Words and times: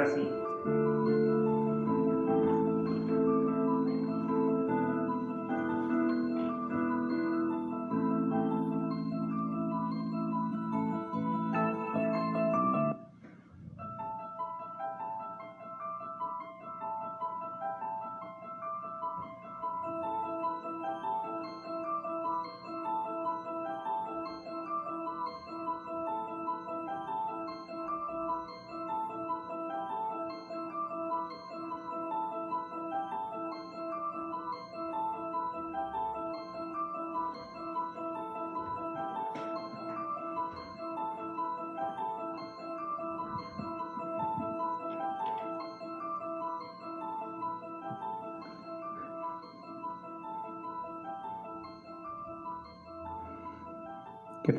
ahora 0.00 1.29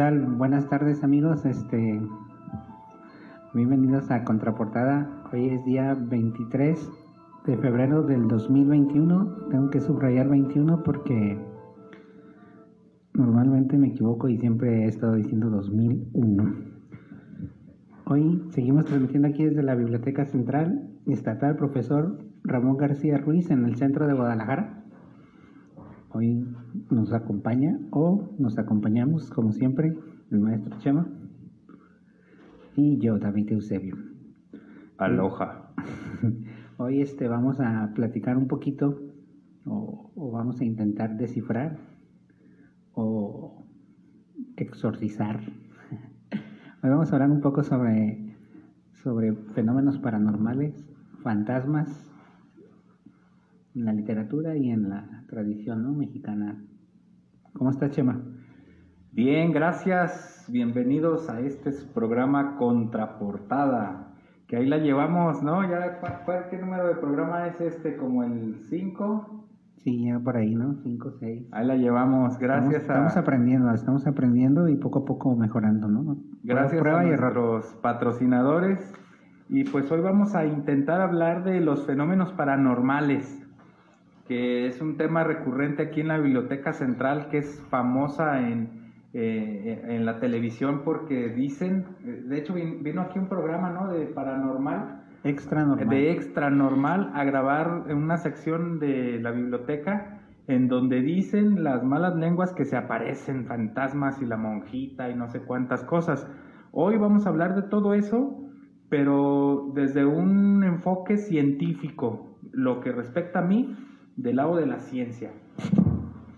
Buenas 0.09 0.67
tardes 0.67 1.03
amigos. 1.03 1.45
Este, 1.45 2.01
bienvenidos 3.53 4.09
a 4.09 4.23
Contraportada. 4.23 5.07
Hoy 5.31 5.49
es 5.49 5.63
día 5.63 5.93
23 5.93 6.89
de 7.45 7.57
febrero 7.57 8.01
del 8.01 8.27
2021. 8.27 9.49
Tengo 9.51 9.69
que 9.69 9.79
subrayar 9.79 10.27
21 10.27 10.81
porque 10.81 11.39
normalmente 13.13 13.77
me 13.77 13.89
equivoco 13.89 14.27
y 14.27 14.39
siempre 14.39 14.85
he 14.85 14.87
estado 14.87 15.13
diciendo 15.13 15.51
2001. 15.51 16.55
Hoy 18.05 18.43
seguimos 18.49 18.85
transmitiendo 18.85 19.27
aquí 19.27 19.45
desde 19.45 19.61
la 19.61 19.75
Biblioteca 19.75 20.25
Central 20.25 20.89
Estatal 21.05 21.57
Profesor 21.57 22.17
Ramón 22.43 22.77
García 22.77 23.19
Ruiz 23.19 23.51
en 23.51 23.65
el 23.65 23.75
centro 23.75 24.07
de 24.07 24.15
Guadalajara. 24.15 24.80
Hoy 26.21 26.45
nos 26.91 27.13
acompaña 27.13 27.79
o 27.89 28.35
nos 28.37 28.59
acompañamos, 28.59 29.31
como 29.31 29.51
siempre, 29.53 29.97
el 30.29 30.39
maestro 30.39 30.77
Chema 30.77 31.07
y 32.75 32.99
yo, 32.99 33.17
David 33.17 33.53
Eusebio. 33.53 33.95
Aloha. 34.99 35.73
Hoy 36.77 37.01
este, 37.01 37.27
vamos 37.27 37.59
a 37.59 37.91
platicar 37.95 38.37
un 38.37 38.47
poquito 38.47 39.01
o, 39.65 40.11
o 40.13 40.31
vamos 40.31 40.61
a 40.61 40.63
intentar 40.63 41.17
descifrar 41.17 41.79
o 42.93 43.65
exorcizar. 44.57 45.39
Hoy 46.83 46.89
vamos 46.91 47.11
a 47.11 47.15
hablar 47.15 47.31
un 47.31 47.41
poco 47.41 47.63
sobre, 47.63 48.37
sobre 49.01 49.33
fenómenos 49.55 49.97
paranormales, 49.97 50.85
fantasmas, 51.23 52.11
en 53.73 53.85
la 53.85 53.93
literatura 53.93 54.55
y 54.55 54.69
en 54.69 54.89
la 54.89 55.20
tradición 55.31 55.81
¿no? 55.81 55.93
mexicana. 55.93 56.61
¿Cómo 57.53 57.69
está 57.71 57.89
Chema? 57.89 58.21
Bien, 59.13 59.53
gracias. 59.53 60.45
Bienvenidos 60.49 61.29
a 61.29 61.39
este 61.39 61.71
programa 61.93 62.57
Contraportada. 62.57 64.13
Que 64.47 64.57
ahí 64.57 64.65
la 64.65 64.77
llevamos, 64.77 65.41
¿no? 65.41 65.63
Ya, 65.63 65.99
¿cuál, 66.01 66.47
¿Qué 66.49 66.57
número 66.57 66.85
de 66.85 66.95
programa 66.95 67.47
es 67.47 67.61
este? 67.61 67.95
¿Como 67.95 68.23
el 68.23 68.57
5? 68.69 69.47
Sí, 69.77 70.05
ya 70.05 70.19
por 70.19 70.35
ahí, 70.35 70.53
¿no? 70.53 70.75
5, 70.83 71.11
6. 71.19 71.47
Ahí 71.53 71.65
la 71.65 71.77
llevamos, 71.77 72.37
gracias 72.37 72.81
estamos, 72.81 73.03
a... 73.03 73.07
Estamos 73.07 73.17
aprendiendo, 73.17 73.73
estamos 73.73 74.07
aprendiendo 74.07 74.67
y 74.67 74.75
poco 74.75 74.99
a 74.99 75.05
poco 75.05 75.33
mejorando, 75.37 75.87
¿no? 75.87 76.17
Gracias 76.43 76.81
Prueba 76.81 76.99
a 76.99 77.05
y 77.05 77.07
nuestros 77.07 77.73
patrocinadores. 77.81 78.93
Y 79.47 79.63
pues 79.63 79.89
hoy 79.91 80.01
vamos 80.01 80.35
a 80.35 80.45
intentar 80.45 80.99
hablar 80.99 81.45
de 81.45 81.61
los 81.61 81.85
fenómenos 81.85 82.33
paranormales 82.33 83.40
que 84.31 84.65
es 84.65 84.79
un 84.79 84.95
tema 84.95 85.25
recurrente 85.25 85.83
aquí 85.83 85.99
en 85.99 86.07
la 86.07 86.17
Biblioteca 86.17 86.71
Central, 86.71 87.27
que 87.29 87.39
es 87.39 87.61
famosa 87.69 88.39
en, 88.39 88.93
eh, 89.11 89.83
en 89.89 90.05
la 90.05 90.21
televisión 90.21 90.83
porque 90.85 91.27
dicen, 91.27 91.83
de 92.29 92.37
hecho 92.37 92.53
vino 92.53 93.01
aquí 93.01 93.19
un 93.19 93.27
programa 93.27 93.71
¿no? 93.71 93.91
de 93.91 94.05
paranormal, 94.05 95.03
extra 95.25 95.65
normal. 95.65 95.89
de 95.89 96.11
extra 96.13 96.49
normal 96.49 97.11
a 97.13 97.25
grabar 97.25 97.83
en 97.89 97.97
una 97.97 98.15
sección 98.15 98.79
de 98.79 99.19
la 99.19 99.31
biblioteca 99.31 100.21
en 100.47 100.69
donde 100.69 101.01
dicen 101.01 101.61
las 101.61 101.83
malas 101.83 102.15
lenguas 102.15 102.53
que 102.53 102.63
se 102.63 102.77
aparecen 102.77 103.47
fantasmas 103.47 104.21
y 104.21 104.25
la 104.25 104.37
monjita 104.37 105.09
y 105.09 105.15
no 105.15 105.27
sé 105.27 105.41
cuántas 105.41 105.83
cosas. 105.83 106.25
Hoy 106.71 106.97
vamos 106.97 107.25
a 107.25 107.29
hablar 107.31 107.53
de 107.53 107.63
todo 107.63 107.93
eso, 107.93 108.49
pero 108.87 109.73
desde 109.75 110.05
un 110.05 110.63
enfoque 110.63 111.17
científico. 111.17 112.29
Lo 112.53 112.79
que 112.79 112.93
respecta 112.93 113.39
a 113.39 113.43
mí, 113.43 113.75
del 114.15 114.37
lado 114.37 114.55
de 114.55 114.65
la 114.65 114.79
ciencia. 114.79 115.31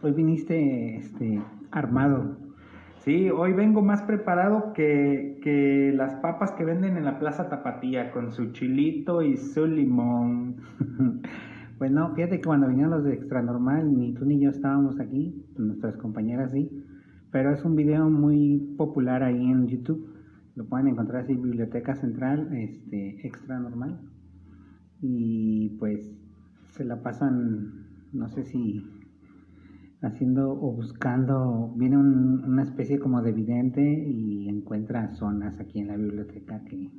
Hoy 0.01 0.11
viniste 0.11 0.97
este, 0.97 1.41
armado. 1.71 2.37
Sí, 2.97 3.29
hoy 3.29 3.53
vengo 3.53 3.81
más 3.81 4.01
preparado 4.03 4.71
que, 4.73 5.39
que, 5.43 5.91
las 5.93 6.15
papas 6.15 6.51
que 6.53 6.63
venden 6.63 6.95
en 6.95 7.05
la 7.05 7.19
Plaza 7.19 7.49
Tapatía, 7.49 8.11
con 8.11 8.31
su 8.31 8.51
chilito 8.53 9.21
y 9.21 9.35
su 9.35 9.65
limón. 9.65 10.57
bueno, 11.79 12.13
fíjate 12.15 12.37
que 12.37 12.47
cuando 12.47 12.67
vinieron 12.67 12.91
los 12.91 13.03
de 13.03 13.13
Extra 13.13 13.41
Normal, 13.41 13.93
ni 13.97 14.13
tú 14.13 14.25
ni 14.25 14.39
yo 14.39 14.51
estábamos 14.51 14.99
aquí, 14.99 15.45
nuestras 15.57 15.97
compañeras 15.97 16.51
sí, 16.51 16.69
pero 17.31 17.51
es 17.51 17.65
un 17.65 17.75
video 17.75 18.09
muy 18.09 18.75
popular 18.77 19.23
ahí 19.23 19.43
en 19.43 19.67
YouTube. 19.67 20.07
Lo 20.55 20.65
pueden 20.65 20.87
encontrar 20.87 21.23
así, 21.23 21.33
Biblioteca 21.33 21.95
Central, 21.95 22.53
este, 22.53 23.27
Extra 23.27 23.59
Normal. 23.59 23.99
Y 25.01 25.75
pues 25.79 26.22
se 26.73 26.83
la 26.83 27.01
pasan, 27.01 27.85
no 28.13 28.29
sé 28.29 28.43
si 28.43 28.83
haciendo 30.01 30.51
o 30.51 30.73
buscando, 30.73 31.71
viene 31.77 31.97
una 31.97 32.63
especie 32.63 32.99
como 32.99 33.21
de 33.21 33.31
vidente 33.31 33.81
y 33.81 34.49
encuentra 34.49 35.11
zonas 35.11 35.59
aquí 35.59 35.79
en 35.79 35.87
la 35.87 35.95
biblioteca 35.95 36.61
que, 36.65 36.91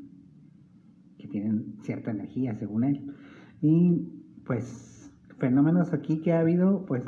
que 1.19 1.29
tienen 1.29 1.77
cierta 1.83 2.13
energía 2.13 2.55
según 2.55 2.85
él. 2.85 3.15
Y 3.61 4.23
pues 4.47 5.13
fenómenos 5.39 5.93
aquí 5.93 6.21
que 6.21 6.33
ha 6.33 6.41
habido, 6.41 6.87
pues 6.87 7.03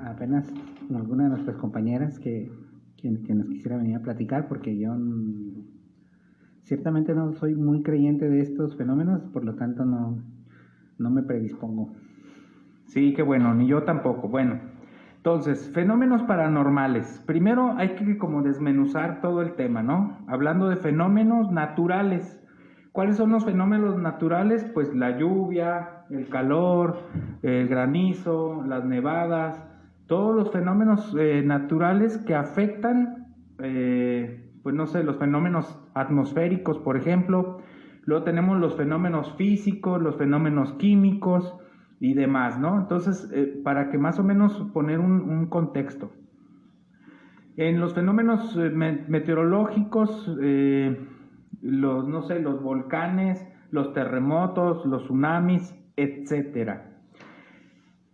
apenas 0.00 0.46
alguna 0.94 1.24
de 1.24 1.30
nuestras 1.30 1.56
compañeras 1.56 2.18
que, 2.18 2.52
que, 2.98 3.22
que 3.22 3.34
nos 3.34 3.48
quisiera 3.48 3.78
venir 3.78 3.96
a 3.96 4.02
platicar, 4.02 4.48
porque 4.48 4.78
yo 4.78 4.94
ciertamente 6.62 7.14
no 7.14 7.32
soy 7.32 7.54
muy 7.54 7.82
creyente 7.82 8.28
de 8.28 8.42
estos 8.42 8.76
fenómenos, 8.76 9.22
por 9.32 9.44
lo 9.44 9.54
tanto 9.54 9.84
no, 9.84 10.22
no 10.98 11.10
me 11.10 11.22
predispongo. 11.22 11.90
Sí, 12.86 13.12
qué 13.14 13.22
bueno, 13.22 13.54
ni 13.54 13.66
yo 13.66 13.82
tampoco. 13.82 14.28
Bueno, 14.28 14.60
entonces, 15.16 15.70
fenómenos 15.74 16.22
paranormales. 16.22 17.22
Primero 17.26 17.74
hay 17.76 17.96
que 17.96 18.16
como 18.16 18.42
desmenuzar 18.42 19.20
todo 19.20 19.42
el 19.42 19.54
tema, 19.54 19.82
¿no? 19.82 20.18
Hablando 20.28 20.68
de 20.68 20.76
fenómenos 20.76 21.50
naturales. 21.50 22.40
¿Cuáles 22.92 23.16
son 23.16 23.32
los 23.32 23.44
fenómenos 23.44 23.98
naturales? 23.98 24.64
Pues 24.72 24.94
la 24.94 25.18
lluvia, 25.18 26.04
el 26.10 26.28
calor, 26.28 27.00
el 27.42 27.66
granizo, 27.66 28.62
las 28.66 28.84
nevadas, 28.84 29.62
todos 30.06 30.34
los 30.34 30.52
fenómenos 30.52 31.14
eh, 31.18 31.42
naturales 31.44 32.18
que 32.18 32.34
afectan, 32.34 33.34
eh, 33.58 34.48
pues 34.62 34.74
no 34.74 34.86
sé, 34.86 35.02
los 35.02 35.18
fenómenos 35.18 35.76
atmosféricos, 35.94 36.78
por 36.78 36.96
ejemplo, 36.96 37.58
Luego 38.06 38.22
tenemos 38.22 38.58
los 38.58 38.76
fenómenos 38.76 39.34
físicos, 39.34 40.00
los 40.00 40.16
fenómenos 40.16 40.72
químicos 40.74 41.56
y 41.98 42.14
demás, 42.14 42.58
¿no? 42.58 42.78
Entonces, 42.78 43.28
eh, 43.34 43.60
para 43.64 43.90
que 43.90 43.98
más 43.98 44.20
o 44.20 44.24
menos 44.24 44.52
poner 44.72 45.00
un, 45.00 45.46
contexto. 45.46 46.12
En 47.56 47.80
los 47.80 47.94
fenómenos 47.94 48.56
eh, 48.56 48.70
meteorológicos, 48.70 50.38
eh, 50.40 51.04
los, 51.62 52.06
no 52.06 52.22
sé, 52.22 52.38
los 52.38 52.62
volcanes, 52.62 53.44
los 53.72 53.92
terremotos, 53.92 54.86
los 54.86 55.04
tsunamis, 55.04 55.74
etcétera. 55.96 56.92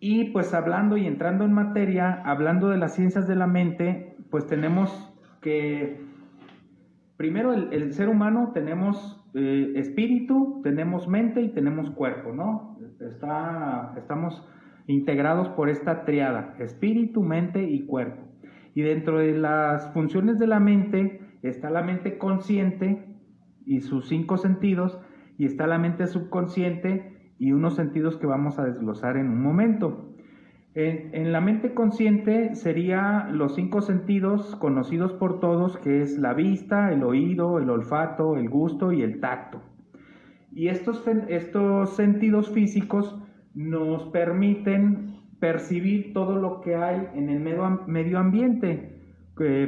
Y 0.00 0.30
pues 0.30 0.54
hablando 0.54 0.96
y 0.96 1.06
entrando 1.06 1.44
en 1.44 1.52
materia, 1.52 2.22
hablando 2.24 2.70
de 2.70 2.78
las 2.78 2.94
ciencias 2.94 3.28
de 3.28 3.36
la 3.36 3.46
mente, 3.46 4.16
pues 4.30 4.46
tenemos 4.46 5.12
que, 5.42 6.00
primero 7.18 7.52
el, 7.52 7.72
el 7.74 7.92
ser 7.92 8.08
humano 8.08 8.52
tenemos 8.54 9.21
eh, 9.34 9.72
espíritu, 9.76 10.60
tenemos 10.62 11.08
mente 11.08 11.40
y 11.40 11.48
tenemos 11.54 11.90
cuerpo, 11.90 12.32
¿no? 12.32 12.76
Está, 13.00 13.94
estamos 13.96 14.46
integrados 14.86 15.48
por 15.50 15.68
esta 15.68 16.04
triada, 16.04 16.54
espíritu, 16.58 17.22
mente 17.22 17.62
y 17.62 17.86
cuerpo. 17.86 18.22
Y 18.74 18.82
dentro 18.82 19.18
de 19.18 19.36
las 19.38 19.92
funciones 19.92 20.38
de 20.38 20.46
la 20.46 20.60
mente 20.60 21.20
está 21.42 21.70
la 21.70 21.82
mente 21.82 22.18
consciente 22.18 23.06
y 23.64 23.80
sus 23.80 24.08
cinco 24.08 24.36
sentidos, 24.36 24.98
y 25.38 25.46
está 25.46 25.66
la 25.66 25.78
mente 25.78 26.06
subconsciente 26.06 27.34
y 27.38 27.52
unos 27.52 27.74
sentidos 27.74 28.18
que 28.18 28.26
vamos 28.26 28.58
a 28.58 28.64
desglosar 28.64 29.16
en 29.16 29.28
un 29.28 29.42
momento. 29.42 30.11
En, 30.74 31.32
la 31.32 31.42
mente 31.42 31.74
consciente 31.74 32.54
sería 32.54 33.28
los 33.30 33.56
cinco 33.56 33.82
sentidos 33.82 34.56
conocidos 34.56 35.12
por 35.12 35.38
todos, 35.38 35.76
que 35.76 36.00
es 36.00 36.16
la 36.18 36.32
vista, 36.32 36.92
el 36.92 37.02
oído, 37.02 37.58
el 37.58 37.68
olfato, 37.68 38.36
el 38.36 38.48
gusto 38.48 38.90
y 38.90 39.02
el 39.02 39.20
tacto. 39.20 39.60
Y 40.50 40.68
estos, 40.68 41.04
estos 41.28 41.94
sentidos 41.94 42.50
físicos 42.50 43.18
nos 43.54 44.04
permiten 44.04 45.16
percibir 45.40 46.14
todo 46.14 46.36
lo 46.36 46.62
que 46.62 46.76
hay 46.76 47.06
en 47.14 47.28
el 47.28 47.40
medio, 47.40 48.18
ambiente. 48.18 48.98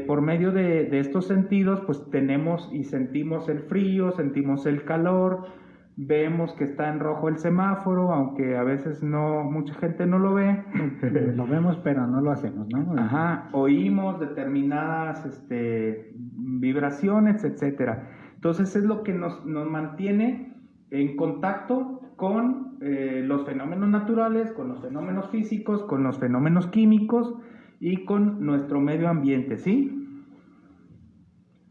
por 0.06 0.22
medio 0.22 0.52
de 0.52 0.98
estos 0.98 1.26
sentidos, 1.26 1.82
pues 1.84 2.08
tenemos 2.10 2.70
y 2.72 2.84
sentimos 2.84 3.50
el 3.50 3.60
frío, 3.60 4.12
sentimos 4.12 4.64
el 4.64 4.84
calor, 4.84 5.48
vemos 5.96 6.52
que 6.54 6.64
está 6.64 6.88
en 6.88 7.00
rojo 7.00 7.28
el 7.28 7.38
semáforo, 7.38 8.12
aunque 8.12 8.56
a 8.56 8.64
veces 8.64 9.02
no, 9.02 9.44
mucha 9.44 9.74
gente 9.74 10.06
no 10.06 10.18
lo 10.18 10.34
ve. 10.34 10.64
lo 11.36 11.46
vemos, 11.46 11.78
pero 11.84 12.06
no 12.06 12.20
lo 12.20 12.30
hacemos, 12.30 12.68
¿no? 12.68 12.94
Ajá, 13.00 13.48
oímos 13.52 14.20
determinadas 14.20 15.24
este, 15.24 16.12
vibraciones, 16.14 17.44
etcétera. 17.44 18.08
Entonces 18.34 18.74
es 18.76 18.84
lo 18.84 19.02
que 19.02 19.12
nos, 19.12 19.44
nos 19.46 19.70
mantiene 19.70 20.52
en 20.90 21.16
contacto 21.16 22.00
con 22.16 22.76
eh, 22.80 23.22
los 23.24 23.44
fenómenos 23.46 23.88
naturales, 23.88 24.52
con 24.52 24.68
los 24.68 24.80
fenómenos 24.80 25.30
físicos, 25.30 25.82
con 25.84 26.02
los 26.02 26.18
fenómenos 26.18 26.66
químicos 26.68 27.34
y 27.80 28.04
con 28.04 28.44
nuestro 28.44 28.80
medio 28.80 29.08
ambiente, 29.08 29.56
¿sí? 29.56 30.00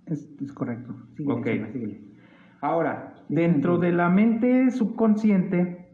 Es, 0.05 0.27
correcto. 0.53 0.95
ok. 1.25 1.47
Ahora, 2.61 3.12
dentro 3.33 3.80
de 3.80 3.91
la 3.91 4.09
mente 4.09 4.69
subconsciente 4.69 5.89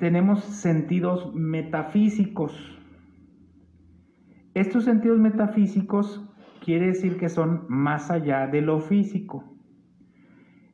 tenemos 0.00 0.42
sentidos 0.42 1.32
metafísicos. 1.34 2.52
Estos 4.54 4.84
sentidos 4.84 5.20
metafísicos 5.20 6.28
quiere 6.64 6.88
decir 6.88 7.16
que 7.16 7.28
son 7.28 7.64
más 7.68 8.10
allá 8.10 8.48
de 8.48 8.60
lo 8.60 8.80
físico. 8.80 9.56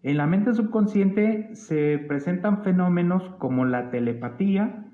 En 0.02 0.16
la 0.16 0.26
mente 0.26 0.54
subconsciente 0.54 1.54
se 1.54 1.98
presentan 1.98 2.62
fenómenos 2.62 3.28
como 3.38 3.66
la 3.66 3.90
telepatía, 3.90 4.86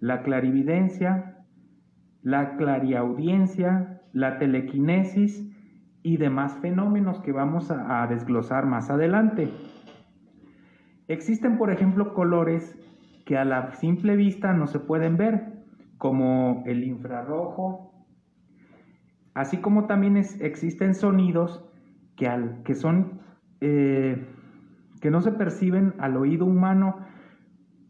la 0.00 0.22
clarividencia, 0.22 1.44
la 2.22 2.56
clariaudiencia, 2.56 4.02
la 4.12 4.38
telequinesis 4.38 5.47
y 6.02 6.16
demás 6.16 6.56
fenómenos 6.58 7.20
que 7.20 7.32
vamos 7.32 7.70
a, 7.70 8.06
desglosar 8.06 8.66
más 8.66 8.90
adelante. 8.90 9.50
Existen, 11.08 11.58
por 11.58 11.70
ejemplo, 11.70 12.14
colores 12.14 12.78
que 13.24 13.36
a 13.36 13.44
la 13.44 13.72
simple 13.72 14.16
vista 14.16 14.52
no 14.52 14.66
se 14.66 14.78
pueden 14.78 15.16
ver, 15.16 15.52
como 15.98 16.62
el 16.66 16.84
infrarrojo, 16.84 17.92
así 19.34 19.58
como 19.58 19.86
también 19.86 20.16
existen 20.16 20.94
sonidos 20.94 21.64
que, 22.16 22.28
al, 22.28 22.62
que 22.62 22.74
son 22.74 23.20
eh, 23.60 24.24
que 25.00 25.10
no 25.10 25.20
se 25.20 25.32
perciben 25.32 25.94
al 25.98 26.16
oído 26.16 26.44
humano 26.44 26.98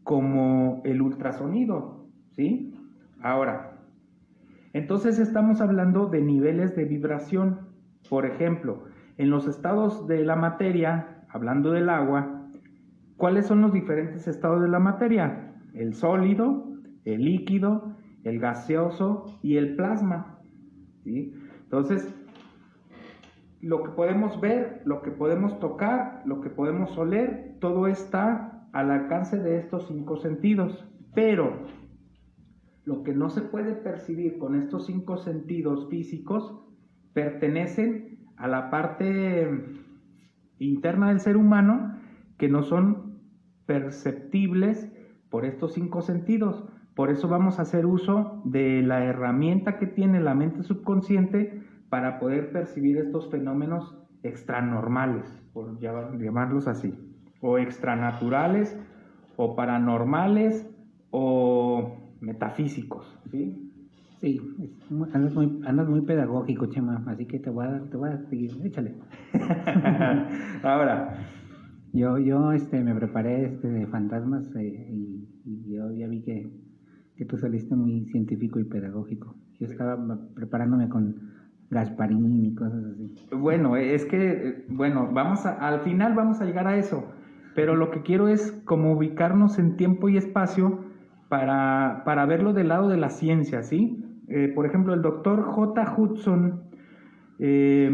como 0.03 0.81
el 0.85 1.01
ultrasonido, 1.01 2.07
¿sí? 2.31 2.73
Ahora, 3.21 3.79
entonces 4.73 5.19
estamos 5.19 5.61
hablando 5.61 6.07
de 6.07 6.21
niveles 6.21 6.75
de 6.75 6.85
vibración. 6.85 7.68
Por 8.09 8.25
ejemplo, 8.25 8.85
en 9.17 9.29
los 9.29 9.47
estados 9.47 10.07
de 10.07 10.23
la 10.23 10.35
materia, 10.35 11.25
hablando 11.29 11.71
del 11.71 11.89
agua, 11.89 12.47
¿cuáles 13.17 13.45
son 13.45 13.61
los 13.61 13.71
diferentes 13.71 14.27
estados 14.27 14.61
de 14.61 14.67
la 14.67 14.79
materia? 14.79 15.53
El 15.73 15.93
sólido, 15.93 16.73
el 17.05 17.23
líquido, 17.23 17.95
el 18.23 18.39
gaseoso 18.39 19.39
y 19.43 19.57
el 19.57 19.75
plasma. 19.75 20.39
Entonces, 21.05 22.13
lo 23.61 23.83
que 23.83 23.89
podemos 23.89 24.39
ver, 24.41 24.81
lo 24.85 25.01
que 25.01 25.11
podemos 25.11 25.59
tocar, 25.59 26.23
lo 26.25 26.41
que 26.41 26.49
podemos 26.49 26.97
oler, 26.97 27.57
todo 27.59 27.87
está 27.87 28.67
al 28.73 28.89
alcance 28.89 29.37
de 29.37 29.57
estos 29.59 29.87
cinco 29.87 30.17
sentidos. 30.17 30.85
Pero 31.13 31.67
lo 32.85 33.03
que 33.03 33.13
no 33.13 33.29
se 33.29 33.41
puede 33.41 33.73
percibir 33.73 34.39
con 34.39 34.55
estos 34.55 34.85
cinco 34.85 35.17
sentidos 35.17 35.89
físicos 35.89 36.68
pertenecen 37.19 38.19
a 38.37 38.47
la 38.47 38.69
parte 38.69 39.49
interna 40.57 41.09
del 41.09 41.19
ser 41.19 41.35
humano 41.35 41.97
que 42.37 42.47
no 42.47 42.63
son 42.63 43.19
perceptibles 43.65 44.89
por 45.29 45.45
estos 45.45 45.73
cinco 45.73 46.01
sentidos. 46.01 46.63
Por 46.95 47.11
eso 47.11 47.27
vamos 47.27 47.59
a 47.59 47.63
hacer 47.63 47.85
uso 47.85 48.41
de 48.45 48.81
la 48.81 49.03
herramienta 49.03 49.77
que 49.77 49.87
tiene 49.87 50.21
la 50.21 50.33
mente 50.33 50.63
subconsciente 50.63 51.61
para 51.89 52.19
poder 52.19 52.53
percibir 52.53 52.97
estos 52.97 53.29
fenómenos 53.29 53.97
extranormales, 54.23 55.25
por 55.53 55.77
llamarlos 55.79 56.67
así, 56.67 56.93
o 57.41 57.57
extranaturales, 57.57 58.79
o 59.35 59.55
paranormales, 59.57 60.69
o 61.11 61.97
metafísicos, 62.21 63.19
¿sí? 63.31 63.68
Sí, 64.19 64.39
andas, 65.13 65.33
muy, 65.33 65.61
andas 65.65 65.87
muy 65.87 66.01
pedagógico, 66.01 66.65
Chema, 66.67 67.03
así 67.07 67.25
que 67.25 67.39
te 67.39 67.49
voy 67.49 67.65
a, 67.65 67.81
te 67.89 67.95
voy 67.95 68.09
a 68.09 68.17
seguir, 68.29 68.51
échale. 68.63 68.95
Ahora. 70.63 71.15
Yo, 71.91 72.19
yo 72.19 72.51
este, 72.51 72.83
me 72.83 72.93
preparé 72.93 73.45
este, 73.45 73.67
de 73.67 73.87
fantasmas 73.87 74.43
eh, 74.55 74.91
y, 74.91 75.73
yo 75.73 75.91
ya 75.91 76.07
vi 76.07 76.21
que, 76.21 76.51
que 77.15 77.25
tú 77.25 77.37
saliste 77.37 77.75
muy 77.75 78.05
científico 78.05 78.59
y 78.59 78.65
pedagógico. 78.65 79.35
Yo 79.59 79.67
estaba 79.67 79.97
preparándome 80.35 80.87
con 80.89 81.15
Gasparín 81.69 82.45
y 82.45 82.53
cosas 82.53 82.83
así. 82.93 83.15
Bueno, 83.35 83.75
es 83.75 84.05
que, 84.05 84.65
bueno, 84.69 85.09
vamos 85.11 85.45
a, 85.45 85.53
al 85.53 85.81
final 85.81 86.13
vamos 86.13 86.41
a 86.41 86.45
llegar 86.45 86.67
a 86.67 86.77
eso, 86.77 87.05
pero 87.55 87.75
lo 87.75 87.89
que 87.89 88.03
quiero 88.03 88.27
es 88.27 88.51
como 88.65 88.93
ubicarnos 88.93 89.57
en 89.57 89.75
tiempo 89.75 90.09
y 90.09 90.17
espacio 90.17 90.85
para, 91.27 92.03
para 92.05 92.25
verlo 92.25 92.53
del 92.53 92.67
lado 92.67 92.89
de 92.89 92.97
la 92.97 93.09
ciencia, 93.09 93.63
¿sí? 93.63 94.03
Eh, 94.29 94.51
por 94.53 94.65
ejemplo, 94.65 94.93
el 94.93 95.01
doctor 95.01 95.41
J. 95.41 95.95
Hudson 95.97 96.63
eh, 97.39 97.89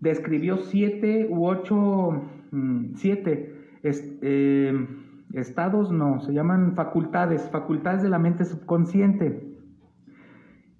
describió 0.00 0.58
siete 0.58 1.26
u 1.28 1.46
ocho, 1.46 2.22
mm, 2.52 2.94
siete 2.94 3.52
eh, 3.82 4.86
estados, 5.32 5.90
no, 5.90 6.20
se 6.20 6.32
llaman 6.32 6.76
facultades, 6.76 7.50
facultades 7.50 8.02
de 8.02 8.08
la 8.08 8.20
mente 8.20 8.44
subconsciente. 8.44 9.58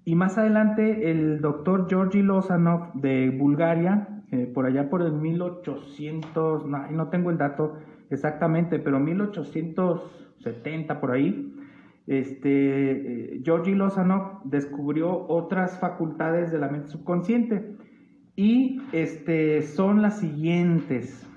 Y 0.05 0.15
más 0.15 0.37
adelante 0.37 1.11
el 1.11 1.41
doctor 1.41 1.87
Georgi 1.89 2.21
Lozanov 2.21 2.93
de 2.93 3.31
Bulgaria, 3.31 4.07
por 4.53 4.65
allá 4.65 4.89
por 4.89 5.01
el 5.01 5.13
1800, 5.13 6.65
no, 6.67 6.91
no 6.91 7.07
tengo 7.09 7.31
el 7.31 7.37
dato 7.37 7.77
exactamente, 8.09 8.79
pero 8.79 8.99
1870 8.99 11.01
por 11.01 11.11
ahí, 11.11 11.54
este, 12.07 12.91
eh, 12.91 13.41
Georgi 13.43 13.73
Lozano 13.73 14.41
descubrió 14.43 15.25
otras 15.27 15.79
facultades 15.79 16.51
de 16.51 16.59
la 16.59 16.69
mente 16.69 16.89
subconsciente 16.89 17.75
y 18.35 18.81
este, 18.91 19.63
son 19.63 20.01
las 20.01 20.19
siguientes. 20.19 21.27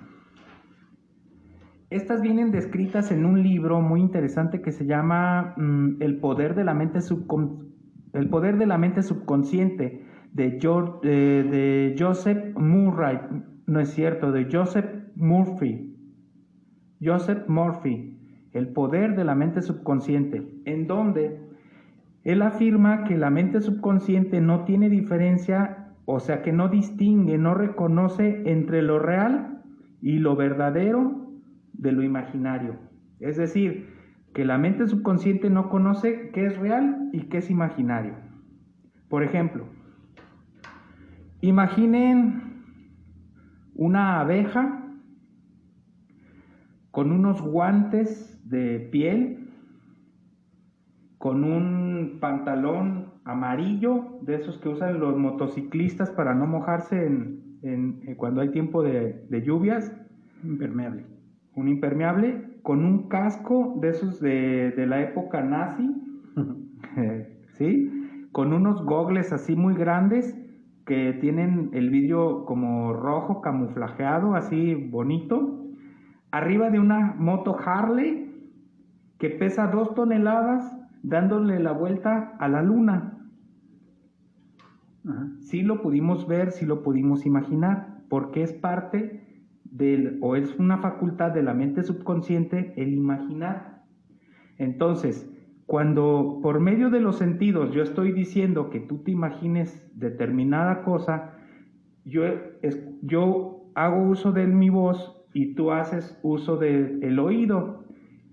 Estas 1.90 2.20
vienen 2.20 2.50
descritas 2.50 3.10
en 3.12 3.25
un 3.25 3.42
libro 3.42 3.80
muy 3.80 4.00
interesante 4.00 4.60
que 4.60 4.72
se 4.72 4.84
llama 4.84 5.54
mm, 5.56 6.02
El 6.02 6.18
poder 6.20 6.54
de 6.54 6.64
la 6.64 6.75
mente 6.75 6.98
el 8.12 8.28
poder 8.28 8.58
de 8.58 8.66
la 8.66 8.78
mente 8.78 9.02
subconsciente 9.02 10.04
de, 10.32 10.58
George, 10.60 10.98
eh, 11.04 11.44
de 11.44 11.96
Joseph 11.98 12.56
Murray, 12.56 13.18
no 13.66 13.80
es 13.80 13.90
cierto, 13.90 14.32
de 14.32 14.48
Joseph 14.50 14.87
Murphy. 15.14 15.94
Joseph 17.00 17.48
Murphy 17.48 18.17
el 18.58 18.68
poder 18.68 19.16
de 19.16 19.24
la 19.24 19.34
mente 19.34 19.62
subconsciente, 19.62 20.46
en 20.64 20.86
donde 20.86 21.40
él 22.24 22.42
afirma 22.42 23.04
que 23.04 23.16
la 23.16 23.30
mente 23.30 23.60
subconsciente 23.60 24.40
no 24.40 24.64
tiene 24.64 24.90
diferencia, 24.90 25.94
o 26.04 26.20
sea 26.20 26.42
que 26.42 26.52
no 26.52 26.68
distingue, 26.68 27.38
no 27.38 27.54
reconoce 27.54 28.42
entre 28.50 28.82
lo 28.82 28.98
real 28.98 29.62
y 30.02 30.18
lo 30.18 30.36
verdadero 30.36 31.30
de 31.72 31.92
lo 31.92 32.02
imaginario. 32.02 32.76
Es 33.20 33.36
decir, 33.36 33.96
que 34.34 34.44
la 34.44 34.58
mente 34.58 34.86
subconsciente 34.86 35.48
no 35.50 35.68
conoce 35.68 36.30
qué 36.32 36.46
es 36.46 36.58
real 36.58 37.08
y 37.12 37.22
qué 37.22 37.38
es 37.38 37.50
imaginario. 37.50 38.14
Por 39.08 39.22
ejemplo, 39.22 39.66
imaginen 41.40 42.64
una 43.74 44.20
abeja 44.20 44.88
con 46.98 47.12
unos 47.12 47.40
guantes 47.40 48.42
de 48.50 48.88
piel, 48.90 49.50
con 51.16 51.44
un 51.44 52.18
pantalón 52.18 53.12
amarillo, 53.24 54.18
de 54.22 54.34
esos 54.34 54.58
que 54.58 54.68
usan 54.68 54.98
los 54.98 55.16
motociclistas 55.16 56.10
para 56.10 56.34
no 56.34 56.48
mojarse 56.48 57.06
en, 57.06 58.00
eh, 58.02 58.16
cuando 58.16 58.40
hay 58.40 58.50
tiempo 58.50 58.82
de, 58.82 59.24
lluvias, 59.46 59.94
Impermeable. 60.42 61.06
Un 61.54 61.68
impermeable 61.68 62.58
con 62.62 62.84
un 62.84 63.08
casco 63.08 63.78
de 63.80 63.90
esos 63.90 64.18
de, 64.18 64.72
de 64.72 64.86
la 64.88 65.00
época 65.00 65.40
nazi, 65.40 65.88
¿sí? 67.58 68.26
Con 68.32 68.52
unos 68.52 68.84
gogles 68.84 69.32
así 69.32 69.54
muy 69.54 69.74
grandes 69.74 70.36
que 70.84 71.12
tienen 71.20 71.70
el 71.74 71.90
vidrio 71.90 72.44
como 72.44 72.92
rojo, 72.92 73.40
camuflajeado, 73.40 74.34
así 74.34 74.74
bonito. 74.74 75.67
Arriba 76.30 76.70
de 76.70 76.78
una 76.78 77.14
moto 77.18 77.56
Harley 77.58 78.28
que 79.18 79.30
pesa 79.30 79.68
dos 79.68 79.94
toneladas 79.94 80.76
dándole 81.02 81.58
la 81.61 81.73
vuelta 81.73 82.37
a 82.38 82.49
la 82.49 82.62
luna. 82.62 83.14
Sí 85.40 85.62
lo 85.62 85.80
pudimos 85.80 86.28
ver, 86.28 86.52
sí 86.52 86.66
lo 86.66 86.82
pudimos 86.82 87.25
imaginar, 87.25 88.02
porque 88.08 88.42
es 88.42 88.52
parte 88.52 89.44
del, 89.64 90.18
o 90.20 90.37
es 90.37 90.58
una 90.58 90.78
facultad 90.78 91.32
de 91.32 91.42
la 91.42 91.54
mente 91.54 91.82
subconsciente 91.82 92.75
el 92.76 92.92
imaginar. 92.92 93.85
Entonces, 94.58 95.30
cuando 95.66 96.40
por 96.42 96.61
medio 96.61 96.90
de 96.90 97.00
los 97.00 97.16
sentidos 97.16 97.73
yo 97.73 97.82
estoy 97.82 98.12
diciendo 98.12 98.70
que 98.70 98.80
tú 98.80 98.99
te 98.99 99.11
imagines 99.11 99.87
determinada 99.94 100.82
cosa, 100.82 101.35
yo, 102.04 102.23
yo 103.02 103.70
hago 103.75 104.02
uso 104.02 104.32
de 104.32 104.47
mi 104.47 104.70
voz 104.70 105.17
y 105.32 105.54
tú 105.54 105.73
haces 105.73 106.18
uso 106.23 106.56
del 106.56 107.18
oído. 107.18 107.85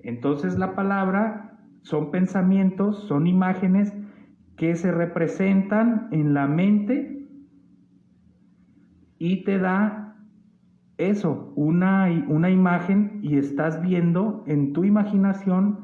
Entonces 0.01 0.57
la 0.57 0.75
palabra 0.75 1.57
son 1.81 2.11
pensamientos, 2.11 3.03
son 3.07 3.27
imágenes 3.27 3.93
que 4.57 4.75
se 4.75 4.91
representan 4.91 6.07
en 6.11 6.33
la 6.33 6.47
mente 6.47 7.27
y 9.17 9.43
te 9.43 9.57
da 9.57 10.15
eso, 10.97 11.51
una, 11.55 12.07
una 12.27 12.49
imagen 12.49 13.19
y 13.21 13.37
estás 13.37 13.81
viendo 13.81 14.43
en 14.47 14.73
tu 14.73 14.85
imaginación 14.85 15.79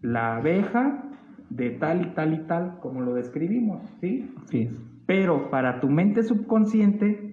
la 0.00 0.36
abeja 0.36 1.04
de 1.50 1.70
tal 1.70 2.02
y 2.06 2.10
tal 2.14 2.34
y 2.34 2.38
tal, 2.46 2.78
como 2.80 3.02
lo 3.02 3.14
describimos, 3.14 3.82
¿sí? 4.00 4.32
Sí. 4.46 4.70
Pero 5.06 5.50
para 5.50 5.80
tu 5.80 5.88
mente 5.88 6.22
subconsciente 6.22 7.25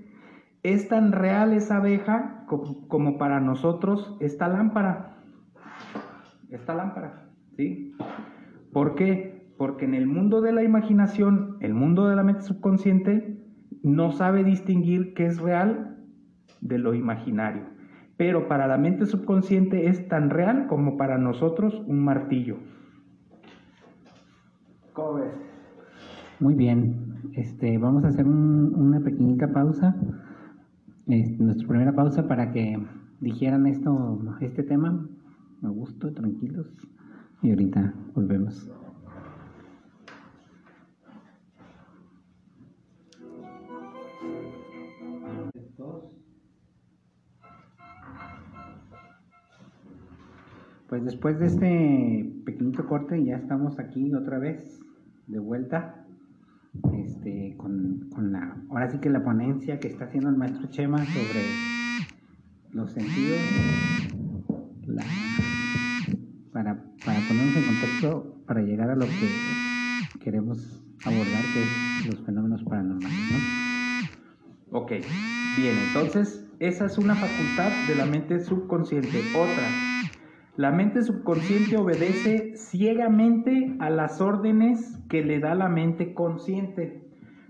es 0.64 0.88
tan 0.88 1.12
real 1.12 1.54
esa 1.54 1.78
abeja 1.78 2.46
como, 2.48 3.18
para 3.18 3.40
nosotros 3.40 4.18
esta 4.20 4.48
lámpara. 4.48 5.18
Esta 6.50 6.74
lámpara, 6.74 7.30
¿sí? 7.56 7.96
¿Por 8.72 8.96
qué? 8.96 9.54
Porque 9.58 9.86
en 9.86 9.94
el 9.94 10.08
mundo 10.08 10.42
de 10.42 10.52
la 10.52 10.64
imaginación, 10.64 11.58
el 11.60 11.74
mundo 11.74 12.08
de 12.08 12.16
la 12.16 12.24
mente 12.24 12.42
subconsciente, 12.42 13.40
no 13.84 14.12
sabe 14.12 14.44
distinguir 14.44 15.14
qué 15.14 15.26
es 15.26 15.40
real 15.40 15.98
de 16.62 16.78
lo 16.78 16.94
imaginario 16.94 17.74
pero 18.18 18.48
para 18.48 18.68
la 18.68 18.78
mente 18.78 19.06
subconsciente 19.06 19.88
es 19.88 20.08
tan 20.08 20.30
real 20.30 20.68
como 20.68 20.98
para 20.98 21.18
nosotros 21.18 21.84
un 21.88 22.04
martillo. 22.04 22.58
¿Cómo 24.94 25.16
ves? 25.16 25.34
Muy 26.40 26.54
bien, 26.54 27.32
este, 27.34 27.78
vamos 27.78 28.04
a 28.04 28.10
hacer 28.10 28.26
una 28.26 29.00
pequeñita 29.00 29.52
pausa, 29.52 29.96
este, 31.08 31.44
nuestra 31.44 31.68
primera 31.68 31.94
pausa 31.94 32.28
para 32.28 32.52
que 32.52 32.78
dijeran 33.20 33.68
esto, 33.68 34.22
este 34.42 34.64
tema, 34.64 35.08
a 35.62 35.68
gusto, 35.68 36.14
tranquilos, 36.14 36.68
y 37.42 37.50
ahorita 37.50 37.94
volvemos. 38.14 38.70
Pues 50.94 51.06
después 51.06 51.40
de 51.40 51.46
este 51.48 52.42
pequeñito 52.46 52.88
corte 52.88 53.24
ya 53.26 53.38
estamos 53.38 53.80
aquí 53.80 54.14
otra 54.14 54.38
vez 54.38 54.80
de 55.26 55.40
vuelta 55.40 56.03
este, 56.94 57.56
con, 57.58 58.32
la, 58.32 58.58
ahora 58.70 58.90
sí 58.90 59.00
que 59.00 59.10
la 59.10 59.24
ponencia 59.24 59.80
que 59.80 59.88
está 59.88 60.06
haciendo 60.06 60.30
el 60.30 60.38
maestro 60.38 60.68
Chema 60.70 60.98
sobre 61.06 61.44
los 62.72 62.92
sentidos 62.92 63.40
para, 66.52 66.76
ponernos 67.06 67.56
en 67.56 67.64
contexto 67.64 68.44
para 68.46 68.62
llegar 68.62 68.90
a 68.90 68.96
lo 68.96 69.06
que 69.06 70.20
queremos 70.24 70.84
abordar 71.06 71.44
que 71.54 71.64
es 71.64 72.06
los 72.08 72.26
fenómenos 72.26 72.64
paranormales, 72.64 73.32
¿no? 73.32 74.80
Ok, 74.80 74.92
bien, 75.58 75.78
entonces 75.88 76.44
esa 76.60 76.86
es 76.86 76.98
una 76.98 77.16
facultad 77.16 77.72
de 77.88 77.96
la 77.96 78.06
mente 78.06 78.40
subconsciente. 78.40 79.22
Otra, 79.36 79.70
la 80.56 80.72
mente 80.72 81.02
subconsciente 81.02 81.78
obedece 81.78 82.56
ciegamente 82.58 83.76
a 83.80 83.90
las 83.90 84.22
órdenes 84.22 85.04
que 85.10 85.26
le 85.26 85.40
da 85.40 85.56
la 85.56 85.68
mente 85.68 86.14
consciente. 86.14 87.02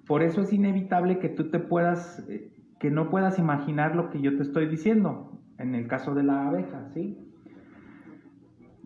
Por 0.07 0.24
eso 0.24 0.41
es 0.41 0.53
inevitable 0.53 1.19
que 1.19 1.27
tú 1.27 1.50
te 1.50 1.60
puedas, 1.60 2.25
eh, 2.29 2.51
que 2.79 2.91
no 2.91 3.10
puedas 3.10 3.39
imaginar 3.39 3.95
lo 3.95 4.10
que 4.10 4.22
yo 4.22 4.38
te 4.38 4.43
estoy 4.43 4.67
diciendo, 4.67 5.41
en 5.57 5.75
el 5.75 5.88
caso 5.88 6.15
de 6.15 6.24
la 6.24 6.48
abeja, 6.48 6.89
¿sí? 6.93 7.17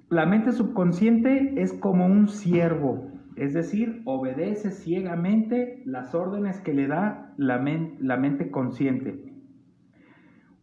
La 0.10 0.26
mente 0.26 0.52
subconsciente 0.52 1.62
es 1.62 1.74
como 1.74 2.08
un 2.08 2.28
siervo, 2.28 3.12
es 3.36 3.54
decir, 3.54 4.02
obedece 4.06 4.72
ciegamente 4.72 5.84
las 5.86 6.16
órdenes 6.16 6.60
que 6.62 6.74
le 6.74 6.88
da 6.88 7.34
la, 7.38 7.64
la 8.00 8.18
mente 8.18 8.50
consciente. 8.50 9.27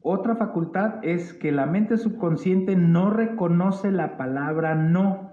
Otra 0.07 0.37
facultad 0.37 1.03
es 1.03 1.33
que 1.33 1.51
la 1.51 1.65
mente 1.65 1.97
subconsciente 1.97 2.77
no 2.77 3.09
reconoce 3.09 3.91
la 3.91 4.19
palabra 4.19 4.75
no. 4.75 5.31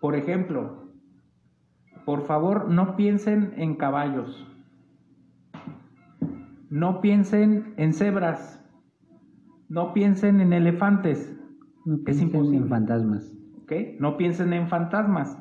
Por 0.00 0.16
ejemplo, 0.16 0.88
por 2.06 2.22
favor, 2.22 2.70
no 2.70 2.96
piensen 2.96 3.52
en 3.58 3.76
caballos. 3.76 4.48
No 6.70 7.02
piensen 7.02 7.74
en 7.76 7.92
cebras. 7.92 8.66
No 9.68 9.92
piensen 9.92 10.40
en 10.40 10.54
elefantes. 10.54 11.38
No 11.84 12.02
piensen 12.02 12.54
en 12.54 12.68
fantasmas. 12.70 13.36
No 13.98 14.16
piensen 14.16 14.54
en 14.54 14.66
fantasmas. 14.66 15.36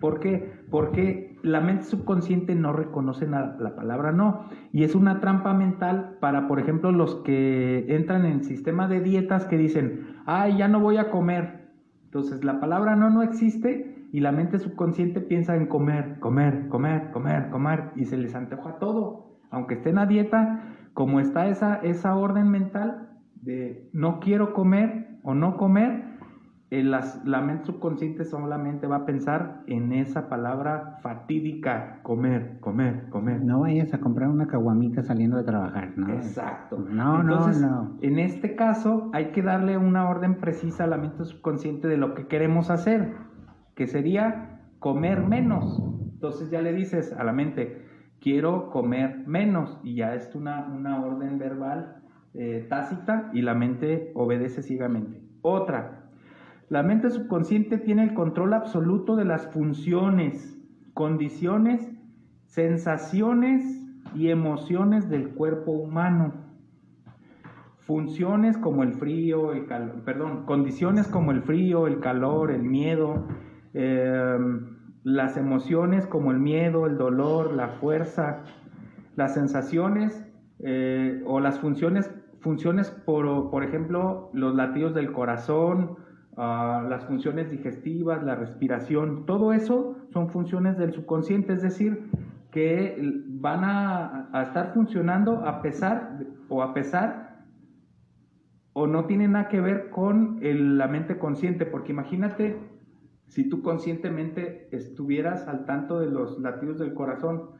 ¿Por 0.00 0.18
qué? 0.18 0.52
Porque 0.72 1.25
la 1.46 1.60
mente 1.60 1.84
subconsciente 1.84 2.54
no 2.54 2.72
reconoce 2.72 3.26
la, 3.26 3.56
la, 3.58 3.76
palabra 3.76 4.12
no. 4.12 4.48
Y 4.72 4.82
es 4.82 4.94
una 4.94 5.20
trampa 5.20 5.54
mental 5.54 6.16
para, 6.20 6.48
por 6.48 6.58
ejemplo, 6.58 6.92
los 6.92 7.16
que 7.22 7.86
entran 7.88 8.24
en 8.24 8.32
el 8.32 8.44
sistema 8.44 8.88
de 8.88 9.00
dietas 9.00 9.46
que 9.46 9.56
dicen, 9.56 10.16
ay, 10.26 10.58
ya 10.58 10.68
no 10.68 10.80
voy 10.80 10.96
a 10.96 11.10
comer. 11.10 11.70
Entonces 12.04 12.44
la 12.44 12.60
palabra 12.60 12.96
no 12.96 13.10
no 13.10 13.22
existe 13.22 14.08
y 14.12 14.20
la 14.20 14.32
mente 14.32 14.58
subconsciente 14.58 15.20
piensa 15.20 15.56
en 15.56 15.66
comer, 15.66 16.18
comer, 16.20 16.68
comer, 16.68 17.10
comer, 17.12 17.50
comer 17.50 17.90
y 17.96 18.06
se 18.06 18.16
les 18.16 18.34
antoja 18.34 18.78
todo. 18.78 19.38
Aunque 19.50 19.74
estén 19.74 19.98
a 19.98 20.06
dieta, 20.06 20.74
como 20.94 21.20
está 21.20 21.46
esa, 21.48 21.76
esa 21.76 22.16
orden 22.16 22.50
mental 22.50 23.10
de 23.42 23.88
no 23.92 24.18
quiero 24.20 24.52
comer 24.52 25.18
o 25.22 25.34
no 25.34 25.56
comer, 25.56 26.15
la 26.70 27.40
mente 27.42 27.66
subconsciente 27.66 28.24
solamente 28.24 28.88
va 28.88 28.96
a 28.96 29.06
pensar 29.06 29.62
en 29.68 29.92
esa 29.92 30.28
palabra 30.28 30.98
fatídica, 31.00 32.00
comer, 32.02 32.58
comer, 32.60 33.08
comer. 33.10 33.40
No 33.44 33.60
vayas 33.60 33.94
a 33.94 34.00
comprar 34.00 34.28
una 34.28 34.48
caguamita 34.48 35.02
saliendo 35.02 35.36
de 35.36 35.44
trabajar, 35.44 35.96
¿no? 35.96 36.12
Exacto. 36.12 36.78
No, 36.78 37.22
no, 37.22 37.52
no. 37.52 37.98
En 38.02 38.18
este 38.18 38.56
caso 38.56 39.10
hay 39.12 39.30
que 39.30 39.42
darle 39.42 39.78
una 39.78 40.08
orden 40.08 40.38
precisa 40.38 40.84
a 40.84 40.86
la 40.88 40.96
mente 40.96 41.24
subconsciente 41.24 41.86
de 41.86 41.98
lo 41.98 42.14
que 42.14 42.26
queremos 42.26 42.70
hacer, 42.70 43.14
que 43.76 43.86
sería 43.86 44.60
comer 44.80 45.24
menos. 45.24 45.80
Entonces 46.14 46.50
ya 46.50 46.62
le 46.62 46.72
dices 46.72 47.12
a 47.12 47.22
la 47.22 47.32
mente, 47.32 47.86
quiero 48.20 48.70
comer 48.70 49.22
menos, 49.26 49.78
y 49.84 49.94
ya 49.94 50.14
es 50.14 50.34
una, 50.34 50.66
una 50.66 51.00
orden 51.00 51.38
verbal 51.38 52.02
eh, 52.34 52.66
tácita 52.68 53.30
y 53.32 53.42
la 53.42 53.54
mente 53.54 54.10
obedece 54.14 54.62
ciegamente. 54.62 55.22
Otra, 55.42 56.05
la 56.68 56.82
mente 56.82 57.10
subconsciente 57.10 57.78
tiene 57.78 58.02
el 58.02 58.14
control 58.14 58.52
absoluto 58.52 59.14
de 59.14 59.24
las 59.24 59.46
funciones, 59.52 60.58
condiciones, 60.94 61.92
sensaciones 62.46 63.82
y 64.14 64.30
emociones 64.30 65.08
del 65.08 65.30
cuerpo 65.30 65.72
humano. 65.72 66.32
Funciones 67.78 68.58
como 68.58 68.82
el 68.82 68.94
frío, 68.94 69.52
el 69.52 69.66
calor, 69.66 70.02
perdón, 70.04 70.44
condiciones 70.44 71.06
como 71.06 71.30
el 71.30 71.42
frío, 71.42 71.86
el 71.86 72.00
calor, 72.00 72.50
el 72.50 72.62
miedo, 72.62 73.28
em, 73.72 74.76
las 75.04 75.36
emociones 75.36 76.04
como 76.08 76.32
el 76.32 76.40
miedo, 76.40 76.86
el 76.86 76.98
dolor, 76.98 77.52
la 77.52 77.68
fuerza, 77.68 78.42
las 79.14 79.34
sensaciones 79.34 80.26
eh, 80.58 81.22
o 81.26 81.38
las 81.38 81.60
funciones, 81.60 82.10
funciones 82.40 82.90
por, 82.90 83.50
por 83.50 83.62
ejemplo, 83.62 84.30
los 84.32 84.56
latidos 84.56 84.94
del 84.94 85.12
corazón, 85.12 85.96
las 86.36 87.04
funciones 87.06 87.50
digestivas, 87.50 88.22
la 88.22 88.34
respiración, 88.34 89.24
todo 89.24 89.52
eso 89.52 89.96
son 90.12 90.28
funciones 90.28 90.76
del 90.76 90.92
subconsciente, 90.92 91.54
es 91.54 91.62
decir, 91.62 92.10
que 92.50 92.96
van 93.28 93.64
a, 93.64 94.42
estar 94.42 94.72
funcionando 94.74 95.46
a 95.46 95.62
pesar 95.62 96.18
o 96.48 96.62
a 96.62 96.74
pesar 96.74 97.44
o 98.74 98.86
no 98.86 99.06
tiene 99.06 99.28
nada 99.28 99.48
que 99.48 99.60
ver 99.60 99.88
con 99.88 100.38
el- 100.42 100.76
la 100.76 100.86
mente 100.86 101.18
consciente, 101.18 101.64
porque 101.64 101.92
imagínate 101.92 102.58
si 103.26 103.48
tú 103.48 103.62
conscientemente 103.62 104.68
estuvieras 104.72 105.48
al 105.48 105.64
tanto 105.64 105.98
de 105.98 106.10
los 106.10 106.38
latidos 106.38 106.78
del 106.78 106.92
corazón, 106.92 107.50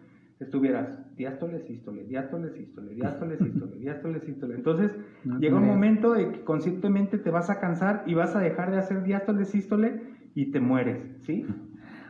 estuvieras 0.40 0.88
diástole, 1.16 1.61
sístole, 1.61 2.05
diástole, 2.05 2.50
sístole, 2.50 2.95
diástole, 2.95 3.38
sístole, 3.38 3.76
diástole, 3.76 4.21
sístole. 4.21 4.55
Entonces, 4.55 4.97
No 5.25 5.38
llega 5.38 5.57
un 5.57 5.66
momento 5.66 6.12
de 6.12 6.31
que 6.31 6.45
conscientemente 6.45 7.19
te 7.19 7.31
vas 7.31 7.49
a 7.49 7.59
cansar 7.59 8.02
y 8.07 8.14
vas 8.14 8.37
a 8.37 8.40
dejar 8.40 8.71
de 8.71 8.78
hacer 8.78 9.02
diástole, 9.02 9.45
sístole 9.45 10.00
y 10.35 10.50
te 10.50 10.61
mueres, 10.61 10.99
¿sí? 11.23 11.47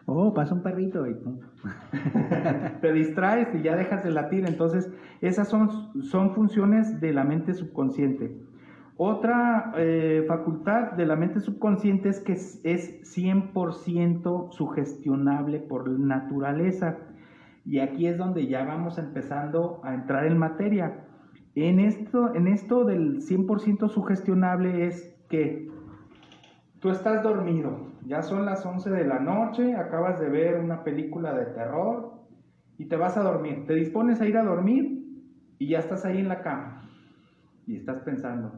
Oh, 0.08 0.32
pasa 0.32 0.54
un 0.54 0.62
perrito 0.62 1.04
y 1.08 1.14
pum. 1.14 1.40
te 2.80 2.92
distraes 2.92 3.52
y 3.56 3.62
ya 3.62 3.74
dejas 3.74 4.04
de 4.04 4.12
latir. 4.12 4.46
Entonces, 4.46 4.88
esas 5.20 5.48
son, 5.48 5.68
son 6.00 6.32
funciones 6.32 7.00
de 7.00 7.12
la 7.12 7.24
mente 7.24 7.54
subconsciente. 7.54 8.30
Otra 8.98 9.72
eh, 9.76 10.24
facultad 10.28 10.92
de 10.92 11.06
la 11.06 11.16
mente 11.16 11.40
subconsciente 11.40 12.08
es 12.08 12.20
que 12.20 12.34
es, 12.34 12.60
es 12.62 13.16
100% 13.18 14.52
sugestionable 14.52 15.58
por 15.58 15.90
naturaleza. 15.90 16.98
Y 17.66 17.80
aquí 17.80 18.06
es 18.06 18.16
donde 18.16 18.46
ya 18.46 18.64
vamos 18.64 18.96
empezando 18.96 19.80
a 19.82 19.92
entrar 19.92 20.24
en 20.26 20.38
materia. 20.38 21.04
En 21.56 21.80
esto, 21.80 22.32
en 22.34 22.46
esto 22.46 22.84
del 22.84 23.20
100% 23.20 23.88
sugestionable 23.88 24.86
es 24.86 25.12
que 25.28 25.68
tú 26.78 26.90
estás 26.90 27.24
dormido, 27.24 27.88
ya 28.04 28.22
son 28.22 28.46
las 28.46 28.64
11 28.64 28.90
de 28.90 29.04
la 29.04 29.18
noche, 29.18 29.74
acabas 29.74 30.20
de 30.20 30.28
ver 30.28 30.60
una 30.60 30.84
película 30.84 31.34
de 31.34 31.46
terror 31.46 32.14
y 32.78 32.84
te 32.84 32.96
vas 32.96 33.16
a 33.16 33.22
dormir. 33.22 33.66
Te 33.66 33.74
dispones 33.74 34.20
a 34.20 34.28
ir 34.28 34.36
a 34.36 34.44
dormir 34.44 35.02
y 35.58 35.68
ya 35.68 35.80
estás 35.80 36.04
ahí 36.04 36.18
en 36.18 36.28
la 36.28 36.42
cama 36.42 36.82
y 37.66 37.74
estás 37.74 38.00
pensando, 38.02 38.52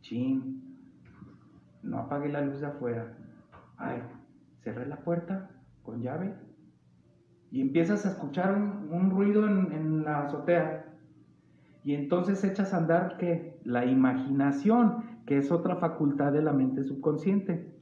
chin, 0.00 0.78
no 1.82 2.00
apagué 2.00 2.28
la 2.28 2.42
luz 2.42 2.60
de 2.60 2.66
afuera. 2.66 3.16
Ay, 3.78 4.02
cerré 4.60 4.84
la 4.84 4.96
puerta 4.96 5.48
con 5.82 6.02
llave 6.02 6.34
y 7.56 7.62
empiezas 7.62 8.04
a 8.04 8.10
escuchar 8.10 8.54
un, 8.54 9.08
ruido 9.08 9.46
en, 9.46 10.04
la 10.04 10.24
azotea. 10.24 10.84
Y 11.84 11.94
entonces 11.94 12.44
echas 12.44 12.74
a 12.74 12.76
andar 12.76 13.16
que 13.16 13.58
la 13.64 13.86
imaginación, 13.86 14.96
que 15.24 15.38
es 15.38 15.50
otra 15.50 15.76
facultad 15.76 16.34
de 16.34 16.42
la 16.42 16.52
mente 16.52 16.84
subconsciente. 16.84 17.72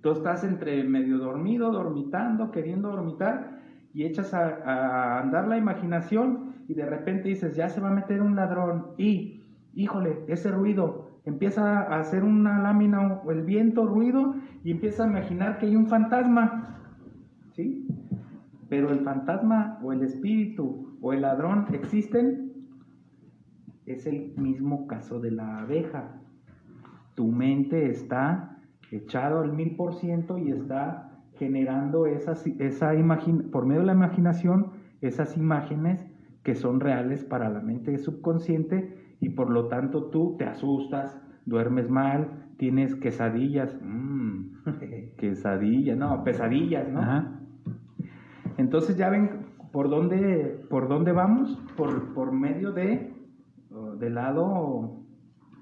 Tú 0.00 0.12
estás 0.12 0.44
entre 0.44 0.82
medio 0.84 1.18
dormido, 1.18 1.70
dormitando, 1.70 2.50
queriendo 2.50 2.88
dormitar, 2.88 3.60
y 3.92 4.04
echas 4.04 4.32
a, 4.32 4.46
a 4.64 5.20
andar 5.20 5.46
la 5.46 5.58
imaginación 5.58 6.54
y 6.66 6.72
de 6.72 6.86
repente 6.86 7.28
dices, 7.28 7.54
ya 7.54 7.68
se 7.68 7.82
va 7.82 7.90
a 7.90 7.94
meter 7.94 8.22
un 8.22 8.34
ladrón 8.34 8.92
y, 8.96 9.42
híjole, 9.74 10.24
ese 10.28 10.50
ruido, 10.50 11.10
empieza 11.26 11.82
a 11.82 12.00
hacer 12.00 12.24
una 12.24 12.62
lámina 12.62 13.20
o 13.22 13.30
el 13.30 13.42
viento, 13.42 13.84
ruido, 13.84 14.36
y 14.64 14.70
empieza 14.70 15.04
a 15.04 15.08
imaginar 15.08 15.58
que 15.58 15.66
hay 15.66 15.76
un 15.76 15.86
fantasma, 15.86 16.78
¿sí? 17.52 17.87
Pero 18.68 18.90
el 18.90 19.00
fantasma 19.00 19.78
o 19.82 19.92
el 19.92 20.02
espíritu 20.02 20.98
o 21.00 21.12
el 21.12 21.22
ladrón 21.22 21.66
existen, 21.72 22.52
es 23.86 24.06
el 24.06 24.34
mismo 24.36 24.86
caso 24.86 25.20
de 25.20 25.30
la 25.30 25.60
abeja. 25.60 26.20
Tu 27.14 27.26
mente 27.26 27.90
está 27.90 28.58
echado 28.90 29.40
al 29.40 29.52
mil 29.52 29.76
por 29.76 29.94
ciento 29.94 30.38
y 30.38 30.50
está 30.50 31.10
generando 31.36 32.06
esas, 32.06 32.46
esa 32.58 32.94
imagin 32.94 33.50
por 33.50 33.64
medio 33.64 33.80
de 33.80 33.86
la 33.86 33.92
imaginación 33.92 34.72
esas 35.00 35.36
imágenes 35.36 36.04
que 36.42 36.54
son 36.54 36.80
reales 36.80 37.24
para 37.24 37.48
la 37.48 37.60
mente 37.60 37.96
subconsciente 37.98 39.16
y 39.20 39.30
por 39.30 39.50
lo 39.50 39.68
tanto 39.68 40.10
tú 40.10 40.36
te 40.38 40.44
asustas, 40.44 41.20
duermes 41.44 41.88
mal, 41.88 42.46
tienes 42.56 42.94
quesadillas, 42.96 43.76
mmm, 43.82 44.54
quesadillas, 45.16 45.96
no, 45.96 46.24
pesadillas, 46.24 46.88
¿no? 46.88 47.00
Ajá. 47.00 47.37
Entonces 48.58 48.96
ya 48.96 49.08
ven 49.08 49.46
por 49.72 49.88
dónde, 49.88 50.66
por 50.68 50.88
dónde 50.88 51.12
vamos, 51.12 51.58
por, 51.76 52.12
por 52.12 52.32
medio 52.32 52.72
de, 52.72 53.14
del 53.98 54.14
lado 54.14 55.00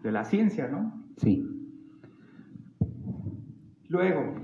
de 0.02 0.12
la 0.12 0.24
ciencia, 0.24 0.68
¿no? 0.68 1.04
Sí. 1.16 1.56
Luego, 3.88 4.35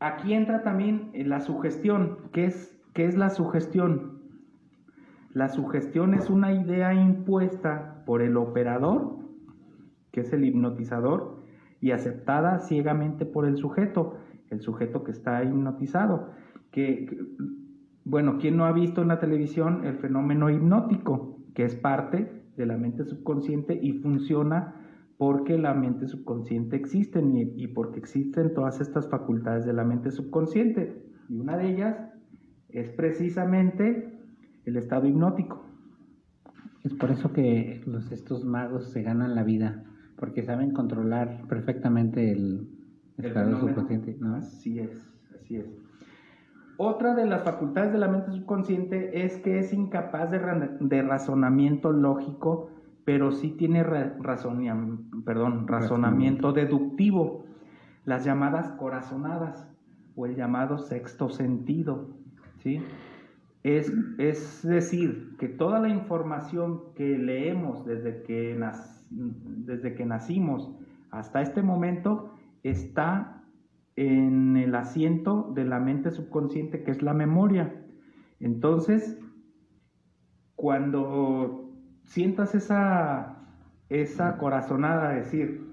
aquí 0.00 0.34
entra 0.34 0.62
también 0.62 1.10
la 1.14 1.40
sugestión. 1.40 2.18
¿Qué 2.32 2.46
es, 2.46 2.76
¿Qué 2.94 3.04
es 3.06 3.16
la 3.16 3.30
sugestión? 3.30 4.22
La 5.32 5.48
sugestión 5.48 6.14
es 6.14 6.30
una 6.30 6.52
idea 6.52 6.94
impuesta 6.94 8.02
por 8.06 8.22
el 8.22 8.36
operador, 8.36 9.18
que 10.10 10.20
es 10.20 10.32
el 10.32 10.44
hipnotizador, 10.44 11.42
y 11.80 11.90
aceptada 11.90 12.58
ciegamente 12.60 13.26
por 13.26 13.46
el 13.46 13.58
sujeto, 13.58 14.16
el 14.48 14.60
sujeto 14.62 15.04
que 15.04 15.10
está 15.10 15.44
hipnotizado. 15.44 16.30
Que, 16.76 17.08
bueno, 18.04 18.36
¿quién 18.38 18.58
no 18.58 18.66
ha 18.66 18.72
visto 18.72 19.00
en 19.00 19.08
la 19.08 19.18
televisión 19.18 19.86
el 19.86 19.96
fenómeno 19.96 20.50
hipnótico, 20.50 21.38
que 21.54 21.64
es 21.64 21.74
parte 21.74 22.44
de 22.54 22.66
la 22.66 22.76
mente 22.76 23.04
subconsciente 23.04 23.78
y 23.80 23.92
funciona 23.94 24.74
porque 25.16 25.56
la 25.56 25.72
mente 25.72 26.06
subconsciente 26.06 26.76
existe 26.76 27.20
y, 27.20 27.64
y 27.64 27.68
porque 27.68 27.98
existen 27.98 28.52
todas 28.52 28.82
estas 28.82 29.08
facultades 29.08 29.64
de 29.64 29.72
la 29.72 29.84
mente 29.84 30.10
subconsciente? 30.10 31.02
Y 31.30 31.38
una 31.38 31.56
de 31.56 31.70
ellas 31.70 31.96
es 32.68 32.90
precisamente 32.90 34.20
el 34.66 34.76
estado 34.76 35.06
hipnótico. 35.06 35.64
Es 36.84 36.92
por 36.92 37.10
eso 37.10 37.32
que 37.32 37.82
los, 37.86 38.12
estos 38.12 38.44
magos 38.44 38.92
se 38.92 39.02
ganan 39.02 39.34
la 39.34 39.44
vida, 39.44 39.82
porque 40.16 40.42
saben 40.42 40.72
controlar 40.72 41.46
perfectamente 41.48 42.32
el, 42.32 42.68
El 43.18 43.24
estado 43.24 43.58
subconsciente, 43.58 44.16
¿no? 44.20 44.36
Así 44.36 44.78
es, 44.78 44.90
así 45.34 45.56
es. 45.56 45.85
Otra 46.78 47.14
de 47.14 47.24
las 47.26 47.42
facultades 47.42 47.92
de 47.92 47.98
la 47.98 48.08
mente 48.08 48.32
subconsciente 48.32 49.24
es 49.24 49.38
que 49.38 49.58
es 49.58 49.72
incapaz 49.72 50.30
de, 50.30 50.38
ra- 50.38 50.76
de 50.78 51.02
razonamiento 51.02 51.92
lógico, 51.92 52.70
pero 53.04 53.32
sí 53.32 53.50
tiene 53.52 53.82
ra- 53.82 54.16
perdón, 55.24 55.66
razonamiento 55.68 56.52
deductivo, 56.52 57.44
las 58.04 58.24
llamadas 58.24 58.70
corazonadas 58.72 59.66
o 60.16 60.26
el 60.26 60.36
llamado 60.36 60.78
sexto 60.78 61.28
sentido. 61.28 62.08
¿sí? 62.58 62.80
Es, 63.62 63.92
es 64.18 64.62
decir, 64.66 65.34
que 65.38 65.48
toda 65.48 65.80
la 65.80 65.88
información 65.88 66.82
que 66.94 67.18
leemos 67.18 67.84
desde 67.84 68.22
que, 68.22 68.58
desde 69.10 69.94
que 69.94 70.04
nacimos 70.04 70.70
hasta 71.10 71.40
este 71.40 71.62
momento 71.62 72.34
está 72.62 73.35
en 73.96 74.56
el 74.56 74.74
asiento 74.74 75.50
de 75.54 75.64
la 75.64 75.80
mente 75.80 76.10
subconsciente 76.10 76.82
que 76.82 76.90
es 76.90 77.02
la 77.02 77.14
memoria. 77.14 77.82
Entonces, 78.38 79.18
cuando 80.54 81.70
sientas 82.04 82.54
esa, 82.54 83.48
esa 83.88 84.36
corazonada, 84.38 85.10
decir, 85.10 85.66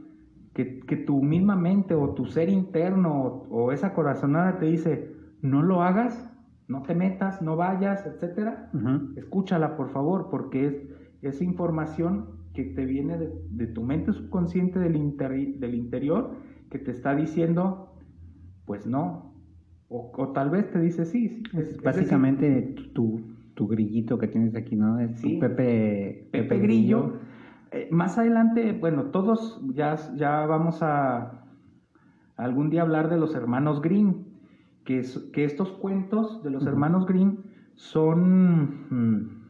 que, 0.53 0.79
que 0.79 0.97
tu 0.97 1.21
misma 1.21 1.55
mente 1.55 1.95
o 1.95 2.13
tu 2.13 2.25
ser 2.25 2.49
interno 2.49 3.23
o, 3.23 3.47
o 3.49 3.71
esa 3.71 3.93
corazonada 3.93 4.57
te 4.57 4.65
dice, 4.67 5.11
no 5.41 5.61
lo 5.61 5.81
hagas, 5.81 6.29
no 6.67 6.83
te 6.83 6.95
metas, 6.95 7.41
no 7.41 7.55
vayas, 7.55 8.05
etcétera, 8.05 8.69
escúchala 9.15 9.75
por 9.75 9.89
favor, 9.89 10.29
porque 10.29 10.67
es 10.67 10.87
esa 11.21 11.43
información 11.43 12.25
que 12.53 12.63
te 12.65 12.85
viene 12.85 13.17
de, 13.17 13.31
de 13.49 13.67
tu 13.67 13.83
mente 13.83 14.13
subconsciente 14.13 14.79
del, 14.79 14.95
interi- 14.95 15.57
del 15.57 15.75
interior 15.75 16.35
que 16.69 16.79
te 16.79 16.91
está 16.91 17.15
diciendo, 17.15 17.92
pues 18.65 18.85
no, 18.87 19.33
o, 19.89 20.11
o 20.15 20.27
tal 20.33 20.49
vez 20.49 20.69
te 20.71 20.79
dice 20.79 21.05
sí. 21.05 21.27
sí, 21.29 21.43
es- 21.51 21.53
es 21.53 21.67
decir, 21.69 21.81
Básicamente 21.83 22.61
tu, 22.93 23.21
tu 23.53 23.67
grillito 23.67 24.17
que 24.17 24.27
tienes 24.27 24.55
aquí, 24.55 24.75
¿no? 24.75 24.99
Es 24.99 25.19
Sí. 25.19 25.37
Pepe, 25.39 26.27
Pepe 26.31 26.59
Grillo. 26.59 27.13
Eh, 27.71 27.87
más 27.91 28.17
adelante, 28.17 28.71
bueno, 28.73 29.05
todos 29.05 29.61
ya, 29.73 29.95
ya 30.15 30.45
vamos 30.45 30.81
a 30.83 31.43
algún 32.37 32.69
día 32.69 32.81
hablar 32.83 33.09
de 33.09 33.17
los 33.17 33.35
hermanos 33.35 33.81
Grimm, 33.81 34.25
que, 34.85 34.99
es- 34.99 35.29
que 35.33 35.43
estos 35.45 35.71
cuentos 35.71 36.43
de 36.43 36.51
los 36.51 36.65
hermanos 36.65 37.05
Grimm 37.05 37.37
son 37.75 38.85
mm, 38.89 39.43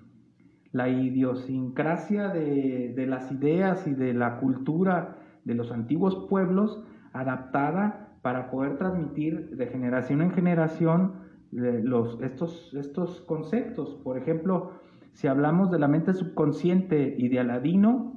la 0.72 0.90
idiosincrasia 0.90 2.30
de, 2.30 2.94
de 2.96 3.06
las 3.08 3.32
ideas 3.32 3.86
y 3.88 3.94
de 3.94 4.14
la 4.14 4.40
cultura 4.40 5.18
de 5.46 5.56
los 5.56 5.72
antiguos 5.72 6.28
pueblos 6.30 6.84
adaptada 7.14 8.03
para 8.24 8.50
poder 8.50 8.78
transmitir 8.78 9.50
de 9.50 9.68
generación 9.68 10.22
en 10.22 10.32
generación 10.32 11.16
eh, 11.52 11.84
estos, 12.22 12.74
estos 12.74 13.22
conceptos. 13.22 14.00
Por 14.02 14.18
ejemplo, 14.18 14.72
si 15.12 15.28
hablamos 15.28 15.70
de 15.70 15.78
la 15.78 15.90
mente 15.90 16.14
subconsciente 16.14 17.16
y 17.18 17.28
de 17.28 17.40
Aladino, 17.40 18.14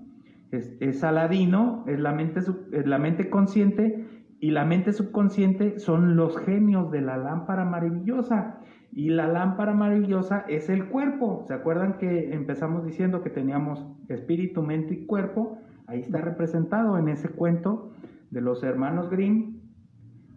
es, 0.52 1.02
Aladino, 1.02 1.84
es 1.88 1.98
la, 1.98 2.12
mente 2.12 2.38
es 2.38 2.86
la 2.86 2.98
mente 2.98 3.28
consciente 3.28 4.06
y 4.38 4.52
la 4.52 4.64
mente 4.64 4.92
subconsciente 4.92 5.80
son 5.80 6.16
los 6.16 6.38
genios 6.38 6.92
de 6.92 7.00
la 7.00 7.18
lámpara 7.18 7.64
maravillosa. 7.64 8.60
Y 8.92 9.10
la 9.10 9.26
lámpara 9.26 9.74
maravillosa 9.74 10.44
es 10.48 10.70
el 10.70 10.88
cuerpo. 10.88 11.44
¿Se 11.48 11.52
acuerdan 11.52 11.98
que 11.98 12.32
empezamos 12.32 12.86
diciendo 12.86 13.22
que 13.22 13.30
teníamos 13.30 13.84
espíritu, 14.08 14.62
mente 14.62 14.94
y 14.94 15.04
cuerpo? 15.04 15.58
Ahí 15.88 16.00
está 16.00 16.18
representado 16.18 16.96
en 16.96 17.08
ese 17.08 17.28
cuento 17.28 17.90
de 18.30 18.40
los 18.40 18.62
hermanos 18.62 19.10
Grimm, 19.10 19.55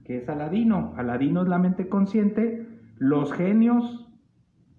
que 0.09 0.17
es 0.17 0.27
Aladino. 0.27 0.95
Aladino 0.97 1.43
es 1.43 1.47
la 1.47 1.59
mente 1.59 1.87
consciente, 1.87 2.67
los 2.97 3.31
genios 3.31 4.11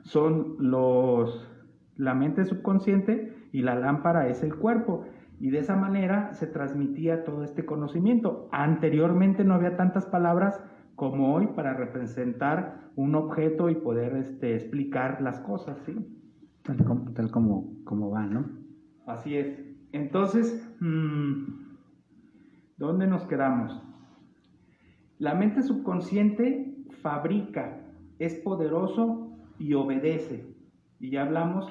son 0.01 0.57
los 0.59 1.49
la 1.95 2.15
mente 2.15 2.45
subconsciente 2.45 3.49
y 3.53 3.63
la 3.63 3.77
lámpara 3.77 4.27
es 4.27 4.43
el 4.43 4.57
cuerpo. 4.57 5.05
Y 5.39 5.51
de 5.51 5.61
esa 5.61 5.77
manera 5.77 6.33
se 6.33 6.49
transmitía 6.49 7.23
todo 7.23 7.45
este 7.45 7.65
conocimiento. 7.65 8.49
Anteriormente 8.51 9.45
no 9.45 9.55
había 9.55 9.77
tantas 9.77 10.05
palabras 10.05 10.61
como 10.97 11.33
hoy 11.33 11.47
para 11.55 11.75
representar 11.75 12.91
un 12.97 13.15
objeto 13.15 13.71
y 13.71 13.77
poder 13.77 14.17
este, 14.17 14.57
explicar 14.57 15.23
las 15.23 15.39
cosas, 15.39 15.79
¿sí? 15.87 15.95
Tal 16.65 16.85
como, 16.85 17.13
tal 17.13 17.31
como, 17.31 18.11
va, 18.11 18.27
¿no? 18.27 18.47
Así 19.07 19.37
es. 19.37 19.61
Entonces, 19.93 20.69
mm, 20.81 21.45
¿dónde 22.79 23.07
nos 23.07 23.27
quedamos? 23.27 23.81
La 25.21 25.35
mente 25.35 25.63
subconsciente 25.63 26.75
fabrica, 27.03 27.79
es 28.19 28.37
poderoso 28.37 29.37
y 29.59 29.75
obedece. 29.75 30.47
Y 30.99 31.11
ya 31.11 31.25
hablamos, 31.25 31.69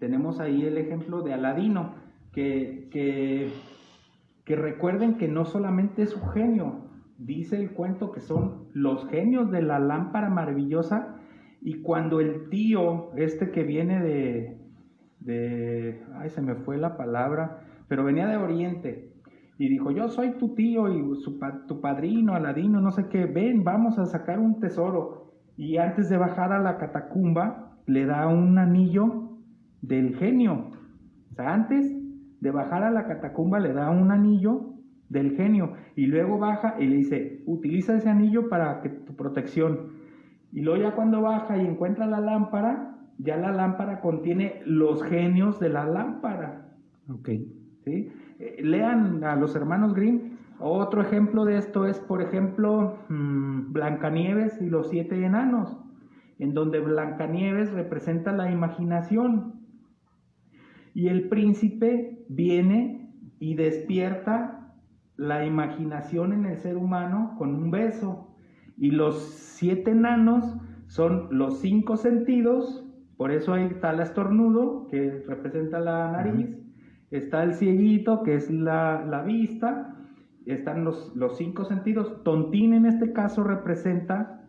tenemos 0.00 0.40
ahí 0.40 0.64
el 0.64 0.78
ejemplo 0.78 1.22
de 1.22 1.32
Aladino, 1.32 1.94
que, 2.32 2.88
que, 2.90 4.56
recuerden 4.56 5.16
que 5.16 5.28
no 5.28 5.44
solamente 5.44 6.02
es 6.02 6.16
un 6.16 6.28
genio, 6.30 6.90
dice 7.18 7.56
el 7.56 7.70
cuento 7.70 8.10
que 8.10 8.20
son 8.20 8.66
los 8.74 9.08
genios 9.08 9.48
de 9.52 9.62
la 9.62 9.78
lámpara 9.78 10.28
maravillosa 10.28 11.20
y 11.60 11.82
cuando 11.82 12.18
el 12.18 12.48
tío, 12.48 13.14
este 13.16 13.52
que 13.52 13.62
viene 13.62 14.02
de, 14.02 14.58
de, 15.20 16.02
ay, 16.16 16.30
se 16.30 16.42
me 16.42 16.56
fue 16.56 16.78
la 16.78 16.96
palabra, 16.96 17.60
pero 17.86 18.02
venía 18.02 18.26
de 18.26 18.36
Oriente 18.38 19.07
y 19.58 19.68
dijo, 19.68 19.90
yo 19.90 20.08
soy 20.08 20.38
tu 20.38 20.54
tío 20.54 20.88
y 20.88 21.02
tu 21.66 21.80
padrino, 21.80 22.34
Aladino, 22.34 22.80
no 22.80 22.92
sé 22.92 23.08
qué, 23.08 23.26
ven, 23.26 23.64
vamos 23.64 23.98
a 23.98 24.06
sacar 24.06 24.38
un 24.38 24.60
tesoro. 24.60 25.32
Y 25.56 25.78
antes 25.78 26.08
de 26.08 26.16
bajar 26.16 26.52
a 26.52 26.60
la 26.60 26.78
catacumba, 26.78 27.76
le 27.86 28.06
da 28.06 28.28
un 28.28 28.56
anillo 28.56 29.38
del 29.82 30.14
genio. 30.14 30.70
O 31.32 31.34
sea, 31.34 31.52
antes 31.52 31.92
de 32.40 32.50
bajar 32.52 32.84
a 32.84 32.90
la 32.90 33.06
catacumba, 33.08 33.58
le 33.58 33.72
da 33.72 33.90
un 33.90 34.12
anillo 34.12 34.74
del 35.08 35.34
genio 35.36 35.72
y 35.96 36.06
luego 36.06 36.38
baja 36.38 36.76
y 36.78 36.86
le 36.86 36.96
dice, 36.96 37.42
utiliza 37.46 37.96
ese 37.96 38.08
anillo 38.08 38.48
para 38.48 38.80
que 38.80 38.90
tu 38.90 39.16
protección. 39.16 39.92
Y 40.52 40.60
luego 40.60 40.82
ya 40.82 40.94
cuando 40.94 41.20
baja 41.22 41.56
y 41.56 41.66
encuentra 41.66 42.06
la 42.06 42.20
lámpara, 42.20 42.96
ya 43.18 43.36
la 43.36 43.50
lámpara 43.50 44.00
contiene 44.00 44.60
los 44.64 45.02
genios 45.02 45.58
de 45.58 45.70
la 45.70 45.84
lámpara. 45.84 46.76
Ok. 47.08 47.30
¿Sí? 47.84 48.08
Eh, 48.38 48.60
lean 48.62 49.24
a 49.24 49.36
los 49.36 49.54
hermanos 49.56 49.94
Grimm. 49.94 50.36
Otro 50.60 51.02
ejemplo 51.02 51.44
de 51.44 51.58
esto 51.58 51.86
es, 51.86 51.98
por 51.98 52.22
ejemplo, 52.22 52.98
mm, 53.08 53.72
Blancanieves 53.72 54.60
y 54.60 54.68
los 54.68 54.88
siete 54.88 55.24
enanos, 55.24 55.76
en 56.38 56.54
donde 56.54 56.80
Blancanieves 56.80 57.72
representa 57.72 58.32
la 58.32 58.50
imaginación. 58.50 59.54
Y 60.94 61.08
el 61.08 61.28
príncipe 61.28 62.24
viene 62.28 63.12
y 63.38 63.54
despierta 63.54 64.74
la 65.16 65.44
imaginación 65.44 66.32
en 66.32 66.46
el 66.46 66.58
ser 66.58 66.76
humano 66.76 67.34
con 67.38 67.54
un 67.54 67.70
beso. 67.70 68.34
Y 68.76 68.92
los 68.92 69.20
siete 69.20 69.90
enanos 69.90 70.56
son 70.86 71.28
los 71.30 71.60
cinco 71.60 71.96
sentidos, 71.96 72.84
por 73.16 73.32
eso 73.32 73.56
está 73.56 73.90
el 73.90 74.00
estornudo, 74.00 74.86
que 74.88 75.22
representa 75.26 75.80
la 75.80 76.12
nariz, 76.12 76.56
está 77.10 77.42
el 77.42 77.54
cieguito, 77.54 78.22
que 78.22 78.34
es 78.34 78.50
la, 78.50 79.22
vista, 79.26 79.96
están 80.46 80.84
los, 80.84 81.14
los, 81.16 81.36
cinco 81.36 81.64
sentidos. 81.64 82.22
Tontín 82.24 82.74
en 82.74 82.86
este 82.86 83.12
caso 83.12 83.44
representa 83.44 84.44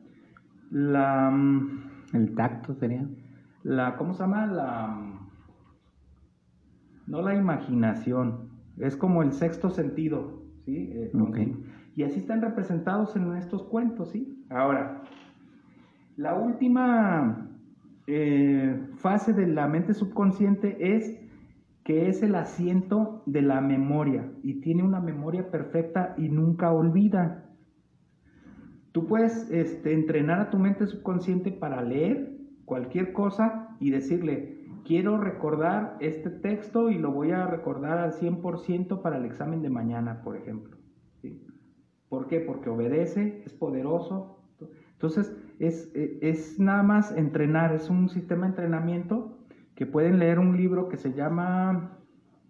la... 0.72 1.30
Mm, 1.32 1.89
el 2.13 2.36
tacto 2.36 2.74
sería. 2.74 3.08
La, 3.63 3.95
¿Cómo 3.98 4.13
se 4.13 4.24
llama? 4.24 4.45
La... 4.48 4.88
Mm, 4.88 5.30
no 7.08 7.22
la 7.24 7.36
imaginación, 7.36 8.50
es 8.78 8.95
como 8.95 9.24
el 9.24 9.32
sexto 9.32 9.69
sentido. 9.72 10.43
Eh, 10.67 11.12
y 11.95 12.04
así 12.04 12.19
están 12.19 12.41
representados 12.41 13.15
en 13.15 13.36
estos 13.36 13.63
cuentos, 13.63 14.12
¿sí? 14.12 14.45
Ahora, 14.50 15.02
la 16.17 16.36
última 16.36 17.50
eh, 18.06 18.80
fase 18.98 19.34
de 19.34 19.48
la 19.48 19.67
mente 19.67 19.93
subconsciente 19.93 20.95
es 20.95 21.19
que 21.89 22.08
es 22.08 22.21
el 22.21 22.36
asiento 22.36 23.23
de 23.25 23.41
la 23.41 23.62
memoria 23.62 24.32
y 24.43 24.62
tiene 24.62 24.84
una 24.84 24.99
memoria 24.99 25.49
perfecta 25.49 26.13
y 26.19 26.30
nunca 26.30 26.71
olvida. 26.71 27.49
Tú 28.91 29.08
puedes 29.08 29.49
este, 29.49 29.93
entrenar 29.93 30.39
a 30.39 30.49
tu 30.52 30.60
mente 30.60 30.86
subconsciente 30.86 31.52
para 31.52 31.82
leer 31.82 32.38
cualquier 32.63 33.12
cosa 33.12 33.75
y 33.80 33.89
decirle, 33.89 34.67
quiero 34.86 35.17
recordar 35.17 35.97
este 35.99 36.30
texto 36.30 36.91
y 36.91 36.99
lo 36.99 37.12
voy 37.12 37.32
a 37.32 37.47
recordar 37.47 37.97
al 37.97 38.12
100% 38.13 39.02
para 39.02 39.17
el 39.17 39.25
examen 39.25 39.63
de 39.63 39.71
mañana, 39.71 40.21
por 40.21 40.38
ejemplo. 40.38 40.78
¿sí? 41.23 41.43
¿Por 42.08 42.28
qué? 42.28 42.39
Porque 42.39 42.69
obedece, 42.69 43.41
es 43.47 43.54
poderoso. 43.54 44.38
Entonces, 44.91 45.36
es, 45.58 45.91
es, 45.95 46.60
nada 46.60 46.84
más 46.84 47.17
entrenar, 47.17 47.73
es 47.73 47.89
un 47.89 48.10
sistema 48.10 48.43
de 48.43 48.49
entrenamiento 48.49 49.38
que 49.79 49.85
pueden 49.85 50.19
leer 50.19 50.39
un 50.39 50.57
libro 50.57 50.89
que 50.89 50.97
se 50.97 51.13
llama 51.13 51.97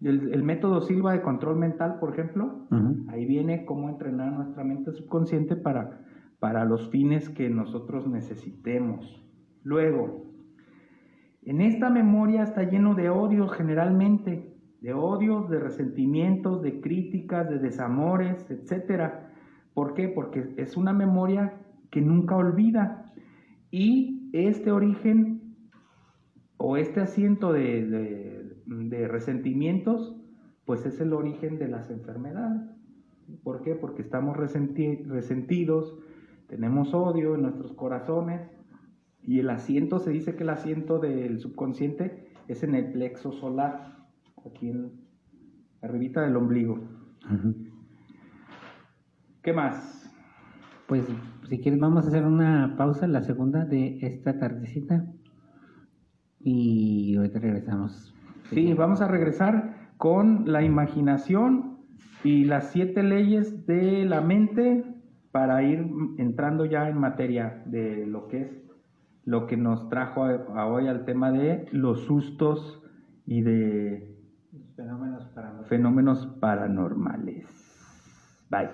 el, 0.02 0.42
método 0.42 0.82
Silva 0.82 1.14
de 1.14 1.22
control 1.22 1.58
mental, 1.58 1.98
por 2.00 2.12
ejemplo. 2.12 2.66
Ahí 3.08 3.28
viene 3.28 3.66
cómo 3.66 3.88
entrenar 3.88 4.34
nuestra 4.34 4.64
mente 4.64 4.92
subconsciente 4.94 5.56
para, 5.56 6.02
para 6.40 6.66
los 6.66 6.90
fines 6.90 7.30
que 7.30 7.48
nosotros 7.52 8.08
necesitemos. 8.08 9.24
Luego, 9.62 10.26
en 11.44 11.62
esta 11.62 11.92
memoria 11.92 12.42
está 12.42 12.64
lleno 12.64 12.96
de 12.96 13.12
odios 13.12 13.54
generalmente, 13.54 14.52
de 14.82 14.94
odios, 14.96 15.52
de 15.52 15.60
resentimientos, 15.60 16.64
de 16.64 16.82
críticas, 16.82 17.48
de 17.48 17.60
desamores, 17.60 18.50
etc. 18.50 19.04
¿Por 19.76 19.94
qué? 19.94 20.08
Porque 20.08 20.56
es 20.58 20.78
una 20.78 20.94
memoria 20.94 21.62
que 21.92 22.02
nunca 22.02 22.36
olvida. 22.36 23.06
Y 23.70 24.32
este 24.34 24.72
origen 24.72 25.49
o 26.60 26.76
este 26.76 27.00
asiento 27.00 27.54
de, 27.54 29.08
resentimientos, 29.08 30.16
pues 30.66 30.86
es 30.86 31.00
el 31.00 31.14
origen 31.14 31.58
de 31.58 31.70
las 31.70 31.90
enfermedades. 31.90 32.70
¿Por 33.44 33.62
qué? 33.62 33.76
Porque 33.76 34.02
estamos 34.02 34.36
resentidos, 34.36 35.98
tenemos 36.48 36.94
odio 36.94 37.36
en 37.36 37.44
nuestros 37.44 37.72
corazones 37.74 38.42
y 39.24 39.40
el 39.40 39.50
asiento, 39.50 40.00
se 40.00 40.12
dice 40.12 40.36
que 40.36 40.44
el 40.44 40.50
asiento 40.50 41.00
del 41.00 41.40
subconsciente 41.40 42.28
es 42.50 42.62
en 42.64 42.76
el 42.76 42.92
plexo 42.92 43.32
solar, 43.32 44.10
aquí 44.46 44.70
en 44.70 44.92
arribita 45.82 46.22
del 46.22 46.36
ombligo. 46.36 46.80
¿Qué 49.42 49.54
más? 49.54 50.14
Pues 50.88 51.06
si 51.48 51.60
quieres 51.62 51.80
vamos 51.80 52.04
a 52.04 52.10
hacer 52.10 52.26
una 52.26 52.76
pausa, 52.78 53.08
la 53.08 53.22
segunda 53.22 53.64
de 53.64 54.00
esta 54.02 54.38
tardecita. 54.38 55.06
Y 56.40 57.16
ahorita 57.18 57.40
regresamos. 57.40 58.14
Sí, 58.50 58.74
vamos 58.74 59.02
a 59.02 59.08
regresar 59.08 59.92
con 59.98 60.52
la 60.52 60.64
imaginación 60.64 61.80
y 62.24 62.46
las 62.46 62.72
siete 62.72 63.04
leyes 63.04 63.66
de 63.66 64.06
la 64.06 64.22
mente 64.22 64.84
para 65.32 65.62
ir 65.64 65.86
entrando 66.18 66.66
ya 66.66 66.90
en 66.90 66.98
materia 66.98 67.64
de 67.66 68.06
lo 68.08 68.28
que 68.28 68.42
es 68.42 68.70
lo 69.26 69.46
que 69.46 69.58
nos 69.58 69.90
trajo 69.90 70.24
a, 70.24 70.66
hoy 70.66 70.88
al 70.88 71.06
tema 71.06 71.32
de 71.32 71.68
los 71.72 72.06
sustos 72.06 72.82
y 73.28 73.42
de 73.42 74.18
fenómenos 74.76 75.28
paranormales. 75.28 75.70
Fenómenos 75.70 76.26
paranormales. 76.40 77.46
Bye. 78.50 78.70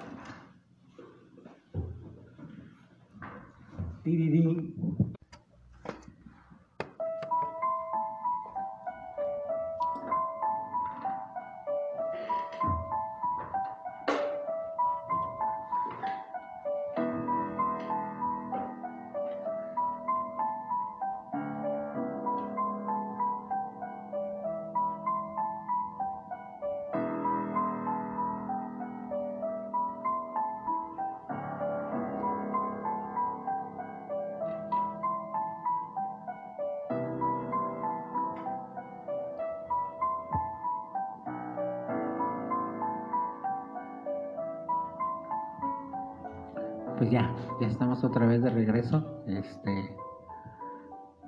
Estamos 47.95 48.03
otra 48.03 48.25
vez 48.25 48.41
de 48.41 48.49
regreso. 48.49 49.23
Este 49.27 49.95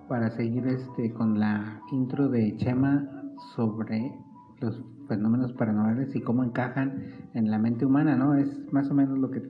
para 0.09 0.29
seguir 0.31 0.67
este 0.67 1.13
con 1.13 1.39
la 1.39 1.81
intro 1.91 2.29
de 2.29 2.55
Chema 2.57 3.07
sobre 3.55 4.13
los 4.59 4.83
fenómenos 5.07 5.53
paranormales 5.53 6.15
y 6.15 6.21
cómo 6.21 6.43
encajan 6.43 7.29
en 7.33 7.51
la 7.51 7.57
mente 7.57 7.85
humana, 7.85 8.15
¿no? 8.15 8.35
Es 8.35 8.61
más 8.71 8.89
o 8.89 8.93
menos 8.93 9.17
lo 9.17 9.31
que 9.31 9.43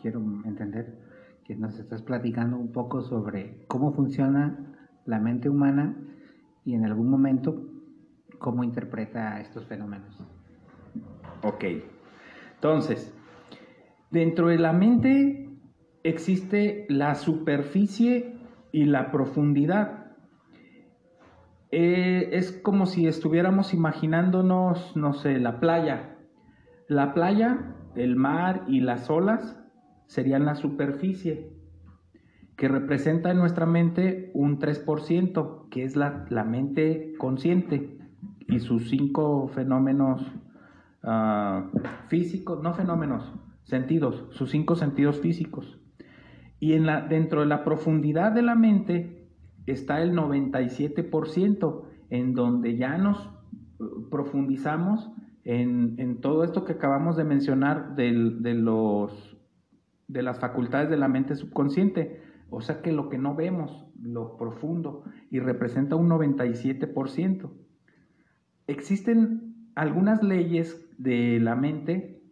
quiero 0.00 0.20
entender, 0.44 0.98
que 1.44 1.56
nos 1.56 1.78
estás 1.78 2.02
platicando 2.02 2.56
un 2.56 2.72
poco 2.72 3.02
sobre 3.02 3.64
cómo 3.66 3.92
funciona 3.92 4.58
la 5.04 5.18
mente 5.18 5.48
humana 5.48 5.96
y 6.64 6.74
en 6.74 6.84
algún 6.84 7.08
momento 7.10 7.60
cómo 8.38 8.62
interpreta 8.62 9.40
estos 9.40 9.64
fenómenos. 9.66 10.16
Ok, 11.42 11.64
entonces, 12.54 13.12
dentro 14.10 14.48
de 14.48 14.58
la 14.58 14.72
mente 14.72 15.41
existe 16.04 16.86
la 16.88 17.14
superficie 17.14 18.34
y 18.72 18.84
la 18.84 19.10
profundidad. 19.10 20.02
Eh, 21.70 22.30
es 22.32 22.52
como 22.52 22.86
si 22.86 23.06
estuviéramos 23.06 23.72
imaginándonos, 23.72 24.96
no 24.96 25.14
sé, 25.14 25.38
la 25.38 25.60
playa. 25.60 26.18
La 26.88 27.14
playa, 27.14 27.74
el 27.94 28.16
mar 28.16 28.64
y 28.68 28.80
las 28.80 29.08
olas 29.08 29.58
serían 30.06 30.44
la 30.44 30.56
superficie, 30.56 31.50
que 32.56 32.68
representa 32.68 33.30
en 33.30 33.38
nuestra 33.38 33.64
mente 33.64 34.30
un 34.34 34.58
3%, 34.58 35.68
que 35.70 35.84
es 35.84 35.96
la, 35.96 36.26
mente 36.44 37.14
consciente 37.18 37.98
y 38.48 38.58
sus 38.60 38.90
cinco 38.90 39.48
fenómenos 39.48 40.20
ah, 41.02 41.70
físicos, 42.08 42.62
no 42.62 42.74
fenómenos, 42.74 43.32
sentidos, 43.62 44.26
sus 44.32 44.50
cinco 44.50 44.76
sentidos 44.76 45.20
físicos. 45.20 45.81
Y 46.62 46.74
en 46.74 46.86
la, 46.86 47.00
dentro 47.00 47.40
de 47.40 47.46
la 47.46 47.64
profundidad 47.64 48.30
de 48.30 48.40
la 48.40 48.54
mente 48.54 49.26
está 49.66 50.00
el 50.00 50.12
97%, 50.12 51.82
en 52.08 52.34
donde 52.34 52.76
ya 52.76 52.96
nos 52.98 53.28
uh, 53.80 54.08
profundizamos 54.08 55.10
en, 55.42 56.20
todo 56.20 56.44
esto 56.44 56.64
que 56.64 56.74
acabamos 56.74 57.16
de 57.16 57.24
mencionar 57.24 57.96
de, 57.96 58.12
los, 58.12 59.36
de 60.06 60.22
las 60.22 60.38
facultades 60.38 60.88
de 60.88 60.96
la 60.96 61.08
mente 61.08 61.34
subconsciente. 61.34 62.22
O 62.48 62.60
sea 62.60 62.80
que 62.80 62.92
lo 62.92 63.08
que 63.08 63.18
no 63.18 63.34
vemos, 63.34 63.88
lo 64.00 64.36
profundo, 64.36 65.02
y 65.32 65.40
representa 65.40 65.96
un 65.96 66.08
97%. 66.08 67.50
Existen 68.68 69.72
algunas 69.74 70.22
leyes 70.22 70.88
de 70.96 71.40
la 71.40 71.56
mente, 71.56 72.22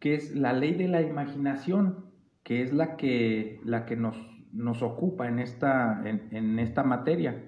que 0.00 0.16
es 0.16 0.34
la 0.34 0.52
ley 0.52 0.74
de 0.74 0.88
la 0.88 1.02
imaginación, 1.02 2.09
que 2.42 2.62
es 2.62 2.72
la 2.72 2.96
que, 2.96 3.60
la 3.64 3.86
que 3.86 3.96
nos, 3.96 4.16
nos 4.52 4.82
ocupa 4.82 5.28
en 5.28 5.38
esta, 5.38 6.02
en, 6.04 6.58
esta 6.58 6.82
materia. 6.82 7.44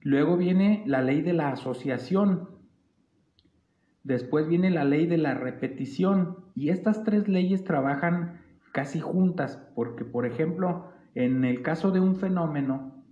Luego 0.00 0.36
viene 0.36 0.82
la 0.86 1.02
ley 1.02 1.22
de 1.22 1.32
la 1.32 1.50
asociación. 1.50 2.48
Después 4.02 4.48
viene 4.48 4.70
la 4.70 4.84
ley 4.84 5.06
de 5.06 5.18
la 5.18 5.34
repetición. 5.34 6.38
Y 6.54 6.70
estas 6.70 7.04
tres 7.04 7.28
leyes 7.28 7.64
trabajan 7.64 8.40
casi 8.72 9.00
juntas, 9.00 9.56
porque 9.74 10.04
por 10.04 10.26
ejemplo, 10.26 10.90
en 11.14 11.44
el 11.44 11.62
caso 11.62 11.90
de 11.90 12.00
un 12.00 12.16
fenómeno, 12.16 13.04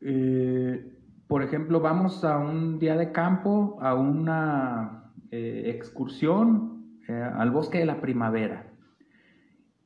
eh, 0.00 0.92
por 1.28 1.42
ejemplo, 1.42 1.80
vamos 1.80 2.24
a 2.24 2.36
un 2.38 2.78
día 2.78 2.96
de 2.96 3.12
campo, 3.12 3.78
a 3.80 3.94
una 3.94 5.12
eh, 5.30 5.70
excursión 5.74 6.98
eh, 7.08 7.12
al 7.12 7.50
bosque 7.50 7.78
de 7.78 7.86
la 7.86 8.02
primavera. 8.02 8.71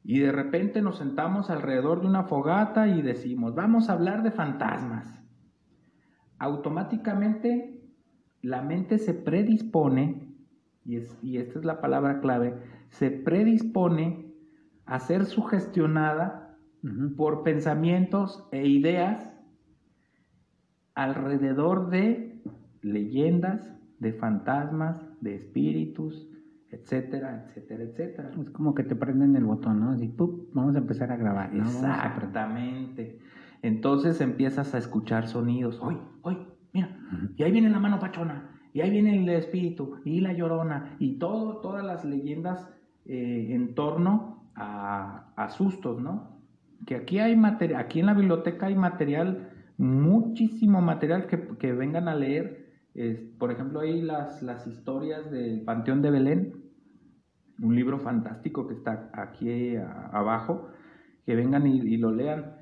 Y 0.08 0.20
de 0.20 0.30
repente 0.30 0.82
nos 0.82 0.98
sentamos 0.98 1.50
alrededor 1.50 2.00
de 2.00 2.06
una 2.06 2.22
fogata 2.22 2.86
y 2.86 3.02
decimos, 3.02 3.56
vamos 3.56 3.90
a 3.90 3.94
hablar 3.94 4.22
de 4.22 4.30
fantasmas. 4.30 5.20
Automáticamente 6.38 7.82
la 8.40 8.62
mente 8.62 8.98
se 8.98 9.14
predispone, 9.14 10.32
y, 10.84 10.98
y 11.22 11.38
esta 11.38 11.58
es 11.58 11.64
la 11.64 11.80
palabra 11.80 12.20
clave, 12.20 12.54
se 12.90 13.10
predispone 13.10 14.32
a 14.84 15.00
ser 15.00 15.24
sugestionada 15.24 16.56
por 17.16 17.42
pensamientos 17.42 18.46
e 18.52 18.64
ideas 18.64 19.34
alrededor 20.94 21.90
de 21.90 22.44
leyendas, 22.80 23.74
de 23.98 24.12
fantasmas, 24.12 25.04
de 25.20 25.34
espíritus, 25.34 26.30
etcétera, 26.70 27.44
etcétera, 27.46 27.84
etcétera. 27.84 28.30
Es 28.40 28.50
como 28.50 28.74
que 28.74 28.82
te 28.82 28.96
prenden 28.96 29.36
el 29.36 29.44
botón, 29.44 29.80
¿no? 29.80 29.90
Así, 29.90 30.08
¡pup! 30.08 30.50
vamos 30.52 30.74
a 30.74 30.78
empezar 30.78 31.12
a 31.12 31.16
grabar. 31.16 31.52
¿no? 31.52 31.64
Exactamente. 31.64 33.18
Entonces 33.62 34.20
empiezas 34.20 34.74
a 34.74 34.78
escuchar 34.78 35.28
sonidos. 35.28 35.80
¡Hoy, 35.80 35.96
hoy! 36.22 36.38
Mira, 36.72 36.98
y 37.36 37.42
ahí 37.42 37.52
viene 37.52 37.70
la 37.70 37.80
mano 37.80 37.98
pachona, 37.98 38.50
y 38.74 38.82
ahí 38.82 38.90
viene 38.90 39.16
el 39.16 39.28
espíritu, 39.30 39.96
y 40.04 40.20
la 40.20 40.34
llorona, 40.34 40.94
y 40.98 41.18
todo, 41.18 41.62
todas 41.62 41.82
las 41.82 42.04
leyendas 42.04 42.68
eh, 43.06 43.46
en 43.50 43.74
torno 43.74 44.50
a, 44.54 45.32
a, 45.36 45.48
sustos, 45.48 46.02
¿no? 46.02 46.38
Que 46.84 46.96
aquí 46.96 47.18
hay 47.18 47.34
material, 47.34 47.80
aquí 47.80 48.00
en 48.00 48.06
la 48.06 48.12
biblioteca 48.12 48.66
hay 48.66 48.74
material, 48.74 49.48
muchísimo 49.78 50.82
material 50.82 51.26
que, 51.26 51.48
que 51.56 51.72
vengan 51.72 52.08
a 52.08 52.14
leer 52.14 52.65
por 53.38 53.50
ejemplo, 53.50 53.80
hay 53.80 54.00
las, 54.00 54.42
las 54.42 54.66
historias 54.66 55.30
del 55.30 55.62
Panteón 55.62 56.02
de 56.02 56.10
Belén, 56.10 56.52
un 57.60 57.74
libro 57.74 57.98
fantástico 57.98 58.66
que 58.66 58.74
está 58.74 59.10
aquí 59.12 59.76
abajo, 59.76 60.68
que 61.24 61.34
vengan 61.34 61.66
y, 61.66 61.96
lo 61.96 62.10
lean. 62.10 62.54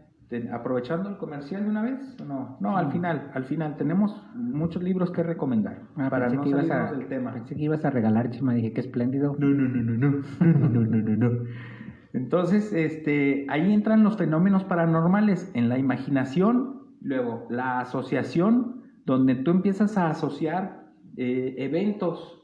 aprovechando 0.53 1.09
el 1.09 1.19
comercial 1.19 1.65
de 1.65 1.71
una 1.71 1.83
vez, 1.83 2.17
no, 2.27 2.57
no, 2.61 2.77
al 2.77 2.91
final, 2.91 3.31
al 3.35 3.45
final 3.45 3.77
tenemos 3.77 4.25
muchos 4.35 4.83
libros 4.83 5.11
que 5.11 5.23
recomendar 5.23 5.83
ah, 5.97 6.09
para 6.11 6.29
no 6.29 6.43
salirnos 6.43 6.91
del 6.91 7.07
tema. 7.07 7.33
Pensé 7.33 7.55
que 7.55 7.63
ibas 7.63 7.85
a 7.85 7.91
regalar, 7.91 8.31
Chima, 8.31 8.55
dije 8.55 8.73
qué 8.73 8.81
espléndido. 8.81 9.37
No, 9.39 9.49
no, 9.49 9.69
no, 9.69 9.83
no, 9.83 9.95
no, 9.97 10.23
no, 10.41 10.69
no, 10.69 10.81
no, 10.81 11.03
no, 11.03 11.17
no. 11.17 11.45
Entonces, 12.13 12.73
este, 12.73 13.45
ahí 13.49 13.73
entran 13.73 14.05
los 14.05 14.17
fenómenos 14.17 14.65
paranormales 14.65 15.51
en 15.55 15.69
la 15.69 15.79
imaginación, 15.79 16.83
luego 17.01 17.47
la 17.51 17.81
asociación 17.81 18.84
donde 19.05 19.35
tú 19.35 19.51
empiezas 19.51 19.97
a 19.97 20.11
asociar 20.11 20.85
eh, 21.17 21.55
eventos, 21.59 22.43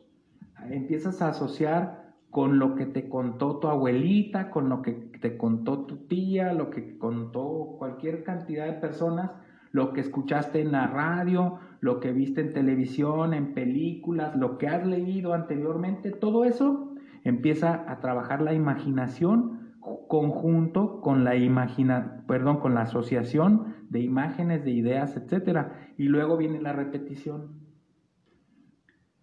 empiezas 0.70 1.22
a 1.22 1.28
asociar 1.28 2.14
con 2.30 2.58
lo 2.58 2.76
que 2.76 2.86
te 2.86 3.08
contó 3.08 3.58
tu 3.58 3.68
abuelita, 3.68 4.50
con 4.50 4.68
lo 4.68 4.82
que 4.82 4.92
te 4.92 5.36
contó 5.36 5.80
tu 5.80 6.06
tía, 6.06 6.52
lo 6.52 6.70
que 6.70 6.96
contó 6.96 7.76
cualquier 7.78 8.22
cantidad 8.22 8.66
de 8.66 8.74
personas, 8.74 9.32
lo 9.72 9.92
que 9.92 10.00
escuchaste 10.00 10.60
en 10.60 10.72
la 10.72 10.86
radio, 10.86 11.58
lo 11.80 11.98
que 11.98 12.12
viste 12.12 12.40
en 12.40 12.52
televisión, 12.52 13.34
en 13.34 13.52
películas, 13.52 14.36
lo 14.36 14.58
que 14.58 14.68
has 14.68 14.86
leído 14.86 15.34
anteriormente, 15.34 16.10
todo 16.10 16.44
eso 16.44 16.94
empieza 17.24 17.84
a 17.90 18.00
trabajar 18.00 18.42
la 18.42 18.54
imaginación 18.54 19.59
conjunto 19.80 21.00
con 21.00 21.24
la 21.24 21.36
imagina, 21.36 22.24
perdón, 22.26 22.60
con 22.60 22.74
la 22.74 22.82
asociación 22.82 23.74
de 23.88 24.00
imágenes, 24.00 24.64
de 24.64 24.72
ideas, 24.72 25.16
etcétera, 25.16 25.92
y 25.96 26.04
luego 26.04 26.36
viene 26.36 26.60
la 26.60 26.72
repetición. 26.72 27.60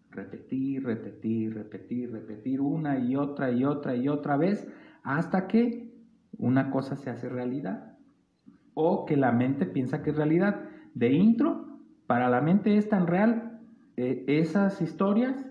Repetir, 0.09 0.83
repetir, 0.83 1.53
repetir, 1.53 2.11
repetir 2.11 2.61
una 2.61 2.97
y 2.97 3.15
otra 3.15 3.51
y 3.51 3.63
otra 3.65 3.95
y 3.95 4.07
otra 4.07 4.35
vez 4.35 4.67
hasta 5.03 5.47
que 5.47 5.93
una 6.39 6.71
cosa 6.71 6.95
se 6.95 7.09
hace 7.09 7.29
realidad 7.29 7.97
o 8.73 9.05
que 9.05 9.15
la 9.15 9.31
mente 9.31 9.65
piensa 9.65 10.01
que 10.01 10.09
es 10.09 10.15
realidad. 10.15 10.69
De 10.95 11.11
intro, 11.11 11.79
para 12.07 12.29
la 12.29 12.41
mente 12.41 12.77
es 12.77 12.89
tan 12.89 13.05
real 13.05 13.59
eh, 13.95 14.23
esas 14.27 14.81
historias 14.81 15.45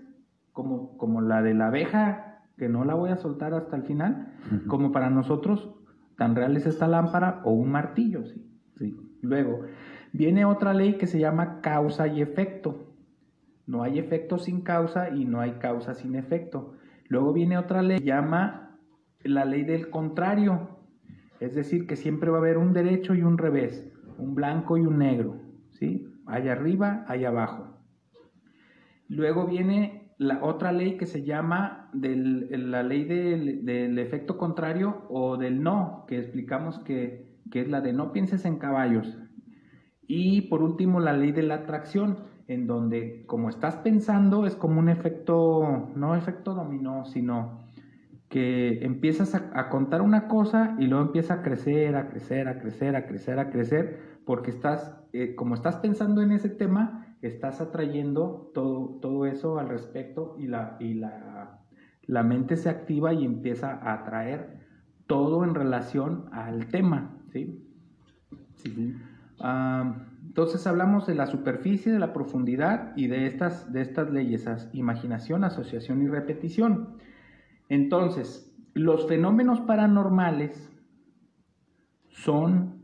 como, 0.51 0.97
como 0.97 1.21
la 1.21 1.41
de 1.41 1.53
la 1.53 1.67
abeja 1.67 2.26
que 2.57 2.69
no 2.69 2.83
la 2.83 2.95
voy 2.95 3.11
a 3.11 3.17
soltar 3.17 3.53
hasta 3.53 3.75
el 3.75 3.83
final, 3.83 4.33
como 4.67 4.91
para 4.91 5.09
nosotros 5.09 5.69
tan 6.17 6.35
real 6.35 6.57
es 6.57 6.65
esta 6.65 6.87
lámpara 6.87 7.41
o 7.43 7.51
un 7.51 7.71
martillo, 7.71 8.25
¿sí? 8.25 8.43
¿sí? 8.75 8.97
Luego, 9.21 9.61
viene 10.11 10.45
otra 10.45 10.73
ley 10.73 10.97
que 10.97 11.07
se 11.07 11.19
llama 11.19 11.61
causa 11.61 12.07
y 12.07 12.21
efecto. 12.21 12.93
No 13.67 13.83
hay 13.83 13.99
efecto 13.99 14.39
sin 14.39 14.61
causa 14.61 15.09
y 15.09 15.25
no 15.25 15.39
hay 15.39 15.53
causa 15.53 15.93
sin 15.93 16.15
efecto. 16.15 16.73
Luego 17.07 17.33
viene 17.33 17.57
otra 17.57 17.81
ley 17.81 17.97
que 17.97 18.03
se 18.03 18.09
llama 18.09 18.79
la 19.23 19.45
ley 19.45 19.63
del 19.63 19.89
contrario. 19.89 20.69
Es 21.39 21.53
decir, 21.53 21.85
que 21.85 21.95
siempre 21.95 22.31
va 22.31 22.37
a 22.37 22.41
haber 22.41 22.57
un 22.57 22.73
derecho 22.73 23.13
y 23.13 23.21
un 23.21 23.37
revés, 23.37 23.87
un 24.17 24.33
blanco 24.33 24.77
y 24.77 24.81
un 24.81 24.97
negro, 24.97 25.39
¿sí? 25.69 26.11
Hay 26.25 26.49
arriba, 26.49 27.05
hay 27.07 27.25
abajo. 27.25 27.77
Luego 29.07 29.45
viene 29.45 29.96
la 30.17 30.43
otra 30.43 30.71
ley 30.71 30.97
que 30.97 31.05
se 31.05 31.23
llama 31.23 31.89
la 31.93 32.83
ley 32.83 33.03
del, 33.05 33.99
efecto 33.99 34.37
contrario 34.37 35.03
o 35.09 35.37
del 35.37 35.61
no, 35.61 36.05
que 36.07 36.17
explicamos 36.19 36.79
que, 36.79 37.27
es 37.53 37.67
la 37.69 37.81
de 37.81 37.93
no 37.93 38.11
pienses 38.11 38.45
en 38.45 38.57
caballos. 38.57 39.17
Y 40.07 40.41
por 40.43 40.63
último, 40.63 40.99
la 40.99 41.13
ley 41.13 41.31
de 41.31 41.43
la 41.43 41.55
atracción, 41.55 42.17
en 42.47 42.65
donde 42.65 43.25
como 43.27 43.49
estás 43.49 43.75
pensando 43.77 44.45
es 44.45 44.55
como 44.55 44.79
un 44.79 44.89
efecto, 44.89 45.91
no 45.95 46.15
efecto 46.15 46.53
dominó, 46.53 47.05
sino 47.05 47.67
que 48.29 48.83
empiezas 48.83 49.35
a, 49.35 49.69
contar 49.69 50.01
una 50.01 50.27
cosa 50.27 50.75
y 50.79 50.87
luego 50.87 51.05
empieza 51.05 51.35
a 51.35 51.41
crecer, 51.41 51.95
a 51.95 52.09
crecer, 52.09 52.47
a 52.47 52.59
crecer, 52.59 52.95
a 52.95 53.05
crecer, 53.05 53.39
a 53.39 53.49
crecer, 53.49 53.99
porque 54.25 54.51
estás, 54.51 54.99
eh, 55.13 55.35
como 55.35 55.53
estás 55.53 55.77
pensando 55.77 56.21
en 56.21 56.31
ese 56.31 56.49
tema, 56.49 57.06
estás 57.21 57.61
atrayendo 57.61 58.51
todo, 58.53 58.99
todo 59.01 59.25
eso 59.25 59.59
al 59.59 59.69
respecto 59.69 60.35
y, 60.37 60.47
la, 60.47 60.77
y 60.79 60.93
la, 60.93 61.59
la 62.03 62.23
mente 62.23 62.55
se 62.55 62.69
activa 62.69 63.13
y 63.13 63.25
empieza 63.25 63.71
a 63.73 63.93
atraer 63.93 64.59
todo 65.07 65.43
en 65.43 65.55
relación 65.55 66.25
al 66.31 66.67
tema, 66.67 67.17
¿sí? 67.31 67.63
Ah, 69.39 70.05
entonces 70.25 70.67
hablamos 70.67 71.07
de 71.07 71.15
la 71.15 71.27
superficie, 71.27 71.91
de 71.91 71.99
la 71.99 72.13
profundidad 72.13 72.95
y 72.95 73.07
de 73.07 73.27
estas, 73.27 73.71
de 73.71 73.81
estas 73.81 74.11
leyes, 74.11 74.47
imaginación, 74.73 75.43
asociación 75.43 76.01
y 76.01 76.07
repetición. 76.07 76.97
Entonces, 77.69 78.53
los 78.73 79.07
fenómenos 79.07 79.61
paranormales 79.61 80.71
son 82.09 82.83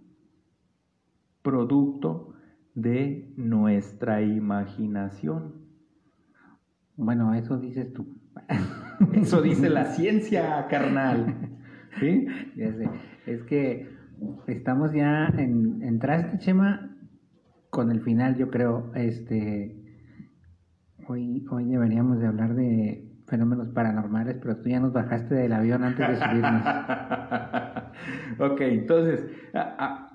producto 1.41 2.32
de 2.75 3.33
nuestra 3.37 4.21
imaginación. 4.21 5.63
Bueno, 6.95 7.33
eso 7.33 7.57
dices 7.57 7.93
tú. 7.93 8.17
Eso 9.13 9.41
dice 9.41 9.69
la 9.69 9.85
ciencia, 9.85 10.67
carnal. 10.69 11.35
¿Sí? 11.99 12.27
Es 13.25 13.43
que 13.43 13.89
estamos 14.47 14.93
ya 14.93 15.27
en, 15.37 15.81
en 15.83 15.99
traste, 15.99 16.37
Chema, 16.39 16.95
con 17.69 17.91
el 17.91 18.01
final, 18.01 18.37
yo 18.37 18.49
creo. 18.49 18.91
Este, 18.95 19.75
hoy, 21.07 21.45
hoy 21.49 21.65
deberíamos 21.65 22.19
de 22.19 22.27
hablar 22.27 22.55
de 22.55 23.13
fenómenos 23.27 23.69
paranormales, 23.69 24.37
pero 24.41 24.57
tú 24.57 24.69
ya 24.69 24.79
nos 24.79 24.93
bajaste 24.93 25.35
del 25.35 25.53
avión 25.53 25.83
antes 25.83 26.07
de 26.07 26.15
subirnos. 26.15 26.63
ok, 28.39 28.61
entonces, 28.61 29.25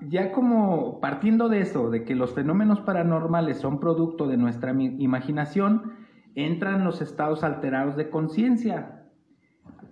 ya 0.07 0.31
como 0.31 0.99
partiendo 0.99 1.49
de 1.49 1.61
eso, 1.61 1.89
de 1.89 2.03
que 2.03 2.15
los 2.15 2.33
fenómenos 2.33 2.81
paranormales 2.81 3.57
son 3.57 3.79
producto 3.79 4.27
de 4.27 4.37
nuestra 4.37 4.71
imaginación, 4.71 5.93
entran 6.35 6.83
los 6.83 7.01
estados 7.01 7.43
alterados 7.43 7.95
de 7.95 8.09
conciencia. 8.09 8.95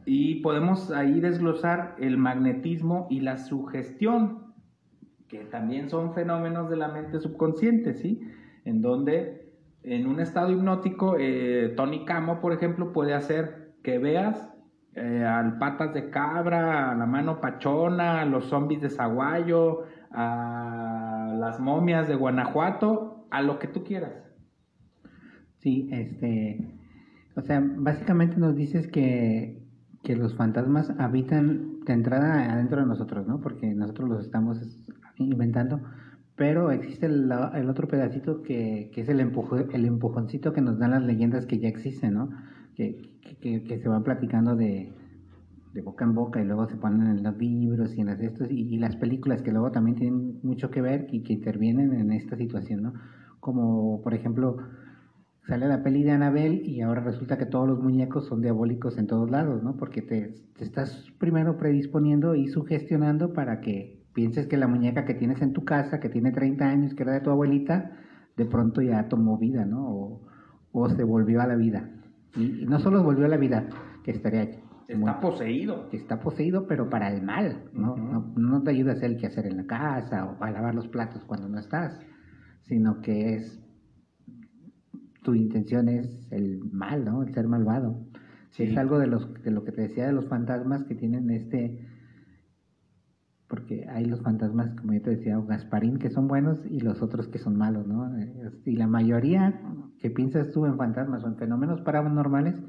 Y 0.06 0.36
podemos 0.42 0.92
ahí 0.92 1.20
desglosar 1.20 1.96
el 2.00 2.18
magnetismo 2.18 3.08
y 3.10 3.20
la 3.20 3.38
sugestión, 3.38 4.54
que 5.28 5.40
también 5.40 5.90
son 5.90 6.14
fenómenos 6.14 6.70
de 6.70 6.78
la 6.78 6.88
mente 6.88 7.20
subconsciente, 7.20 7.94
¿sí? 7.94 8.22
En 8.64 8.82
donde 8.82 9.52
en 9.84 10.08
un 10.08 10.20
estado 10.20 10.52
hipnótico, 10.52 11.18
eh, 11.20 11.74
Tony 11.76 12.06
Camo, 12.06 12.40
por 12.40 12.54
ejemplo, 12.54 12.92
puede 12.92 13.14
hacer 13.14 13.74
que 13.84 14.00
veas 14.00 14.54
eh, 14.98 15.24
al 15.24 15.58
patas 15.58 15.94
de 15.94 16.10
cabra, 16.10 16.92
a 16.92 16.96
la 16.96 17.06
mano 17.06 17.40
pachona, 17.40 18.22
a 18.22 18.26
los 18.26 18.46
zombies 18.46 18.82
de 18.82 18.90
Zaguayo, 18.90 19.84
a 20.12 21.34
las 21.38 21.60
momias 21.60 22.08
de 22.08 22.16
Guanajuato, 22.16 23.28
a 23.30 23.42
lo 23.42 23.60
que 23.60 23.68
tú 23.68 23.84
quieras. 23.84 24.12
Sí, 25.58 25.88
este, 25.92 26.68
o 27.36 27.42
sea, 27.42 27.64
básicamente 27.64 28.38
nos 28.38 28.56
dices 28.56 28.88
que, 28.88 29.64
que 30.04 30.16
los 30.16 30.36
fantasmas 30.36 30.94
habitan 31.00 31.82
de 31.86 31.94
entrada 31.94 32.52
adentro 32.52 32.82
de 32.82 32.88
nosotros, 32.88 33.28
¿no? 33.28 33.40
Porque 33.40 33.74
nosotros 33.74 34.10
los 34.10 34.26
estamos 34.26 34.60
inventando 35.18 35.82
pero 36.38 36.70
existe 36.70 37.08
el, 37.08 37.32
otro 37.68 37.88
pedacito 37.88 38.44
que, 38.44 38.92
es 38.96 39.10
el, 39.10 39.20
el 39.20 39.86
empujoncito 39.86 40.54
que 40.54 40.62
nos 40.62 40.78
dan 40.78 40.92
las 40.92 41.02
leyendas 41.02 41.48
que 41.48 41.58
ya 41.58 41.68
existen, 41.68 42.14
¿no? 42.14 42.30
Que, 42.76 43.17
se 43.42 43.90
van 43.90 44.04
platicando 44.04 44.56
de, 44.56 44.94
boca 45.84 46.06
en 46.06 46.16
boca 46.16 46.42
y 46.42 46.46
luego 46.46 46.66
se 46.68 46.76
ponen 46.76 47.08
en 47.08 47.24
los 47.24 47.38
libros 47.38 47.96
y 47.96 48.02
en 48.02 48.08
las 48.08 48.20
estos 48.20 48.50
y, 48.50 48.78
las 48.78 48.96
películas 48.96 49.44
que 49.44 49.52
luego 49.52 49.72
también 49.72 49.96
tienen 49.96 50.40
mucho 50.42 50.72
que 50.72 50.82
ver 50.82 51.08
y 51.12 51.22
que 51.22 51.34
intervienen 51.34 51.94
en 51.94 52.12
esta 52.12 52.36
situación, 52.36 52.82
¿no? 52.82 52.94
Como 53.40 54.02
por 54.02 54.14
ejemplo 54.16 54.58
sale 55.48 55.68
la 55.68 55.84
peli 55.84 56.04
de 56.04 56.12
Anabel 56.12 56.62
y 56.66 56.82
ahora 56.82 57.02
resulta 57.02 57.38
que 57.38 57.46
todos 57.46 57.68
los 57.68 57.80
muñecos 57.80 58.26
son 58.26 58.42
diabólicos 58.42 58.98
en 58.98 59.08
todos 59.08 59.30
lados, 59.30 59.64
¿no? 59.64 59.78
Porque 59.78 60.02
te, 60.02 60.34
te 60.58 60.64
estás 60.64 61.06
primero 61.20 61.58
predisponiendo 61.58 62.36
y 62.36 62.48
sugestionando 62.48 63.34
para 63.34 63.62
que 63.62 63.98
pienses 64.18 64.48
que 64.48 64.58
la 64.58 64.68
muñeca 64.68 65.06
que 65.06 65.14
tienes 65.14 65.44
en 65.44 65.54
tu 65.54 65.64
casa, 65.64 66.00
que 66.00 66.10
tiene 66.10 66.32
30 66.32 66.66
años, 66.66 66.96
que 66.96 67.04
era 67.04 67.14
de 67.14 67.22
tu 67.22 67.30
abuelita, 67.30 67.92
de 68.36 68.46
pronto 68.46 68.82
ya 68.82 69.08
tomó 69.10 69.38
vida, 69.38 69.64
¿no? 69.66 70.22
O, 70.72 70.90
se 70.90 71.04
volvió 71.04 71.40
a 71.40 71.46
la 71.46 71.56
vida. 71.56 71.90
Y, 72.38 72.66
no 72.66 72.80
solo 72.80 73.04
volvió 73.04 73.26
a 73.26 73.30
la 73.30 73.38
vida, 73.38 73.68
que 74.04 74.12
estaría... 74.12 74.44
Está 74.88 75.20
poseído. 75.20 75.90
Que 75.90 75.98
está 75.98 76.20
poseído, 76.20 76.66
pero 76.66 76.90
para 76.90 77.12
el 77.12 77.22
mal, 77.22 77.66
¿no? 77.74 77.98
no, 78.38 78.64
te 78.64 78.72
ayuda 78.72 78.92
a 78.92 78.96
hacer 78.96 79.12
el 79.12 79.18
quehacer 79.18 79.46
en 79.48 79.58
la 79.58 79.66
casa 79.66 80.26
o 80.26 80.42
a 80.42 80.50
lavar 80.50 80.76
los 80.76 80.88
platos 80.88 81.26
cuando 81.26 81.50
no 81.50 81.60
estás, 81.60 82.00
sino 82.62 83.02
que 83.02 83.36
es... 83.36 83.64
Tu 85.24 85.36
intención 85.36 85.90
es 85.90 86.32
el 86.32 86.62
mal, 86.72 87.04
¿no? 87.04 87.22
El 87.22 87.34
ser 87.34 87.50
malvado. 87.50 88.08
Es 88.58 88.78
algo 88.78 88.98
de, 88.98 89.08
los, 89.08 89.34
de 89.44 89.52
lo 89.52 89.64
que 89.64 89.72
te 89.72 89.82
decía 89.82 90.08
de 90.08 90.14
los 90.14 90.28
fantasmas 90.28 90.84
que 90.86 90.96
tienen 90.96 91.30
este 91.30 91.87
porque 93.48 93.88
hay 93.90 94.06
los 94.06 94.22
fantasmas, 94.22 94.76
como 94.76 94.94
yo 94.94 95.02
te 95.02 95.12
decía, 95.12 95.40
Gasparín, 95.40 96.00
que 96.00 96.10
son 96.10 96.28
buenos 96.28 96.60
y 96.66 96.82
los 96.82 97.02
otros 97.02 97.28
que 97.28 97.40
son 97.40 97.56
malos, 97.56 97.88
¿no? 97.88 98.12
Y 98.66 98.76
la 98.76 98.88
mayoría 98.88 99.62
que 100.00 100.10
piensas 100.10 100.52
tú 100.52 100.66
en 100.66 100.78
fantasmas 100.78 101.24
o 101.24 101.28
en 101.28 101.38
fenómenos 101.38 101.82
paranormales 101.82 102.62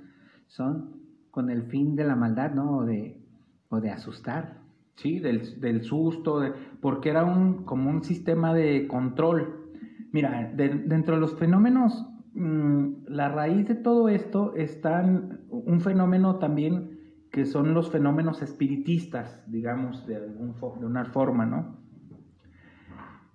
son 0.46 0.98
con 1.30 1.50
el 1.50 1.64
fin 1.64 1.96
de 1.96 2.04
la 2.04 2.14
maldad, 2.14 2.54
¿no? 2.54 2.78
O 2.78 2.84
de, 2.84 3.20
o 3.68 3.80
de 3.80 3.90
asustar. 3.90 4.58
Sí, 4.94 5.18
del, 5.20 5.60
del 5.60 5.82
susto, 5.82 6.42
porque 6.80 7.10
era 7.10 7.24
un, 7.24 7.64
como 7.64 7.90
un 7.90 8.02
sistema 8.02 8.52
de 8.54 8.86
control. 8.88 9.70
Mira, 10.12 10.52
dentro 10.54 11.14
de 11.14 11.20
los 11.20 11.36
fenómenos, 11.38 12.08
mm, 12.34 13.06
la 13.06 13.28
raíz 13.28 13.66
de 13.68 13.76
todo 13.76 14.08
esto 14.08 14.54
está 14.54 15.02
un 15.50 15.80
fenómeno 15.80 16.36
también 16.36 16.97
que 17.38 17.46
son 17.46 17.72
los 17.72 17.88
fenómenos 17.88 18.42
espiritistas, 18.42 19.44
digamos, 19.46 20.04
de, 20.08 20.18
de 20.18 20.84
una 20.84 21.04
forma, 21.04 21.46
¿no? 21.46 21.76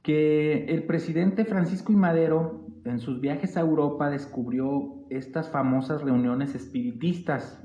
Que 0.02 0.66
el 0.66 0.84
presidente 0.84 1.46
Francisco 1.46 1.94
I. 1.94 1.96
Madero, 1.96 2.68
en 2.84 3.00
sus 3.00 3.22
viajes 3.22 3.56
a 3.56 3.62
Europa, 3.62 4.10
descubrió 4.10 5.06
estas 5.10 5.50
famosas 5.50 6.02
reuniones 6.02 6.54
espiritistas 6.54 7.64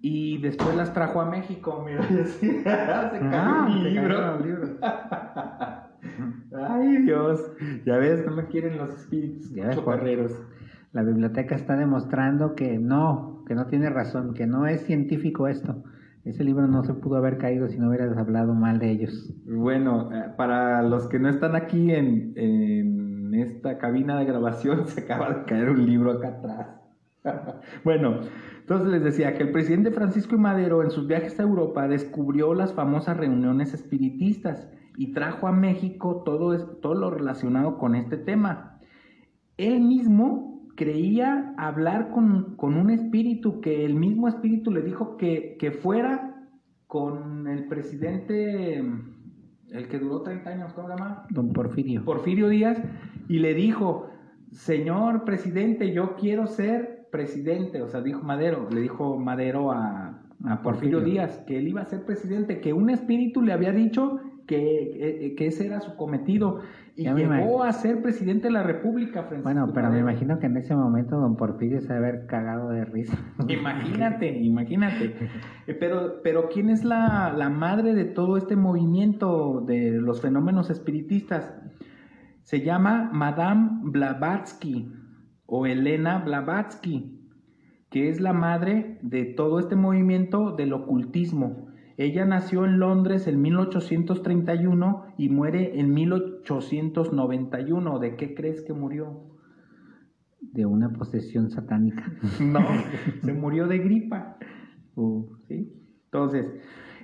y 0.00 0.38
después 0.38 0.76
las 0.76 0.94
trajo 0.94 1.20
a 1.20 1.28
México. 1.28 1.84
Mira, 1.84 2.04
se 2.24 2.62
ah, 2.64 3.68
libro. 3.68 4.78
Ay, 6.70 6.96
Dios. 6.98 7.40
Ya 7.84 7.96
ves, 7.96 8.24
no 8.24 8.36
me 8.36 8.46
quieren 8.46 8.78
los 8.78 8.90
espíritus 8.90 9.52
chocarreros. 9.74 10.40
La 10.92 11.02
biblioteca 11.02 11.56
está 11.56 11.76
demostrando 11.76 12.54
que 12.54 12.78
no, 12.78 13.37
que 13.48 13.54
no 13.54 13.66
tiene 13.66 13.90
razón, 13.90 14.34
que 14.34 14.46
no 14.46 14.66
es 14.66 14.82
científico 14.82 15.48
esto. 15.48 15.82
Ese 16.24 16.44
libro 16.44 16.66
no 16.66 16.84
se 16.84 16.92
pudo 16.94 17.16
haber 17.16 17.38
caído 17.38 17.68
si 17.68 17.78
no 17.78 17.88
hubieras 17.88 18.16
hablado 18.16 18.54
mal 18.54 18.78
de 18.78 18.90
ellos. 18.90 19.34
Bueno, 19.46 20.12
eh, 20.12 20.34
para 20.36 20.82
los 20.82 21.08
que 21.08 21.18
no 21.18 21.30
están 21.30 21.56
aquí 21.56 21.90
en, 21.90 22.34
en 22.36 23.34
esta 23.34 23.78
cabina 23.78 24.18
de 24.18 24.26
grabación, 24.26 24.86
se 24.86 25.00
acaba 25.00 25.30
de 25.30 25.44
caer 25.46 25.70
un 25.70 25.86
libro 25.86 26.12
acá 26.12 26.28
atrás. 26.28 26.68
bueno, 27.84 28.20
entonces 28.60 28.88
les 28.88 29.02
decía 29.02 29.34
que 29.34 29.44
el 29.44 29.52
presidente 29.52 29.90
Francisco 29.90 30.34
y 30.34 30.38
Madero 30.38 30.82
en 30.82 30.90
sus 30.90 31.06
viajes 31.06 31.40
a 31.40 31.44
Europa 31.44 31.88
descubrió 31.88 32.54
las 32.54 32.74
famosas 32.74 33.16
reuniones 33.16 33.72
espiritistas 33.74 34.68
y 34.96 35.12
trajo 35.12 35.46
a 35.46 35.52
México 35.52 36.22
todo, 36.24 36.56
todo 36.80 36.94
lo 36.94 37.10
relacionado 37.10 37.78
con 37.78 37.94
este 37.94 38.16
tema. 38.16 38.80
Él 39.56 39.80
mismo 39.80 40.57
creía 40.78 41.54
hablar 41.58 42.10
con, 42.10 42.54
un 42.56 42.90
espíritu, 42.90 43.60
que 43.60 43.84
el 43.84 43.96
mismo 43.96 44.28
espíritu 44.28 44.70
le 44.70 44.80
dijo 44.80 45.16
que, 45.16 45.56
que, 45.58 45.72
fuera 45.72 46.46
con 46.86 47.48
el 47.48 47.66
presidente, 47.66 48.78
el 48.78 49.88
que 49.88 49.98
duró 49.98 50.22
30 50.22 50.48
años, 50.48 50.72
¿cómo 50.74 50.86
se 50.86 50.94
llama? 50.94 51.26
Don 51.30 51.52
Porfirio. 51.52 52.04
Porfirio 52.04 52.48
Díaz, 52.48 52.80
y 53.28 53.40
le 53.40 53.54
dijo, 53.54 54.08
señor 54.52 55.24
presidente, 55.24 55.92
yo 55.92 56.14
quiero 56.14 56.46
ser 56.46 57.08
presidente, 57.10 57.82
o 57.82 57.88
sea, 57.88 58.00
dijo 58.00 58.22
Madero, 58.22 58.68
le 58.70 58.80
dijo 58.80 59.18
Madero 59.18 59.72
a, 59.72 60.22
a 60.44 60.62
Porfirio 60.62 61.00
Díaz, 61.00 61.42
que 61.44 61.58
él 61.58 61.66
iba 61.66 61.80
a 61.80 61.86
ser 61.86 62.04
presidente, 62.04 62.60
que 62.60 62.72
un 62.72 62.88
espíritu 62.88 63.42
le 63.42 63.52
había 63.52 63.72
dicho 63.72 64.20
que, 64.48 65.34
que, 65.36 65.46
ese 65.46 65.66
era 65.66 65.80
su 65.80 65.94
cometido 65.94 66.60
y 66.96 67.04
llegó 67.04 67.62
a 67.62 67.72
ser 67.72 68.02
presidente 68.02 68.48
de 68.48 68.54
la 68.54 68.62
República. 68.64 69.28
bueno, 69.42 69.70
pero 69.72 69.90
me 69.90 70.00
imagino 70.00 70.38
que 70.40 70.46
en 70.46 70.56
ese 70.56 70.74
momento 70.74 71.16
don 71.20 71.36
Porfirio 71.36 71.80
se 71.80 71.92
haber 71.92 72.26
cagado 72.26 72.70
de 72.70 72.84
risa. 72.86 73.16
Imagínate, 73.46 74.36
imagínate. 74.40 75.14
Eh, 75.66 75.74
pero, 75.74 76.22
pero 76.24 76.48
¿quién 76.48 76.70
es 76.70 76.82
la, 76.82 77.32
la 77.36 77.50
madre 77.50 77.94
de 77.94 78.06
todo 78.06 78.36
este 78.36 78.56
movimiento 78.56 79.60
de 79.60 79.92
los 79.92 80.22
fenómenos 80.22 80.70
espiritistas? 80.70 81.54
Se 82.42 82.62
llama 82.62 83.10
Madame 83.12 83.80
Blavatsky 83.82 84.90
o 85.46 85.66
Elena 85.66 86.18
Blavatsky. 86.18 87.14
que 87.90 88.08
es 88.08 88.20
la 88.20 88.32
madre 88.32 88.98
de 89.02 89.24
todo 89.24 89.60
este 89.60 89.76
movimiento 89.76 90.56
del 90.56 90.72
ocultismo. 90.72 91.67
Ella 91.98 92.24
nació 92.24 92.64
en 92.64 92.78
Londres 92.78 93.26
en 93.26 93.42
1831 93.42 95.14
y 95.18 95.28
muere 95.30 95.80
en 95.80 95.92
1891. 95.92 97.98
¿De 97.98 98.14
qué 98.14 98.36
crees 98.36 98.62
que 98.62 98.72
murió? 98.72 99.24
De 100.40 100.64
una 100.64 100.92
posesión 100.92 101.50
satánica. 101.50 102.04
No, 102.40 102.60
se 103.20 103.32
murió 103.32 103.66
de 103.66 103.78
gripa. 103.78 104.36
Uh, 104.94 105.26
¿sí? 105.48 105.72
Entonces, 106.04 106.46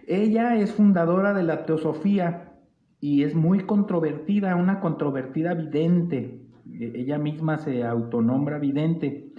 ella 0.07 0.57
es 0.57 0.73
fundadora 0.73 1.35
de 1.35 1.43
la 1.43 1.67
teosofía 1.67 2.53
y 3.01 3.25
es 3.25 3.35
muy 3.35 3.67
controvertida, 3.67 4.55
una 4.55 4.79
controvertida 4.79 5.55
vidente. 5.55 6.47
E-, 6.73 6.93
ella 6.95 7.19
misma 7.19 7.59
se 7.59 7.83
autonombra 7.83 8.61
vidente. 8.61 9.33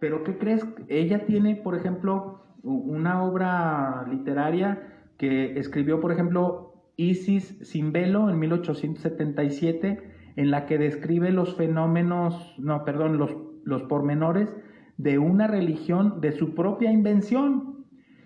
Pero 0.00 0.24
¿qué 0.24 0.36
crees? 0.36 0.66
Ella 0.88 1.26
tiene, 1.26 1.54
por 1.54 1.76
ejemplo, 1.76 2.42
una 2.64 3.22
obra 3.22 4.04
literaria 4.10 4.94
que 5.18 5.58
escribió, 5.58 6.00
por 6.00 6.12
ejemplo, 6.12 6.74
Isis 6.96 7.58
sin 7.62 7.92
velo 7.92 8.30
en 8.30 8.38
1877, 8.38 10.02
en 10.36 10.50
la 10.50 10.66
que 10.66 10.78
describe 10.78 11.30
los 11.30 11.56
fenómenos, 11.56 12.54
no, 12.58 12.84
perdón, 12.84 13.18
los, 13.18 13.34
los 13.64 13.82
pormenores 13.84 14.48
de 14.96 15.18
una 15.18 15.46
religión 15.46 16.20
de 16.20 16.32
su 16.32 16.54
propia 16.54 16.90
invención. 16.90 17.84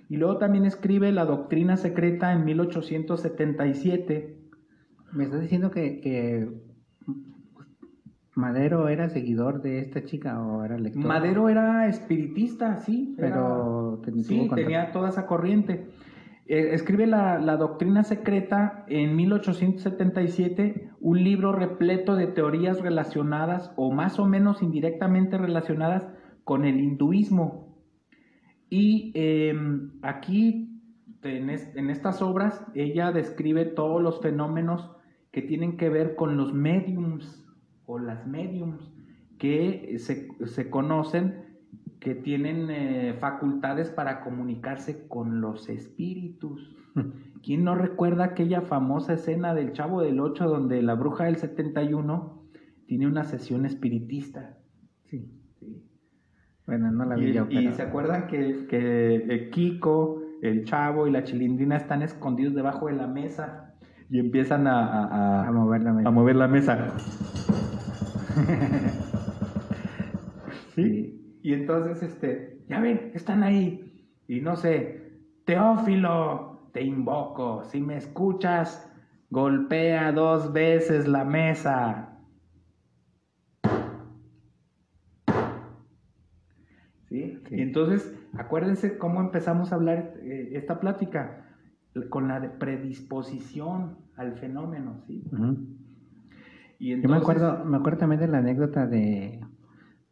Y 0.09 0.17
luego 0.17 0.39
también 0.39 0.65
escribe 0.65 1.13
La 1.13 1.25
Doctrina 1.25 1.77
Secreta 1.77 2.33
en 2.33 2.45
1877. 2.45 4.39
¿Me 5.13 5.25
estás 5.25 5.41
diciendo 5.41 5.71
que, 5.71 6.49
Madero 8.35 8.89
era 8.89 9.09
seguidor 9.09 9.61
de 9.61 9.81
esta 9.81 10.05
chica 10.05 10.41
o 10.41 10.65
era 10.65 10.79
lector? 10.79 11.05
Madero 11.05 11.49
era 11.49 11.89
espiritista, 11.89 12.77
sí. 12.77 13.15
Pero 13.19 14.01
sí, 14.23 14.49
tenía 14.55 14.93
toda 14.93 15.11
esa 15.11 15.27
corriente. 15.27 15.87
Eh, 16.51 16.75
escribe 16.75 17.07
la, 17.07 17.57
Doctrina 17.57 18.03
Secreta 18.03 18.85
en 18.89 19.15
1877, 19.15 20.91
un 20.99 21.23
libro 21.23 21.53
repleto 21.53 22.17
de 22.17 22.27
teorías 22.27 22.81
relacionadas 22.81 23.73
o 23.77 23.93
más 23.93 24.19
o 24.19 24.27
menos 24.27 24.61
indirectamente 24.61 25.39
relacionadas 25.39 26.09
con 26.43 26.65
el 26.65 26.81
hinduismo. 26.81 27.79
Y 28.69 29.13
em, 29.15 29.93
aquí, 30.03 30.83
en, 31.23 31.51
en 31.51 31.89
estas 31.89 32.21
obras, 32.21 32.67
ella 32.75 33.13
describe 33.13 33.65
todos 33.67 34.03
los 34.03 34.21
fenómenos 34.21 34.91
que 35.31 35.43
tienen 35.43 35.77
que 35.77 35.89
ver 35.89 36.17
con 36.17 36.37
los 36.37 36.53
mediums 36.53 37.47
o 37.87 38.01
las 38.01 38.27
mediums 38.27 38.93
que 39.39 39.95
se, 40.01 40.27
se 40.47 40.69
conocen 40.69 41.50
que 42.01 42.15
tienen 42.15 42.71
eh, 42.71 43.15
facultades 43.21 43.91
para 43.91 44.23
comunicarse 44.23 45.07
con 45.07 45.41
los 45.43 45.69
espíritus. 45.69 46.75
¿Quién 47.43 47.65
no 47.65 47.75
recuerda 47.75 48.25
aquella 48.25 48.63
famosa 48.63 49.13
escena 49.13 49.55
del 49.55 49.73
Chavo 49.73 50.01
del 50.01 50.19
Ocho 50.19 50.49
donde 50.49 50.83
la 50.83 50.95
bruja 50.95 51.25
del 51.25 51.37
71 51.37 52.43
tiene 52.87 53.07
una 53.07 53.25
sesión 53.25 53.67
espiritista? 53.67 54.57
Sí. 55.05 55.31
Bueno, 56.67 56.91
no 56.91 57.05
la 57.05 57.17
vi 57.17 57.31
y, 57.31 57.33
yo, 57.33 57.47
Y 57.51 57.71
se 57.73 57.83
acuerdan 57.83 58.27
que, 58.27 58.67
que 58.67 59.17
eh, 59.17 59.51
Kiko, 59.51 60.23
el 60.41 60.65
Chavo 60.65 61.07
y 61.07 61.11
la 61.11 61.25
Chilindrina 61.25 61.77
están 61.77 62.03
escondidos 62.03 62.55
debajo 62.55 62.87
de 62.87 62.95
la 62.95 63.07
mesa 63.07 63.75
y 64.09 64.19
empiezan 64.19 64.67
a, 64.67 65.47
a, 65.47 65.53
mover 65.53 65.83
la 65.83 65.93
mesa. 65.93 66.09
A 66.09 66.13
mover 66.13 66.37
la 66.37 66.49
mesa. 66.49 66.95
¿Sí? 70.75 71.20
Y 71.43 71.55
entonces, 71.55 72.03
este, 72.03 72.63
ya 72.69 72.81
ven, 72.81 73.13
están 73.15 73.43
ahí. 73.43 74.07
Y 74.29 74.41
no 74.41 74.57
sé, 74.57 75.01
Teófilo, 75.45 76.71
te 76.73 76.83
invoco. 76.83 77.65
Si 77.65 77.81
me 77.81 77.97
escuchas, 77.97 78.91
golpea 79.31 80.13
dos 80.13 80.53
veces 80.53 81.09
la 81.09 81.25
mesa. 81.25 82.19
¿Sí? 87.09 87.43
Y 87.51 87.61
entonces, 87.61 88.15
acuérdense 88.39 88.99
cómo 88.99 89.21
empezamos 89.21 89.73
a 89.73 89.75
hablar 89.75 90.15
eh, 90.23 90.51
esta 90.53 90.79
plática, 90.79 91.47
con 92.09 92.29
la 92.29 92.53
predisposición 92.59 93.99
al 94.17 94.37
fenómeno, 94.39 95.03
¿sí? 95.09 95.25
y 96.79 96.93
entonces, 96.93 97.03
Yo 97.03 97.09
me 97.09 97.17
acuerdo, 97.17 97.65
me 97.65 97.79
acuerdo 97.79 97.99
también 97.99 98.21
de 98.21 98.29
la 98.29 98.39
anécdota 98.39 98.87
de 98.87 99.41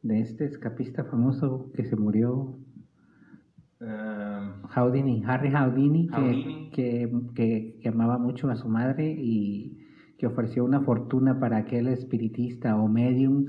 de 0.02 0.20
este 0.20 0.44
escapista 0.44 1.04
famoso 1.04 1.70
que 1.74 1.84
se 1.84 1.96
murió. 1.96 2.58
Houdini, 4.74 5.22
Harry 5.24 5.50
Houdini, 5.50 6.08
Que, 6.08 6.70
que, 7.34 7.78
que, 7.80 7.88
amaba 7.88 8.18
mucho 8.18 8.50
a 8.50 8.56
su 8.56 8.68
madre 8.68 9.14
y 9.16 9.78
que 10.18 10.26
ofreció 10.26 10.64
una 10.64 10.80
fortuna 10.80 11.38
para 11.38 11.58
aquel 11.58 11.86
espiritista 11.88 12.76
o 12.76 12.88
medium 12.88 13.46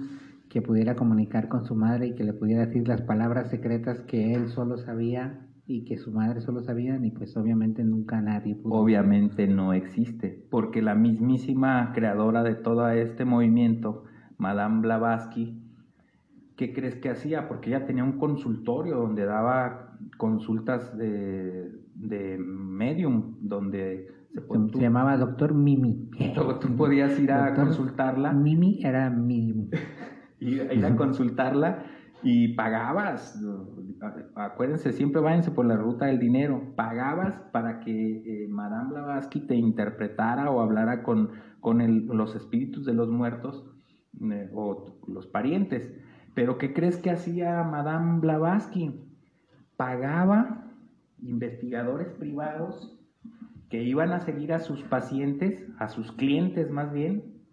que 0.49 0.61
pudiera 0.61 0.95
comunicar 0.95 1.47
con 1.47 1.65
su 1.65 1.75
madre 1.75 2.07
y 2.07 2.15
que 2.15 2.23
le 2.23 2.33
pudiera 2.33 2.65
decir 2.65 2.87
las 2.87 3.01
palabras 3.01 3.49
secretas 3.49 4.01
que 4.01 4.33
él 4.33 4.49
solo 4.49 4.77
sabía 4.77 5.47
y 5.65 5.85
que 5.85 5.97
su 5.97 6.11
madre 6.11 6.41
solo 6.41 6.61
sabía 6.61 6.99
y 7.01 7.11
pues 7.11 7.37
obviamente 7.37 7.83
nunca 7.83 8.21
nadie 8.21 8.55
pudo. 8.55 8.73
Obviamente 8.73 9.47
no 9.47 9.73
existe, 9.73 10.47
porque 10.49 10.81
la 10.81 10.95
mismísima 10.95 11.91
creadora 11.93 12.43
de 12.43 12.55
todo 12.55 12.89
este 12.89 13.23
movimiento, 13.25 14.03
Madame 14.39 14.81
Blavatsky, 14.81 15.68
¿qué 16.59 16.73
crees 16.73 16.95
que 16.95 17.09
hacía? 17.09 17.47
Porque 17.47 17.69
ella 17.69 17.85
tenía 17.85 18.03
un 18.03 18.19
consultorio 18.19 18.97
donde 18.97 19.25
daba 19.25 19.97
consultas 20.17 20.97
de, 20.97 21.71
de 21.95 22.37
medium, 22.37 23.37
donde 23.39 24.07
se, 24.33 24.79
llamaba 24.79 25.15
Doctor 25.15 25.53
Mimi. 25.53 26.09
Tú, 26.59 26.75
podías 26.75 27.17
ir 27.17 27.31
a 27.31 27.55
consultarla. 27.55 28.33
Mimi 28.33 28.83
era 28.83 29.09
medium. 29.09 29.69
ir 30.41 30.85
a 30.85 30.95
consultarla 30.97 31.85
y 32.23 32.55
pagabas. 32.55 33.41
Acuérdense, 34.35 34.91
siempre 34.91 35.21
váyanse 35.21 35.51
por 35.51 35.65
la 35.65 35.77
ruta 35.77 36.07
del 36.07 36.19
dinero. 36.19 36.73
Pagabas 36.75 37.39
para 37.53 37.79
que 37.79 37.93
eh, 37.93 38.47
Madame 38.49 38.89
Blavatsky 38.89 39.47
te 39.47 39.55
interpretara 39.55 40.51
o 40.51 40.59
hablara 40.59 41.03
con, 41.03 41.29
con 41.61 41.77
los 42.09 42.35
espíritus 42.35 42.85
de 42.85 42.93
los 42.95 43.07
muertos 43.07 43.65
eh, 44.29 44.49
o 44.53 44.99
los 45.07 45.25
parientes. 45.27 45.89
Pero 46.39 46.57
¿qué 46.57 46.71
crees 46.71 46.95
que 46.95 47.11
hacía 47.11 47.61
Madame 47.63 48.21
Blavatsky? 48.21 48.93
Pagaba 49.75 50.71
investigadores 51.21 52.13
privados 52.13 52.97
que 53.69 53.83
iban 53.83 54.13
a 54.13 54.21
seguir 54.21 54.53
a 54.53 54.59
sus 54.59 54.81
pacientes, 54.83 55.67
a 55.79 55.89
sus 55.89 56.13
clientes 56.13 56.71
más 56.71 56.93
bien, 56.93 57.43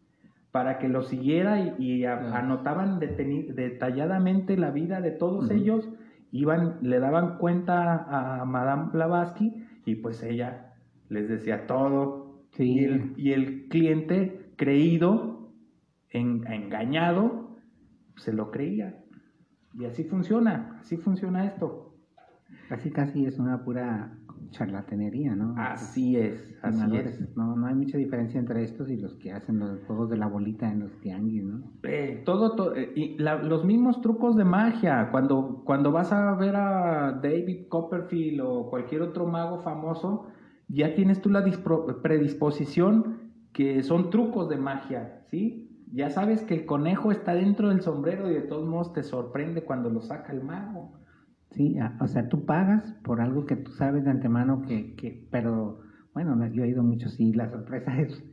para 0.53 0.79
que 0.79 0.87
los 0.87 1.09
siguiera 1.09 1.75
y, 1.81 2.05
anotaban 2.05 3.01
detalladamente 3.01 4.57
la 4.57 4.71
vida 4.71 5.01
de 5.01 5.11
todos 5.11 5.51
ellos, 5.51 5.89
iban, 6.31 6.79
le 6.81 7.01
daban 7.01 7.39
cuenta 7.39 8.07
a 8.09 8.45
Madame 8.45 8.91
Blavatsky 8.93 9.67
y 9.85 9.97
pues 9.97 10.23
ella 10.23 10.75
les 11.09 11.29
decía 11.29 11.67
todo. 11.67 12.39
Y, 12.57 12.85
el, 13.33 13.67
cliente 13.69 14.53
creído, 14.55 15.51
engañado, 16.11 17.46
se 18.17 18.33
lo 18.33 18.51
creía. 18.51 19.03
Y 19.75 19.85
así 19.85 20.05
funciona, 20.05 20.79
así 20.81 20.97
funciona 20.97 21.45
esto. 21.45 21.95
Casi, 22.69 22.91
casi 22.91 23.27
es 23.27 23.39
una 23.39 23.65
pura 23.65 24.17
charlatanería, 24.51 25.35
¿no? 25.35 25.55
Así 25.57 26.17
es, 26.17 26.57
así 26.63 26.97
es. 26.97 27.37
No, 27.37 27.57
no 27.57 27.67
hay 27.67 27.75
mucha 27.75 27.99
diferencia 27.99 28.39
entre 28.39 28.63
estos 28.63 28.91
y 28.91 28.97
los 28.97 29.17
que 29.17 29.33
hacen 29.33 29.59
los 29.59 29.83
juegos 29.85 30.11
de 30.11 30.17
la 30.17 30.29
bolita 30.29 30.71
en 30.71 30.81
los 30.81 31.01
tianguis, 31.01 31.45
¿no? 31.45 31.63
Eh, 31.83 32.23
todo, 32.25 32.75
eh, 32.75 32.93
y 32.95 33.17
los 33.19 33.65
mismos 33.65 34.01
trucos 34.01 34.37
de 34.37 34.45
magia. 34.45 35.11
Cuando, 35.11 35.63
cuando 35.65 35.93
vas 35.93 36.13
a 36.13 36.35
ver 36.37 36.57
a 36.57 37.19
David 37.23 37.69
Copperfield 37.69 38.41
o 38.41 38.71
cualquier 38.71 39.03
otro 39.03 39.27
mago 39.27 39.61
famoso, 39.61 40.27
ya 40.69 40.95
tienes 40.95 41.21
tú 41.21 41.31
la 41.31 41.45
predisposición 42.03 43.27
que 43.53 43.83
son 43.83 44.11
trucos 44.11 44.49
de 44.49 44.57
magia, 44.57 45.23
¿sí? 45.31 45.66
Ya 45.93 46.11
sabes 46.11 46.43
que 46.43 46.55
el 46.55 46.67
conejo 46.67 47.13
está 47.13 47.35
dentro 47.35 47.69
del 47.69 47.81
sombrero 47.81 48.31
y 48.31 48.35
de 48.35 48.43
todos 48.43 48.67
modos 48.67 48.93
te 48.93 49.03
sorprende 49.03 49.65
cuando 49.65 49.91
lo 49.91 50.01
saca 50.01 50.33
el 50.33 50.43
mago. 50.43 50.93
Sí, 51.51 51.77
o 52.01 52.07
sea, 52.07 52.29
tú 52.29 52.45
pagas 52.45 52.93
por 53.05 53.21
algo 53.21 53.47
que 53.47 53.57
tú 53.57 53.71
sabes 53.73 54.05
de 54.05 54.11
antemano 54.11 54.63
que, 54.63 54.95
que 54.95 55.27
pero 55.31 55.81
bueno, 56.13 56.37
yo 56.49 56.63
he 56.63 56.67
oído 56.67 56.83
mucho, 56.83 57.09
sí, 57.09 57.33
la 57.33 57.49
sorpresa 57.49 57.99
es, 58.01 58.25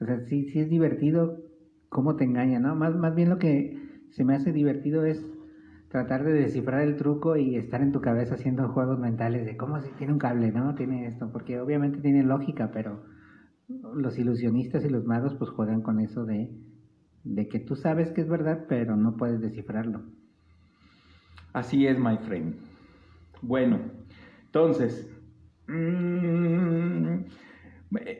o 0.00 0.04
sea, 0.04 0.20
sí, 0.20 0.48
sí 0.48 0.60
es 0.60 0.70
divertido 0.70 1.38
cómo 1.88 2.16
te 2.16 2.24
engaña, 2.24 2.58
¿no? 2.58 2.74
Más, 2.74 2.94
más 2.96 3.14
bien 3.14 3.28
lo 3.28 3.38
que 3.38 3.78
se 4.10 4.24
me 4.24 4.34
hace 4.34 4.52
divertido 4.52 5.04
es 5.04 5.24
tratar 5.88 6.24
de 6.24 6.32
descifrar 6.32 6.82
el 6.82 6.96
truco 6.96 7.36
y 7.36 7.56
estar 7.56 7.82
en 7.82 7.92
tu 7.92 8.00
cabeza 8.00 8.34
haciendo 8.34 8.68
juegos 8.68 8.98
mentales 8.98 9.44
de 9.46 9.56
cómo 9.56 9.80
si 9.80 9.90
tiene 9.92 10.14
un 10.14 10.18
cable, 10.18 10.50
¿no? 10.50 10.74
Tiene 10.74 11.06
esto, 11.06 11.30
porque 11.32 11.60
obviamente 11.60 12.00
tiene 12.00 12.22
lógica, 12.22 12.70
pero 12.72 13.02
los 13.94 14.18
ilusionistas 14.18 14.84
y 14.84 14.88
los 14.88 15.04
magos 15.04 15.34
pues 15.36 15.50
juegan 15.50 15.82
con 15.82 16.00
eso 16.00 16.24
de 16.24 16.50
de 17.26 17.48
que 17.48 17.58
tú 17.58 17.74
sabes 17.76 18.10
que 18.12 18.20
es 18.20 18.28
verdad, 18.28 18.66
pero 18.68 18.96
no 18.96 19.16
puedes 19.16 19.40
descifrarlo. 19.40 20.02
Así 21.52 21.86
es, 21.86 21.98
my 21.98 22.16
friend. 22.18 22.54
Bueno, 23.42 23.80
entonces, 24.44 25.10
mm, 25.66 27.24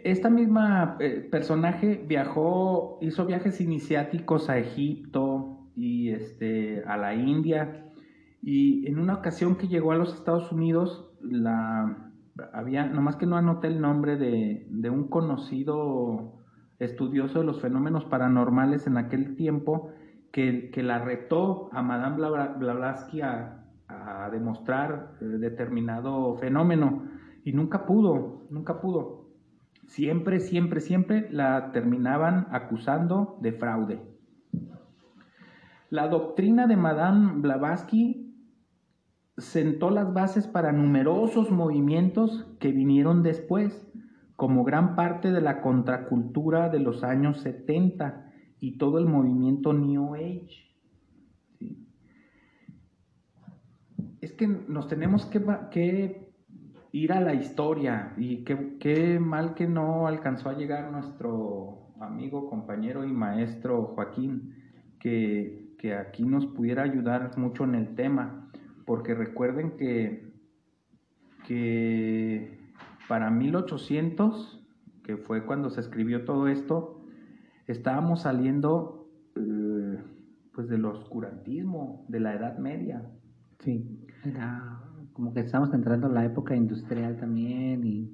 esta 0.04 0.28
misma 0.30 0.96
eh, 1.00 1.28
personaje 1.30 2.04
viajó, 2.06 2.98
hizo 3.00 3.26
viajes 3.26 3.60
iniciáticos 3.60 4.48
a 4.50 4.58
Egipto 4.58 5.68
y 5.76 6.10
este, 6.10 6.82
a 6.84 6.96
la 6.96 7.14
India. 7.14 7.84
Y 8.42 8.86
en 8.86 8.98
una 8.98 9.14
ocasión 9.14 9.56
que 9.56 9.68
llegó 9.68 9.92
a 9.92 9.96
los 9.96 10.14
Estados 10.14 10.50
Unidos, 10.50 11.10
la, 11.20 12.12
había, 12.52 12.86
nomás 12.86 13.16
que 13.16 13.26
no 13.26 13.36
anoté 13.36 13.68
el 13.68 13.80
nombre 13.80 14.16
de, 14.16 14.66
de 14.70 14.90
un 14.90 15.08
conocido 15.08 16.35
estudioso 16.78 17.40
de 17.40 17.46
los 17.46 17.60
fenómenos 17.60 18.04
paranormales 18.04 18.86
en 18.86 18.96
aquel 18.96 19.36
tiempo, 19.36 19.90
que, 20.32 20.70
que 20.70 20.82
la 20.82 20.98
retó 20.98 21.70
a 21.72 21.82
Madame 21.82 22.16
Blavatsky 22.58 23.22
a, 23.22 23.66
a 23.88 24.28
demostrar 24.30 25.12
eh, 25.20 25.24
determinado 25.24 26.36
fenómeno 26.36 27.04
y 27.44 27.52
nunca 27.52 27.86
pudo, 27.86 28.46
nunca 28.50 28.80
pudo. 28.80 29.26
Siempre, 29.86 30.40
siempre, 30.40 30.80
siempre 30.80 31.28
la 31.30 31.70
terminaban 31.72 32.48
acusando 32.50 33.38
de 33.40 33.52
fraude. 33.52 34.02
La 35.90 36.08
doctrina 36.08 36.66
de 36.66 36.76
Madame 36.76 37.34
Blavatsky 37.36 38.34
sentó 39.38 39.90
las 39.90 40.12
bases 40.12 40.48
para 40.48 40.72
numerosos 40.72 41.50
movimientos 41.50 42.48
que 42.58 42.72
vinieron 42.72 43.22
después, 43.22 43.86
como 44.36 44.64
gran 44.64 44.94
parte 44.94 45.32
de 45.32 45.40
la 45.40 45.62
contracultura 45.62 46.68
de 46.68 46.78
los 46.78 47.02
años 47.02 47.40
70 47.40 48.30
y 48.60 48.76
todo 48.76 48.98
el 48.98 49.06
movimiento 49.06 49.72
New 49.72 50.14
Age. 50.14 50.66
Es 54.20 54.32
que 54.32 54.46
nos 54.46 54.88
tenemos 54.88 55.24
que, 55.26 55.42
que 55.70 56.32
ir 56.92 57.12
a 57.12 57.20
la 57.20 57.34
historia 57.34 58.12
y 58.18 58.44
qué, 58.44 59.18
mal 59.18 59.54
que 59.54 59.66
no 59.66 60.06
alcanzó 60.06 60.50
a 60.50 60.56
llegar 60.56 60.92
nuestro 60.92 61.94
amigo, 62.00 62.50
compañero 62.50 63.04
y 63.04 63.12
maestro 63.12 63.94
Joaquín, 63.94 64.54
que, 64.98 65.74
que 65.78 65.94
aquí 65.94 66.24
nos 66.24 66.46
pudiera 66.46 66.82
ayudar 66.82 67.36
mucho 67.38 67.64
en 67.64 67.74
el 67.74 67.94
tema, 67.94 68.50
porque 68.84 69.14
recuerden 69.14 69.76
que, 69.78 70.32
que 71.46 72.65
para 73.08 73.30
1800, 73.30 74.64
que 75.02 75.16
fue 75.16 75.44
cuando 75.44 75.70
se 75.70 75.80
escribió 75.80 76.24
todo 76.24 76.48
esto, 76.48 77.00
estábamos 77.66 78.22
saliendo 78.22 79.08
eh, 79.36 80.02
pues 80.52 80.68
del 80.68 80.84
oscurantismo, 80.84 82.04
de 82.08 82.20
la 82.20 82.34
Edad 82.34 82.58
Media. 82.58 83.02
Sí, 83.60 84.00
como 85.12 85.32
que 85.32 85.40
estamos 85.40 85.72
entrando 85.72 86.08
en 86.08 86.14
la 86.14 86.24
época 86.24 86.54
industrial 86.54 87.16
también 87.16 87.84
y 87.84 88.10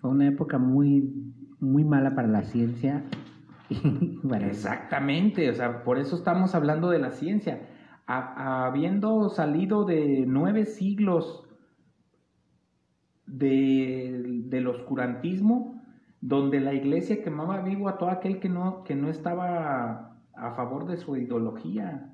fue 0.00 0.10
una 0.10 0.26
época 0.26 0.58
muy, 0.58 1.34
muy 1.60 1.84
mala 1.84 2.14
para 2.14 2.28
la 2.28 2.42
ciencia. 2.42 3.04
Exactamente, 4.40 5.48
o 5.48 5.54
sea, 5.54 5.84
por 5.84 5.98
eso 5.98 6.16
estamos 6.16 6.54
hablando 6.54 6.90
de 6.90 6.98
la 6.98 7.12
ciencia. 7.12 7.68
habiendo 8.06 9.28
salido 9.28 9.84
de 9.84 10.24
nueve 10.26 10.66
siglos 10.66 11.49
de, 13.30 14.42
del 14.46 14.66
oscurantismo, 14.66 15.82
donde 16.20 16.60
la 16.60 16.74
iglesia 16.74 17.22
quemaba 17.22 17.62
vivo 17.62 17.88
a 17.88 17.96
todo 17.96 18.10
aquel 18.10 18.40
que 18.40 18.48
no, 18.48 18.84
que 18.84 18.94
no 18.94 19.08
estaba 19.08 20.16
a 20.34 20.54
favor 20.54 20.86
de 20.86 20.96
su 20.96 21.16
ideología, 21.16 22.12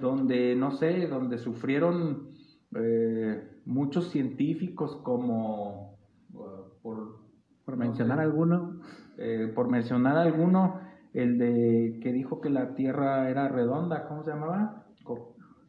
donde, 0.00 0.56
no 0.56 0.72
sé, 0.72 1.06
donde 1.06 1.38
sufrieron 1.38 2.28
eh, 2.74 3.48
muchos 3.64 4.10
científicos 4.10 4.96
como, 5.02 5.96
uh, 6.32 6.82
por, 6.82 7.76
mencionar 7.76 8.20
alguno, 8.20 8.80
eh, 9.18 9.52
por 9.54 9.68
mencionar 9.68 10.16
alguno, 10.16 10.80
el 11.12 11.38
de 11.38 12.00
que 12.02 12.12
dijo 12.12 12.40
que 12.40 12.50
la 12.50 12.74
Tierra 12.74 13.30
era 13.30 13.48
redonda, 13.48 14.08
¿cómo 14.08 14.24
se 14.24 14.30
llamaba? 14.30 14.86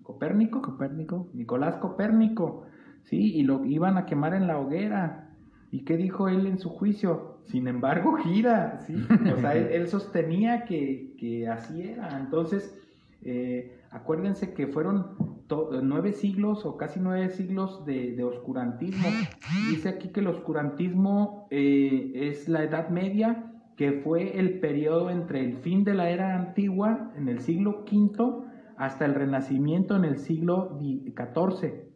Copérnico. 0.03 0.61
Copérnico. 0.61 1.29
Nicolás 1.33 1.77
Copérnico, 1.77 2.65
sí, 3.05 3.33
y 3.35 3.43
lo 3.43 3.65
iban 3.65 3.97
a 3.97 4.05
quemar 4.05 4.33
en 4.33 4.47
la 4.47 4.59
hoguera. 4.59 5.29
¿Y 5.71 5.83
qué 5.83 5.97
dijo 5.97 6.29
él 6.29 6.45
en 6.45 6.59
su 6.59 6.69
juicio? 6.69 7.39
Sin 7.45 7.67
embargo, 7.67 8.17
gira, 8.23 8.79
¿sí? 8.85 8.95
O 9.33 9.39
sea, 9.39 9.55
él, 9.55 9.87
sostenía 9.87 10.65
que, 10.65 11.15
que, 11.17 11.47
así 11.47 11.81
era. 11.81 12.19
Entonces, 12.19 12.77
eh, 13.23 13.79
acuérdense 13.91 14.53
que 14.53 14.67
fueron 14.67 15.15
nueve 15.83 16.13
siglos 16.13 16.65
o 16.65 16.77
casi 16.77 16.99
nueve 16.99 17.29
siglos 17.29 17.85
de, 17.85 18.23
oscurantismo. 18.23 19.07
Dice 19.69 19.89
aquí 19.89 20.09
que 20.09 20.19
el 20.19 20.27
oscurantismo 20.27 21.47
eh, 21.51 22.11
es 22.15 22.47
la 22.47 22.63
Edad 22.63 22.89
Media, 22.89 23.51
que 23.75 23.93
fue 24.03 24.39
el 24.39 24.59
periodo 24.59 25.09
entre 25.09 25.41
el 25.43 25.57
fin 25.57 25.83
de 25.83 25.93
la 25.93 26.09
era 26.09 26.35
antigua, 26.35 27.11
en 27.15 27.29
el 27.29 27.39
siglo 27.39 27.83
V, 27.89 28.45
hasta 28.77 29.05
el 29.05 29.13
Renacimiento 29.13 29.95
en 29.95 30.05
el 30.05 30.17
siglo 30.17 30.79
XIV. 30.81 31.94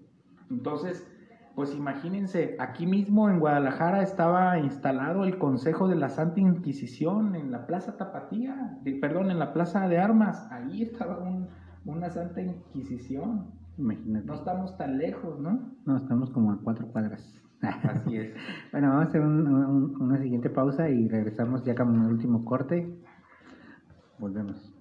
Entonces, 0.49 1.07
pues 1.55 1.75
imagínense, 1.75 2.55
aquí 2.59 2.87
mismo 2.87 3.29
en 3.29 3.39
Guadalajara 3.39 4.01
estaba 4.01 4.57
instalado 4.59 5.25
el 5.25 5.37
Consejo 5.37 5.87
de 5.87 5.95
la 5.95 6.09
Santa 6.09 6.39
Inquisición 6.39 7.35
en 7.35 7.51
la 7.51 7.67
Plaza 7.67 7.97
Tapatía, 7.97 8.79
perdón, 9.01 9.29
en 9.29 9.39
la 9.39 9.53
Plaza 9.53 9.87
de 9.87 9.99
Armas. 9.99 10.47
Ahí 10.51 10.83
estaba 10.83 11.19
un, 11.19 11.47
una 11.85 12.09
santa 12.09 12.41
inquisición. 12.41 13.47
Imagínate. 13.77 14.25
No 14.25 14.33
estamos 14.35 14.77
tan 14.77 14.97
lejos, 14.97 15.39
¿no? 15.39 15.73
No, 15.85 15.97
estamos 15.97 16.29
como 16.31 16.51
a 16.51 16.59
cuatro 16.61 16.87
cuadras. 16.87 17.33
Así 17.61 18.17
es. 18.17 18.33
bueno, 18.71 18.89
vamos 18.89 19.05
a 19.05 19.09
hacer 19.09 19.21
una 19.21 20.17
siguiente 20.17 20.49
pausa 20.49 20.89
y 20.89 21.07
regresamos 21.07 21.63
ya 21.63 21.75
como 21.75 22.07
el 22.07 22.13
último 22.13 22.45
corte. 22.45 22.97
Volvemos. 24.17 24.78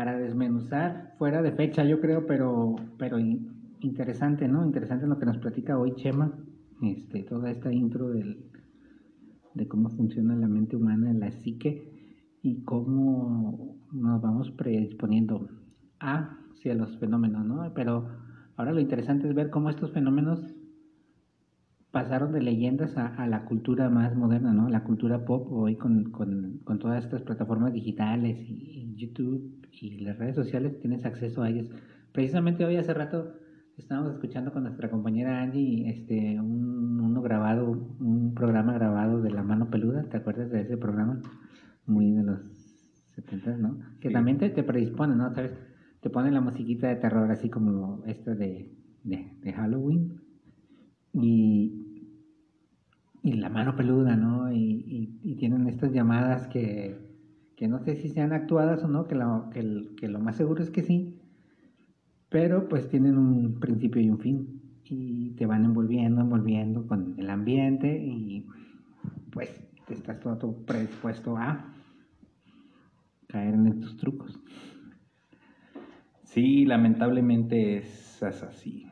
Para 0.00 0.16
desmenuzar, 0.16 1.12
fuera 1.18 1.42
de 1.42 1.52
fecha 1.52 1.84
yo 1.84 2.00
creo, 2.00 2.24
pero, 2.24 2.74
pero 2.96 3.18
interesante, 3.80 4.48
¿no? 4.48 4.64
Interesante 4.64 5.06
lo 5.06 5.18
que 5.18 5.26
nos 5.26 5.36
platica 5.36 5.78
hoy 5.78 5.94
Chema, 5.96 6.32
este, 6.80 7.22
toda 7.24 7.50
esta 7.50 7.70
intro 7.70 8.08
del, 8.08 8.50
de 9.52 9.68
cómo 9.68 9.90
funciona 9.90 10.34
la 10.34 10.48
mente 10.48 10.74
humana, 10.74 11.12
la 11.12 11.30
psique 11.30 12.38
y 12.40 12.62
cómo 12.62 13.76
nos 13.92 14.22
vamos 14.22 14.50
predisponiendo 14.52 15.50
hacia 15.98 16.74
los 16.74 16.96
fenómenos, 16.96 17.44
¿no? 17.44 17.70
Pero 17.74 18.08
Ahora 18.60 18.72
lo 18.72 18.80
interesante 18.80 19.26
es 19.26 19.34
ver 19.34 19.48
cómo 19.48 19.70
estos 19.70 19.90
fenómenos 19.92 20.54
pasaron 21.90 22.30
de 22.32 22.42
leyendas 22.42 22.94
a, 22.96 23.26
la 23.26 23.46
cultura 23.46 23.88
más 23.88 24.14
moderna, 24.14 24.52
¿no? 24.52 24.68
La 24.68 24.84
cultura 24.84 25.24
pop 25.24 25.50
hoy 25.50 25.76
con, 25.76 26.12
todas 26.78 27.04
estas 27.04 27.22
plataformas 27.22 27.72
digitales 27.72 28.38
y, 28.48 28.94
YouTube 28.96 29.59
y 29.72 29.98
las 29.98 30.18
redes 30.18 30.36
sociales 30.36 30.78
tienes 30.80 31.04
acceso 31.04 31.42
a 31.42 31.50
ellas. 31.50 31.68
Precisamente 32.12 32.64
hoy 32.64 32.76
hace 32.76 32.94
rato 32.94 33.34
estábamos 33.76 34.12
escuchando 34.12 34.52
con 34.52 34.64
nuestra 34.64 34.90
compañera 34.90 35.42
Angie 35.42 35.88
este, 35.88 36.38
un, 36.40 37.00
uno 37.00 37.22
grabado, 37.22 37.70
un 37.70 38.34
programa 38.34 38.74
grabado 38.74 39.22
de 39.22 39.30
La 39.30 39.42
Mano 39.42 39.70
Peluda, 39.70 40.04
¿te 40.04 40.16
acuerdas 40.16 40.50
de 40.50 40.62
ese 40.62 40.76
programa? 40.76 41.20
Muy 41.86 42.12
de 42.12 42.22
los 42.22 42.40
70, 43.14 43.56
¿no? 43.56 43.78
Que 44.00 44.10
también 44.10 44.38
te, 44.38 44.50
te 44.50 44.62
predispone, 44.62 45.16
¿no? 45.16 45.34
¿Sabes? 45.34 45.52
te 46.00 46.10
ponen 46.10 46.34
la 46.34 46.40
musiquita 46.40 46.88
de 46.88 46.96
terror 46.96 47.30
así 47.30 47.50
como 47.50 48.02
esta 48.06 48.34
de, 48.34 48.72
de, 49.04 49.52
Halloween 49.52 50.20
y, 51.12 52.08
y, 53.22 53.32
la 53.34 53.50
mano 53.50 53.76
peluda, 53.76 54.16
¿no? 54.16 54.50
Y, 54.52 55.18
y, 55.22 55.34
tienen 55.36 55.68
estas 55.68 55.92
llamadas 55.92 56.46
que, 56.48 56.96
que 57.60 57.68
no 57.68 57.78
sé 57.78 57.94
si 57.96 58.08
sean 58.08 58.32
actuadas 58.32 58.82
o 58.84 58.88
no, 58.88 59.06
que 59.06 59.18
que 59.98 60.08
lo 60.08 60.18
más 60.18 60.36
seguro 60.36 60.62
es 60.62 60.70
que 60.70 60.82
sí, 60.82 61.20
pero 62.30 62.70
pues 62.70 62.88
tienen 62.88 63.18
un 63.18 63.60
principio 63.60 64.00
y 64.00 64.08
un 64.08 64.18
fin 64.18 64.62
y 64.86 65.32
te 65.32 65.44
van 65.44 65.66
envolviendo, 65.66 66.22
envolviendo 66.22 66.86
con 66.86 67.16
el 67.18 67.28
ambiente 67.28 68.02
y 68.02 68.46
pues 69.30 69.62
te 69.86 69.92
estás 69.92 70.20
todo 70.20 70.56
predispuesto 70.64 71.36
a 71.36 71.70
caer 73.26 73.52
en 73.52 73.66
estos 73.66 73.94
trucos. 73.98 74.40
Sí, 76.22 76.64
lamentablemente 76.64 77.76
es 77.76 78.22
así. 78.22 78.86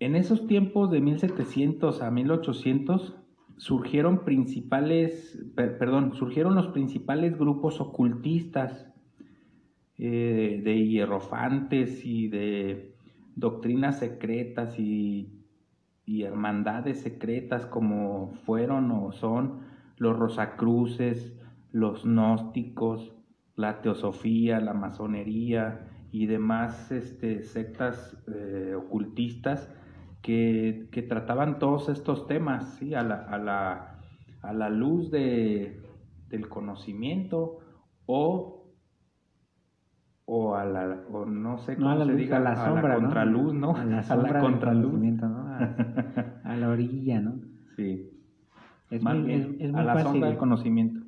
En 0.00 0.16
esos 0.16 0.46
tiempos 0.46 0.90
de 0.90 1.02
1700 1.02 2.00
a 2.00 2.10
1800 2.10 3.17
surgieron 3.58 4.24
principales, 4.24 5.36
perdón, 5.54 6.14
surgieron 6.14 6.54
los 6.54 6.68
principales 6.68 7.36
grupos 7.36 7.80
ocultistas 7.80 8.86
eh, 9.98 10.60
de 10.64 10.86
hierrofantes 10.86 12.04
y 12.04 12.28
de 12.28 12.94
doctrinas 13.34 13.98
secretas 13.98 14.78
y, 14.78 15.28
y, 16.06 16.22
hermandades 16.22 17.00
secretas 17.00 17.66
como 17.66 18.32
fueron 18.46 18.90
o 18.92 19.10
son 19.12 19.60
los 19.96 20.16
rosacruces, 20.16 21.36
los 21.72 22.04
gnósticos, 22.04 23.12
la 23.56 23.82
teosofía, 23.82 24.60
la 24.60 24.72
masonería 24.72 25.88
y 26.12 26.26
demás 26.26 26.92
este, 26.92 27.42
sectas 27.42 28.16
eh, 28.28 28.74
ocultistas 28.76 29.68
que, 30.28 31.06
trataban 31.08 31.58
todos 31.58 31.88
estos 31.88 32.26
temas 32.26 32.74
¿sí? 32.74 32.94
a, 32.94 33.02
la, 33.02 33.16
a, 33.16 33.38
la, 33.38 33.98
a 34.42 34.52
la 34.52 34.68
luz 34.68 35.10
de, 35.10 35.80
del 36.28 36.48
conocimiento 36.48 37.60
o 38.04 38.54
o 40.30 40.54
a 40.54 40.66
la 40.66 41.00
o 41.10 41.24
no 41.24 41.56
sé 41.56 41.76
cómo 41.76 42.04
se 42.04 42.14
diga 42.14 42.36
a 42.36 42.40
la 42.40 42.56
sombra, 42.56 42.92
a 42.92 42.96
la 42.96 43.02
contraluz, 43.02 43.54
¿no? 43.54 43.74
A 43.74 43.84
la, 43.86 44.02
sombra 44.02 44.30
a 44.30 44.34
la 44.34 44.40
contraluz, 44.40 45.00
¿no? 45.00 45.46
A, 46.44 46.56
la 46.56 46.68
orilla, 46.68 47.20
¿no? 47.22 47.40
Sí. 47.76 48.10
Es 48.90 49.02
muy, 49.02 49.32
es, 49.32 49.72
muy 49.72 49.80
a 49.80 49.84
la 49.84 49.94
fácil, 49.94 50.10
sombra 50.10 50.28
del 50.28 50.36
conocimiento. 50.36 51.00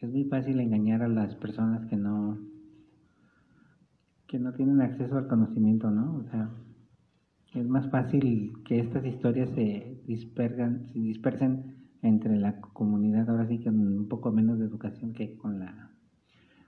Es 0.00 0.10
muy 0.10 0.24
fácil 0.24 0.58
engañar 0.60 1.02
a 1.02 1.08
las 1.08 1.34
personas 1.34 1.84
que 1.84 1.96
no 1.96 2.38
que 4.26 4.38
no 4.38 4.54
tienen 4.54 4.80
acceso 4.80 5.18
al 5.18 5.28
conocimiento, 5.28 5.90
¿no? 5.90 6.16
O 6.16 6.30
sea, 6.30 6.48
es 7.54 7.68
más 7.68 7.90
fácil 7.90 8.52
que 8.64 8.78
estas 8.78 9.04
historias 9.04 9.50
se 9.50 10.00
dispergan, 10.06 10.86
se 10.92 10.98
dispersen 10.98 11.76
entre 12.02 12.36
la 12.36 12.60
comunidad, 12.60 13.28
ahora 13.28 13.46
sí 13.46 13.58
que 13.58 13.64
con 13.64 13.80
un 13.80 14.08
poco 14.08 14.30
menos 14.30 14.58
de 14.58 14.66
educación 14.66 15.12
que 15.12 15.36
con 15.36 15.58
la... 15.58 15.90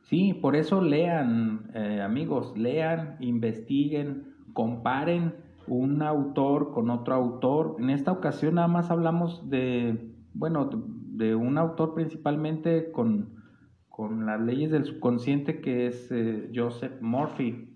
Sí, 0.03 0.35
por 0.35 0.57
eso 0.57 0.83
lean, 0.83 1.71
eh, 1.75 2.03
amigos, 2.03 2.57
lean, 2.59 3.17
investiguen, 3.21 4.35
comparen 4.53 5.33
un 5.67 6.03
autor 6.03 6.73
con 6.73 6.91
otro 6.91 7.15
autor. 7.15 7.77
En 7.79 7.89
esta 7.89 8.13
ocasión 8.13 8.57
nada 8.57 8.69
más 8.69 8.91
hablamos 8.91 9.49
de, 9.49 10.13
bueno, 10.35 10.69
de 10.73 11.35
un 11.35 11.57
autor 11.57 11.95
principalmente 11.95 12.91
con, 12.91 13.37
con 13.89 14.27
las 14.27 14.41
leyes 14.41 14.71
del 14.71 14.85
subconsciente 14.85 15.61
que 15.61 15.87
es 15.87 16.11
eh, 16.11 16.51
Joseph 16.55 17.01
Murphy. 17.01 17.72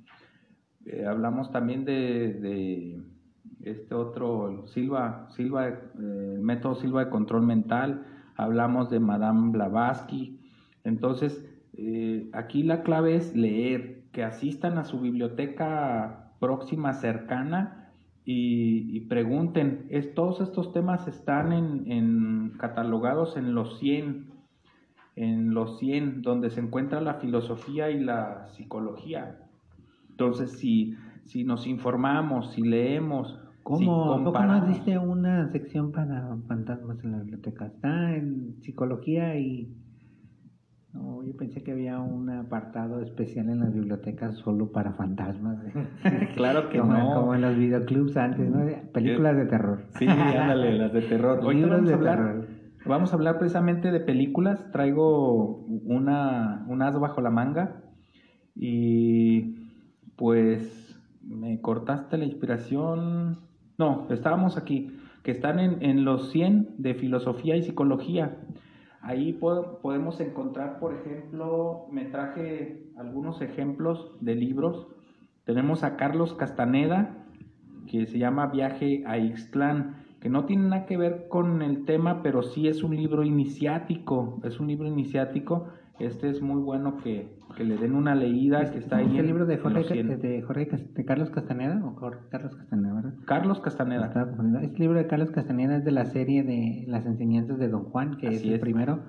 Eh, 0.86 1.04
hablamos 1.04 1.50
también 1.50 1.84
de, 1.84 3.02
este 3.62 3.94
otro, 3.94 4.66
Silva, 4.68 5.26
Silva 5.30 5.68
eh, 5.68 6.38
método 6.40 6.76
Silva 6.76 7.04
de 7.04 7.10
control 7.10 7.42
mental, 7.42 8.06
hablamos 8.36 8.88
de 8.90 9.00
Madame 9.00 9.50
Blavatsky. 9.50 10.40
Entonces, 10.84 11.44
eh, 11.76 12.30
aquí 12.32 12.62
la 12.62 12.82
clave 12.82 13.16
es 13.16 13.34
leer, 13.34 14.04
que 14.12 14.22
asistan 14.22 14.78
a 14.78 14.84
su 14.84 15.00
biblioteca 15.00 16.32
próxima, 16.38 16.94
cercana, 16.94 17.82
y, 18.28 19.02
pregunten, 19.02 19.86
es, 19.88 20.12
todos 20.14 20.40
estos 20.40 20.72
temas 20.72 21.06
están 21.06 21.52
en, 21.52 22.54
catalogados 22.58 23.36
en 23.36 23.54
los 23.54 23.78
100, 23.78 24.32
en 25.14 25.54
los 25.54 25.78
100, 25.78 26.22
donde 26.22 26.50
se 26.50 26.58
encuentra 26.58 27.00
la 27.00 27.14
filosofía 27.14 27.88
y 27.90 28.00
la 28.00 28.48
psicología. 28.48 29.45
Entonces, 30.16 30.52
si, 30.52 30.96
si 31.24 31.44
nos 31.44 31.66
informamos, 31.66 32.54
si 32.54 32.62
leemos, 32.62 33.38
¿Cómo? 33.62 33.78
si 33.78 33.84
¿Cómo 34.24 34.46
no 34.46 34.56
existe 34.64 34.96
una 34.96 35.46
sección 35.52 35.92
para 35.92 36.34
fantasmas 36.48 37.04
en 37.04 37.12
la 37.12 37.18
biblioteca? 37.18 37.66
Está 37.66 38.16
en 38.16 38.56
psicología 38.62 39.38
y... 39.38 39.76
No, 40.94 41.22
yo 41.22 41.36
pensé 41.36 41.62
que 41.62 41.72
había 41.72 42.00
un 42.00 42.30
apartado 42.30 43.02
especial 43.02 43.50
en 43.50 43.60
las 43.60 43.74
bibliotecas 43.74 44.36
solo 44.36 44.72
para 44.72 44.94
fantasmas. 44.94 45.58
claro 46.34 46.70
que 46.70 46.78
como, 46.78 46.94
no. 46.94 47.14
Como 47.14 47.34
en 47.34 47.42
los 47.42 47.58
videoclubs 47.58 48.16
antes, 48.16 48.48
¿no? 48.48 48.64
Películas 48.94 49.36
de 49.36 49.44
terror. 49.44 49.82
Sí, 49.98 50.06
ándale, 50.08 50.78
las 50.78 50.94
de 50.94 51.02
terror. 51.02 51.40
Hoy 51.44 51.62
vamos 51.62 51.90
a 51.90 51.94
hablar... 51.94 52.46
Vamos 52.86 53.12
a 53.12 53.16
hablar 53.16 53.38
precisamente 53.38 53.90
de 53.90 54.00
películas. 54.00 54.64
Traigo 54.70 55.66
una, 55.66 56.64
un 56.68 56.80
as 56.80 56.98
bajo 56.98 57.20
la 57.20 57.30
manga. 57.30 57.82
Y 58.54 59.55
pues 60.16 60.98
me 61.22 61.60
cortaste 61.60 62.18
la 62.18 62.24
inspiración. 62.24 63.40
No, 63.78 64.06
estábamos 64.10 64.56
aquí, 64.56 64.96
que 65.22 65.30
están 65.30 65.58
en, 65.60 65.82
en 65.82 66.04
los 66.04 66.30
100 66.30 66.76
de 66.78 66.94
filosofía 66.94 67.56
y 67.56 67.62
psicología. 67.62 68.38
Ahí 69.06 69.34
podemos 69.34 70.18
encontrar, 70.20 70.80
por 70.80 70.94
ejemplo, 70.94 71.86
me 71.92 72.06
traje 72.06 72.90
algunos 72.96 73.40
ejemplos 73.40 74.16
de 74.20 74.34
libros. 74.34 74.88
Tenemos 75.44 75.84
a 75.84 75.96
Carlos 75.96 76.34
Castaneda, 76.34 77.24
que 77.86 78.06
se 78.06 78.18
llama 78.18 78.48
Viaje 78.48 79.04
a 79.06 79.16
Ixtlán, 79.16 79.94
que 80.18 80.28
no 80.28 80.44
tiene 80.44 80.68
nada 80.68 80.86
que 80.86 80.96
ver 80.96 81.28
con 81.28 81.62
el 81.62 81.84
tema, 81.84 82.20
pero 82.22 82.42
sí 82.42 82.66
es 82.66 82.82
un 82.82 82.96
libro 82.96 83.22
iniciático, 83.22 84.40
es 84.42 84.58
un 84.58 84.66
libro 84.66 84.88
iniciático 84.88 85.68
este 85.98 86.28
es 86.28 86.42
muy 86.42 86.60
bueno 86.60 86.98
que, 86.98 87.34
le 87.58 87.76
den 87.78 87.94
una 87.94 88.14
leída 88.14 88.70
que 88.70 88.78
está 88.78 88.98
ahí. 88.98 89.06
¿Es 89.06 89.18
el 89.18 89.26
libro 89.26 89.46
de 89.46 89.56
Jorge, 89.56 90.02
de, 90.02 90.42
Jorge 90.42 90.68
de 90.94 91.04
Carlos 91.04 91.30
Castaneda 91.30 91.82
o 91.84 91.96
Carlos 92.30 92.54
Castaneda, 92.54 92.94
verdad? 92.94 93.14
Carlos 93.24 93.60
Castaneda. 93.60 94.12
Este 94.62 94.80
libro 94.80 94.98
de 94.98 95.06
Carlos 95.06 95.30
Castaneda 95.30 95.76
es 95.76 95.84
de 95.84 95.92
la 95.92 96.04
serie 96.04 96.42
de 96.42 96.84
las 96.86 97.06
enseñanzas 97.06 97.58
de 97.58 97.68
Don 97.68 97.84
Juan, 97.84 98.18
que 98.18 98.28
es 98.28 98.44
el 98.44 98.60
primero, 98.60 99.04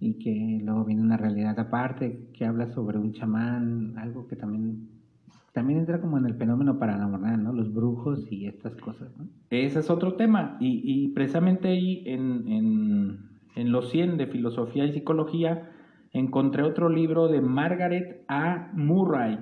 y 0.00 0.18
que 0.18 0.64
luego 0.64 0.84
viene 0.84 1.02
una 1.02 1.18
realidad 1.18 1.58
aparte, 1.58 2.30
que 2.32 2.46
habla 2.46 2.68
sobre 2.68 2.98
un 2.98 3.12
chamán, 3.12 3.98
algo 3.98 4.26
que 4.26 4.36
también 4.36 4.88
también 5.52 5.78
entra 5.78 6.00
como 6.00 6.18
en 6.18 6.26
el 6.26 6.34
fenómeno 6.34 6.80
paranormal, 6.80 7.44
¿no? 7.44 7.52
Los 7.52 7.72
brujos 7.72 8.26
y 8.28 8.46
estas 8.46 8.74
cosas, 8.74 9.16
¿no? 9.16 9.28
Ese 9.50 9.78
es 9.78 9.90
otro 9.90 10.14
tema, 10.14 10.56
y, 10.58 10.80
y 10.82 11.12
precisamente 11.12 11.68
ahí 11.68 12.02
en, 12.06 12.48
en, 12.48 13.18
en 13.54 13.70
los 13.70 13.90
100 13.90 14.16
de 14.16 14.26
filosofía 14.26 14.84
y 14.84 14.92
psicología 14.92 15.70
encontré 16.14 16.62
otro 16.62 16.88
libro 16.88 17.28
de 17.28 17.42
Margaret 17.42 18.24
A. 18.28 18.70
Murray 18.72 19.38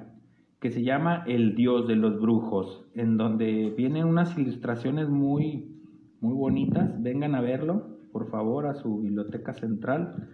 que 0.62 0.70
se 0.70 0.82
llama 0.82 1.24
El 1.26 1.54
Dios 1.56 1.88
de 1.88 1.96
los 1.96 2.20
Brujos, 2.20 2.84
en 2.94 3.16
donde 3.16 3.74
vienen 3.76 4.06
unas 4.06 4.38
ilustraciones 4.38 5.08
muy, 5.08 5.76
muy 6.20 6.34
bonitas. 6.34 7.02
Vengan 7.02 7.34
a 7.34 7.40
verlo, 7.40 7.98
por 8.12 8.30
favor, 8.30 8.66
a 8.66 8.74
su 8.74 9.00
biblioteca 9.00 9.54
central. 9.54 10.28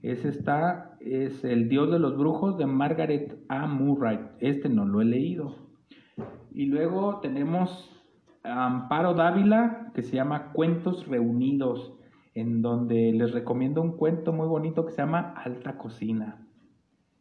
Ese 0.00 0.30
está, 0.30 0.96
es 1.00 1.44
El 1.44 1.68
Dios 1.68 1.90
de 1.92 1.98
los 1.98 2.16
Brujos 2.16 2.56
de 2.56 2.66
Margaret 2.66 3.38
A. 3.48 3.66
Murray. 3.66 4.20
Este 4.40 4.70
no 4.70 4.86
lo 4.86 5.02
he 5.02 5.04
leído. 5.04 5.54
Y 6.50 6.64
luego 6.66 7.20
tenemos 7.20 7.90
Amparo 8.42 9.12
Dávila, 9.12 9.92
que 9.94 10.02
se 10.02 10.16
llama 10.16 10.52
Cuentos 10.52 11.06
Reunidos 11.06 11.92
en 12.34 12.62
donde 12.62 13.12
les 13.12 13.32
recomiendo 13.32 13.80
un 13.80 13.96
cuento 13.96 14.32
muy 14.32 14.46
bonito 14.46 14.84
que 14.84 14.92
se 14.92 14.98
llama 14.98 15.34
Alta 15.36 15.78
Cocina. 15.78 16.46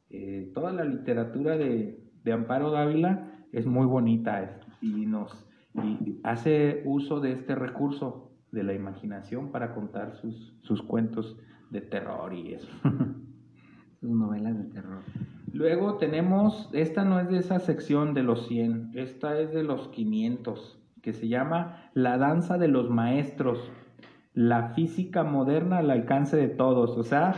Eh, 0.09 0.51
toda 0.53 0.71
la 0.71 0.83
literatura 0.83 1.57
de, 1.57 1.99
Amparo 2.31 2.71
Dávila 2.71 3.45
es 3.51 3.65
muy 3.65 3.85
bonita 3.85 4.59
y 4.81 5.05
nos 5.05 5.45
hace 6.23 6.81
uso 6.85 7.19
de 7.19 7.33
este 7.33 7.53
recurso 7.55 8.31
de 8.51 8.63
la 8.63 8.73
imaginación 8.73 9.51
para 9.51 9.73
contar 9.73 10.15
sus, 10.15 10.55
sus 10.61 10.81
cuentos 10.81 11.37
de 11.69 11.81
terror 11.81 12.33
y 12.33 12.53
eso. 12.53 12.69
sus 13.99 14.09
novelas 14.09 14.57
de 14.57 14.65
terror. 14.65 15.01
Luego 15.51 15.97
tenemos, 15.97 16.69
esta 16.73 17.05
no 17.05 17.19
es 17.19 17.29
de 17.29 17.37
esa 17.37 17.59
sección 17.59 18.13
de 18.13 18.23
los 18.23 18.47
100, 18.47 18.91
esta 18.95 19.39
es 19.39 19.53
de 19.53 19.63
los 19.63 19.89
500, 19.89 20.79
que 21.01 21.13
se 21.13 21.27
llama 21.27 21.91
La 21.93 22.17
danza 22.17 22.57
de 22.57 22.67
los 22.67 22.89
maestros 22.89 23.59
la 24.33 24.69
física 24.73 25.23
moderna 25.23 25.79
al 25.79 25.91
alcance 25.91 26.37
de 26.37 26.47
todos. 26.47 26.97
O 26.97 27.03
sea, 27.03 27.33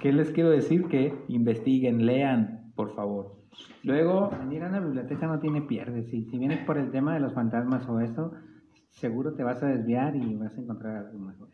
¿qué, 0.00 0.12
les 0.12 0.30
quiero 0.30 0.50
decir? 0.50 0.86
Que 0.86 1.14
investiguen, 1.28 2.06
lean, 2.06 2.72
por 2.74 2.94
favor. 2.94 3.36
Luego... 3.82 4.30
Venir 4.30 4.62
a 4.62 4.70
la 4.70 4.80
biblioteca 4.80 5.26
no 5.26 5.38
tiene 5.40 5.62
pierde. 5.62 6.04
Si, 6.04 6.24
si 6.24 6.38
vienes 6.38 6.64
por 6.64 6.78
el 6.78 6.90
tema 6.90 7.14
de 7.14 7.20
los 7.20 7.34
fantasmas 7.34 7.88
o 7.88 8.00
eso, 8.00 8.32
seguro 8.90 9.34
te 9.34 9.42
vas 9.42 9.62
a 9.62 9.66
desviar 9.66 10.16
y 10.16 10.34
vas 10.36 10.56
a 10.56 10.60
encontrar 10.60 10.96
algo 10.96 11.18
mejor. 11.18 11.48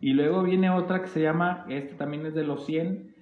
Y 0.00 0.12
luego 0.12 0.42
viene 0.42 0.70
otra 0.70 1.02
que 1.02 1.08
se 1.08 1.20
llama, 1.20 1.66
este 1.68 1.94
también 1.94 2.24
es 2.26 2.34
de 2.34 2.44
los 2.44 2.64
100, 2.66 3.14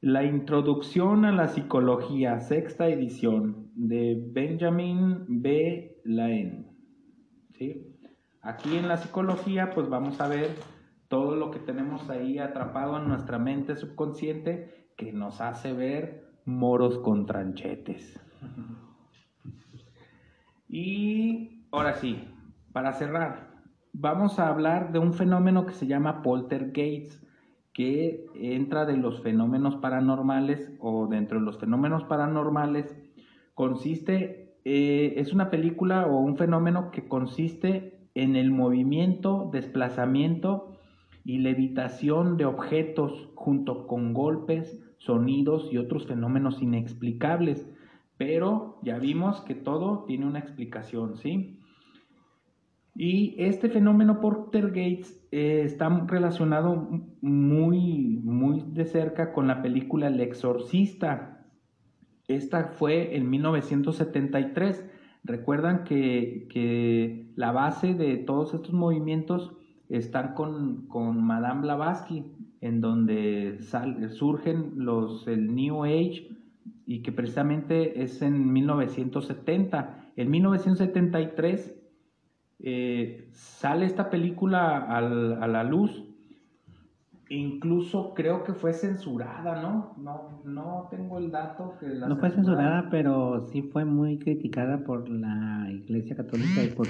La 0.00 0.24
introducción 0.24 1.24
a 1.24 1.32
la 1.32 1.48
psicología, 1.48 2.40
sexta 2.40 2.88
edición, 2.88 3.70
de 3.74 4.20
Benjamin 4.32 5.24
B. 5.28 6.00
Lane. 6.04 6.66
¿Sí? 7.52 7.93
Aquí 8.44 8.76
en 8.76 8.88
la 8.88 8.98
psicología, 8.98 9.70
pues 9.74 9.88
vamos 9.88 10.20
a 10.20 10.28
ver 10.28 10.50
todo 11.08 11.34
lo 11.34 11.50
que 11.50 11.58
tenemos 11.58 12.10
ahí 12.10 12.38
atrapado 12.38 12.98
en 12.98 13.08
nuestra 13.08 13.38
mente 13.38 13.74
subconsciente 13.74 14.90
que 14.98 15.14
nos 15.14 15.40
hace 15.40 15.72
ver 15.72 16.28
moros 16.44 16.98
con 16.98 17.24
tranchetes. 17.24 18.20
Y 20.68 21.66
ahora 21.72 21.94
sí, 21.94 22.22
para 22.74 22.92
cerrar, 22.92 23.62
vamos 23.94 24.38
a 24.38 24.48
hablar 24.48 24.92
de 24.92 24.98
un 24.98 25.14
fenómeno 25.14 25.64
que 25.64 25.72
se 25.72 25.86
llama 25.86 26.20
poltergeist 26.20 27.24
que 27.72 28.26
entra 28.34 28.84
de 28.84 28.98
los 28.98 29.22
fenómenos 29.22 29.76
paranormales 29.76 30.70
o 30.80 31.06
dentro 31.06 31.38
de 31.38 31.46
los 31.46 31.58
fenómenos 31.58 32.04
paranormales 32.04 32.94
consiste, 33.54 34.58
eh, 34.66 35.14
es 35.16 35.32
una 35.32 35.48
película 35.48 36.06
o 36.06 36.18
un 36.18 36.36
fenómeno 36.36 36.90
que 36.90 37.08
consiste 37.08 38.03
en 38.14 38.36
el 38.36 38.50
movimiento, 38.50 39.50
desplazamiento 39.52 40.76
y 41.24 41.38
levitación 41.38 42.36
de 42.36 42.44
objetos 42.44 43.30
junto 43.34 43.86
con 43.86 44.12
golpes, 44.12 44.80
sonidos 44.98 45.72
y 45.72 45.78
otros 45.78 46.06
fenómenos 46.06 46.62
inexplicables. 46.62 47.68
Pero 48.16 48.78
ya 48.82 48.98
vimos 48.98 49.40
que 49.40 49.54
todo 49.54 50.04
tiene 50.04 50.26
una 50.26 50.38
explicación, 50.38 51.16
¿sí? 51.16 51.58
Y 52.96 53.34
este 53.38 53.68
fenómeno 53.68 54.20
Portergeist 54.20 55.20
eh, 55.32 55.62
está 55.64 55.88
relacionado 56.06 56.88
muy, 57.20 58.20
muy 58.22 58.62
de 58.68 58.84
cerca 58.84 59.32
con 59.32 59.48
la 59.48 59.62
película 59.62 60.06
El 60.06 60.20
Exorcista. 60.20 61.44
Esta 62.28 62.68
fue 62.68 63.16
en 63.16 63.28
1973. 63.30 64.88
Recuerdan 65.24 65.84
que, 65.84 67.24
la 67.36 67.50
base 67.50 67.94
de 67.94 68.18
todos 68.18 68.54
estos 68.54 68.72
movimientos 68.72 69.52
están 69.88 70.34
con, 70.34 70.86
con 70.86 71.22
Madame 71.24 71.62
Blavatsky, 71.62 72.24
en 72.60 72.80
donde 72.80 73.58
surgen 74.10 74.72
los, 74.76 75.26
el 75.26 75.54
New 75.54 75.84
Age 75.84 76.28
y 76.86 77.02
que 77.02 77.12
precisamente 77.12 78.02
es 78.02 78.22
en 78.22 78.52
1970. 78.52 80.12
En 80.16 80.30
1973 80.30 81.74
eh, 82.60 83.28
sale 83.32 83.86
esta 83.86 84.10
película 84.10 84.78
a 84.78 85.48
la 85.48 85.64
luz, 85.64 86.04
incluso 87.28 88.12
creo 88.14 88.44
que 88.44 88.52
fue 88.52 88.72
censurada, 88.72 89.62
¿no? 89.62 89.94
No, 89.96 90.40
no 90.44 90.88
tengo 90.90 91.18
el 91.18 91.30
dato 91.30 91.74
que 91.80 91.86
No 91.86 92.16
fue 92.16 92.30
censurada, 92.30 92.88
pero 92.90 93.46
sí 93.46 93.62
fue 93.62 93.84
muy 93.84 94.18
criticada 94.18 94.84
por 94.84 95.08
la 95.08 95.68
Iglesia 95.70 96.16
Católica 96.16 96.62
y 96.62 96.68
por, 96.68 96.86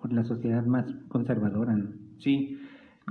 por 0.00 0.12
la 0.12 0.24
sociedad 0.24 0.64
más 0.64 0.86
conservadora. 1.08 1.76
Sí, 2.18 2.58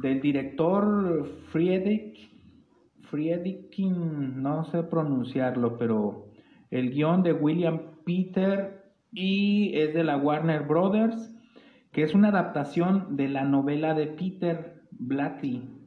del 0.02 0.22
director 0.22 1.28
Friedrich, 1.52 2.30
Friedkin, 3.10 4.42
no 4.42 4.64
sé 4.66 4.84
pronunciarlo, 4.84 5.78
pero 5.78 6.28
el 6.72 6.92
guion 6.92 7.24
de 7.24 7.34
William 7.34 7.82
Peter 8.06 8.94
y 9.12 9.76
es 9.76 9.94
de 9.94 10.04
la 10.04 10.18
Warner 10.18 10.64
Brothers, 10.64 11.36
que 11.92 12.04
es 12.04 12.14
una 12.14 12.30
adaptación 12.30 13.16
de 13.16 13.28
la 13.28 13.44
novela 13.44 13.96
de 13.96 14.08
Peter 14.08 14.84
Blatty, 14.92 15.79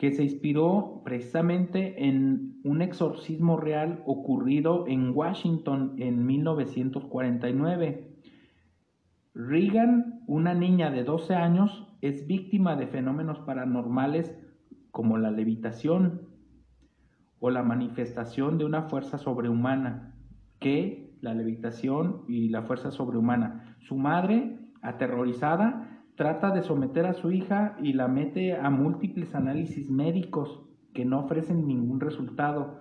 que 0.00 0.12
se 0.12 0.22
inspiró 0.22 1.02
precisamente 1.04 2.06
en 2.08 2.58
un 2.64 2.80
exorcismo 2.80 3.58
real 3.58 4.02
ocurrido 4.06 4.86
en 4.88 5.14
Washington 5.14 5.96
en 5.98 6.24
1949. 6.24 8.16
Regan, 9.34 10.22
una 10.26 10.54
niña 10.54 10.90
de 10.90 11.04
12 11.04 11.34
años, 11.34 11.86
es 12.00 12.26
víctima 12.26 12.76
de 12.76 12.86
fenómenos 12.86 13.40
paranormales 13.40 14.34
como 14.90 15.18
la 15.18 15.30
levitación 15.30 16.22
o 17.38 17.50
la 17.50 17.62
manifestación 17.62 18.56
de 18.56 18.64
una 18.64 18.84
fuerza 18.84 19.18
sobrehumana 19.18 20.14
que 20.60 21.14
la 21.20 21.34
levitación 21.34 22.22
y 22.26 22.48
la 22.48 22.62
fuerza 22.62 22.90
sobrehumana. 22.90 23.76
Su 23.80 23.98
madre, 23.98 24.60
aterrorizada, 24.80 25.99
trata 26.16 26.50
de 26.50 26.62
someter 26.62 27.06
a 27.06 27.14
su 27.14 27.30
hija 27.30 27.76
y 27.82 27.92
la 27.92 28.08
mete 28.08 28.54
a 28.54 28.70
múltiples 28.70 29.34
análisis 29.34 29.90
médicos 29.90 30.62
que 30.92 31.04
no 31.04 31.20
ofrecen 31.20 31.66
ningún 31.66 32.00
resultado 32.00 32.78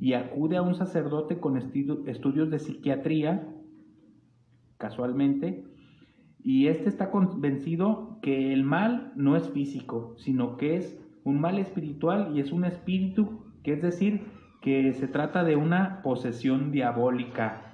y 0.00 0.14
acude 0.14 0.56
a 0.56 0.62
un 0.62 0.74
sacerdote 0.74 1.38
con 1.38 1.56
estudios 1.56 2.50
de 2.50 2.58
psiquiatría, 2.58 3.48
casualmente, 4.78 5.64
y 6.42 6.68
este 6.68 6.88
está 6.88 7.10
convencido 7.10 8.18
que 8.22 8.52
el 8.52 8.64
mal 8.64 9.12
no 9.14 9.36
es 9.36 9.48
físico, 9.50 10.14
sino 10.16 10.56
que 10.56 10.76
es 10.76 10.98
un 11.22 11.40
mal 11.40 11.58
espiritual 11.58 12.34
y 12.34 12.40
es 12.40 12.50
un 12.50 12.64
espíritu, 12.64 13.44
que 13.62 13.74
es 13.74 13.82
decir, 13.82 14.22
que 14.62 14.92
se 14.94 15.06
trata 15.06 15.44
de 15.44 15.56
una 15.56 16.00
posesión 16.02 16.70
diabólica 16.72 17.69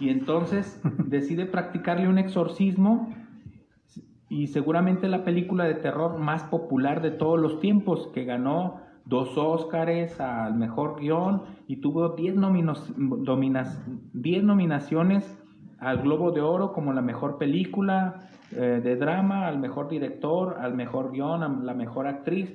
y 0.00 0.10
entonces 0.10 0.80
decide 1.06 1.46
practicarle 1.46 2.08
un 2.08 2.18
exorcismo 2.18 3.14
y 4.28 4.48
seguramente 4.48 5.08
la 5.08 5.24
película 5.24 5.64
de 5.64 5.74
terror 5.74 6.18
más 6.18 6.44
popular 6.44 7.00
de 7.00 7.10
todos 7.10 7.40
los 7.40 7.60
tiempos, 7.60 8.08
que 8.12 8.24
ganó 8.24 8.80
dos 9.06 9.38
Óscares 9.38 10.20
al 10.20 10.54
mejor 10.54 11.00
guion 11.00 11.42
y 11.66 11.76
tuvo 11.76 12.10
10 12.10 12.36
nominaciones 14.42 15.38
al 15.78 16.02
Globo 16.02 16.30
de 16.32 16.42
Oro 16.42 16.72
como 16.74 16.92
la 16.92 17.00
mejor 17.00 17.38
película 17.38 18.28
eh, 18.52 18.80
de 18.82 18.96
drama, 18.96 19.46
al 19.46 19.58
mejor 19.58 19.88
director, 19.88 20.58
al 20.60 20.74
mejor 20.74 21.12
guion, 21.12 21.42
a 21.42 21.48
la 21.48 21.72
mejor 21.72 22.06
actriz. 22.06 22.54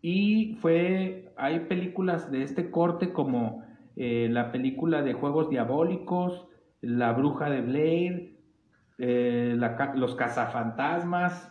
Y 0.00 0.56
fue, 0.60 1.32
hay 1.36 1.60
películas 1.60 2.30
de 2.32 2.42
este 2.42 2.70
corte 2.70 3.12
como 3.12 3.62
eh, 3.96 4.28
la 4.30 4.50
película 4.50 5.02
de 5.02 5.12
Juegos 5.12 5.50
Diabólicos, 5.50 6.46
la 6.82 7.12
Bruja 7.12 7.48
de 7.48 7.62
Blair, 7.62 8.36
eh, 8.98 9.56
Los 9.94 10.14
Cazafantasmas, 10.14 11.50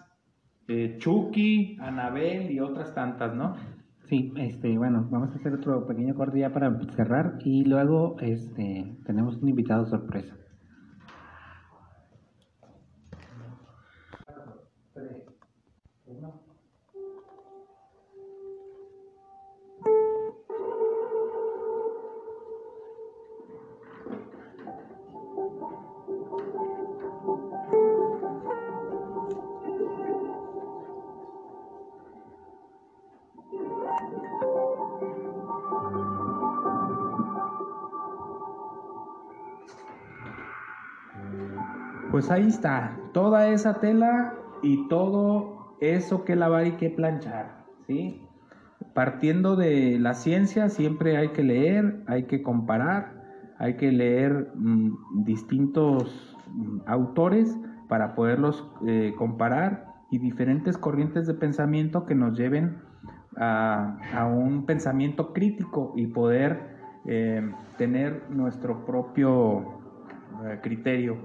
eh, 0.68 0.98
Chucky, 1.00 1.78
Anabel 1.82 2.52
y 2.52 2.60
otras 2.60 2.94
tantas, 2.94 3.34
¿no? 3.34 3.56
Sí, 4.08 4.32
este, 4.36 4.78
bueno, 4.78 5.08
vamos 5.10 5.32
a 5.32 5.36
hacer 5.36 5.54
otro 5.54 5.88
pequeño 5.88 6.14
corte 6.16 6.40
ya 6.40 6.52
para 6.52 6.78
cerrar 6.96 7.40
y 7.46 7.64
luego 7.64 8.18
este, 8.20 8.98
tenemos 9.06 9.38
un 9.38 9.50
invitado 9.50 9.86
sorpresa. 9.86 10.36
Pues 42.12 42.30
ahí 42.30 42.48
está, 42.48 42.98
toda 43.14 43.48
esa 43.48 43.80
tela 43.80 44.34
y 44.62 44.90
todo 44.90 45.78
eso 45.80 46.26
que 46.26 46.36
lavar 46.36 46.68
y 46.68 46.74
que 46.74 46.90
planchar, 46.90 47.64
¿sí? 47.88 48.22
Partiendo 48.94 49.56
de 49.56 49.98
la 49.98 50.14
ciencia 50.14 50.68
siempre 50.68 51.16
hay 51.16 51.30
que 51.30 51.42
leer, 51.42 52.04
hay 52.08 52.24
que 52.24 52.44
comparar, 52.44 53.14
hay 53.58 53.78
que 53.78 53.94
leer 53.94 54.52
mm, 54.56 55.24
distintos 55.24 56.38
mm, 56.54 56.80
autores 56.86 57.58
para 57.88 58.14
poderlos 58.14 58.70
eh, 58.86 59.14
comparar 59.18 59.86
y 60.12 60.20
diferentes 60.20 60.78
corrientes 60.78 61.28
de 61.28 61.34
pensamiento 61.34 62.06
que 62.06 62.16
nos 62.16 62.38
lleven 62.38 62.78
a, 63.38 64.26
un 64.26 64.66
pensamiento 64.66 65.32
crítico 65.32 65.94
y 65.96 66.08
poder 66.08 66.60
eh, 67.06 67.42
tener 67.78 68.30
nuestro 68.30 68.86
propio 68.86 69.62
eh, 70.46 70.60
criterio. 70.62 71.18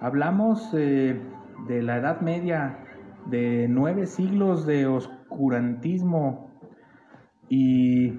Hablamos 0.00 0.72
eh, 0.72 1.20
de 1.68 1.82
la 1.82 1.98
Edad 1.98 2.22
Media, 2.22 2.78
de 3.26 3.66
nueve 3.68 4.06
siglos 4.06 4.64
de 4.64 4.86
oscurantismo 4.86 6.50
y 7.50 8.18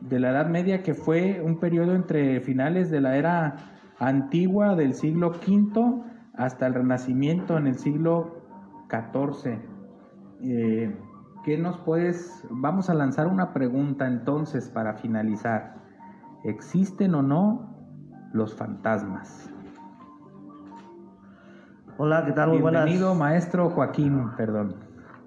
de 0.00 0.18
la 0.18 0.30
Edad 0.30 0.48
Media 0.48 0.82
que 0.82 0.94
fue 0.94 1.40
un 1.40 1.60
periodo 1.60 1.94
entre 1.94 2.40
finales 2.40 2.90
de 2.90 3.00
la 3.00 3.16
era 3.16 3.56
antigua 4.00 4.74
del 4.74 4.94
siglo 4.94 5.30
V 5.30 6.02
hasta 6.34 6.66
el 6.66 6.74
Renacimiento 6.74 7.56
en 7.56 7.68
el 7.68 7.76
siglo 7.76 8.42
XIV. 8.90 9.60
Eh, 10.40 10.96
¿qué 11.44 11.58
nos 11.58 11.78
puedes... 11.78 12.44
Vamos 12.50 12.90
a 12.90 12.94
lanzar 12.94 13.28
una 13.28 13.52
pregunta 13.52 14.08
entonces 14.08 14.68
para 14.68 14.94
finalizar. 14.94 15.76
¿Existen 16.42 17.14
o 17.14 17.22
no 17.22 17.76
los 18.32 18.56
fantasmas? 18.56 19.51
Hola, 21.98 22.24
¿qué 22.24 22.32
tal? 22.32 22.48
Muy 22.48 22.58
buenas. 22.58 22.86
Bienvenido, 22.86 23.14
maestro 23.14 23.68
Joaquín, 23.68 24.30
perdón. 24.38 24.74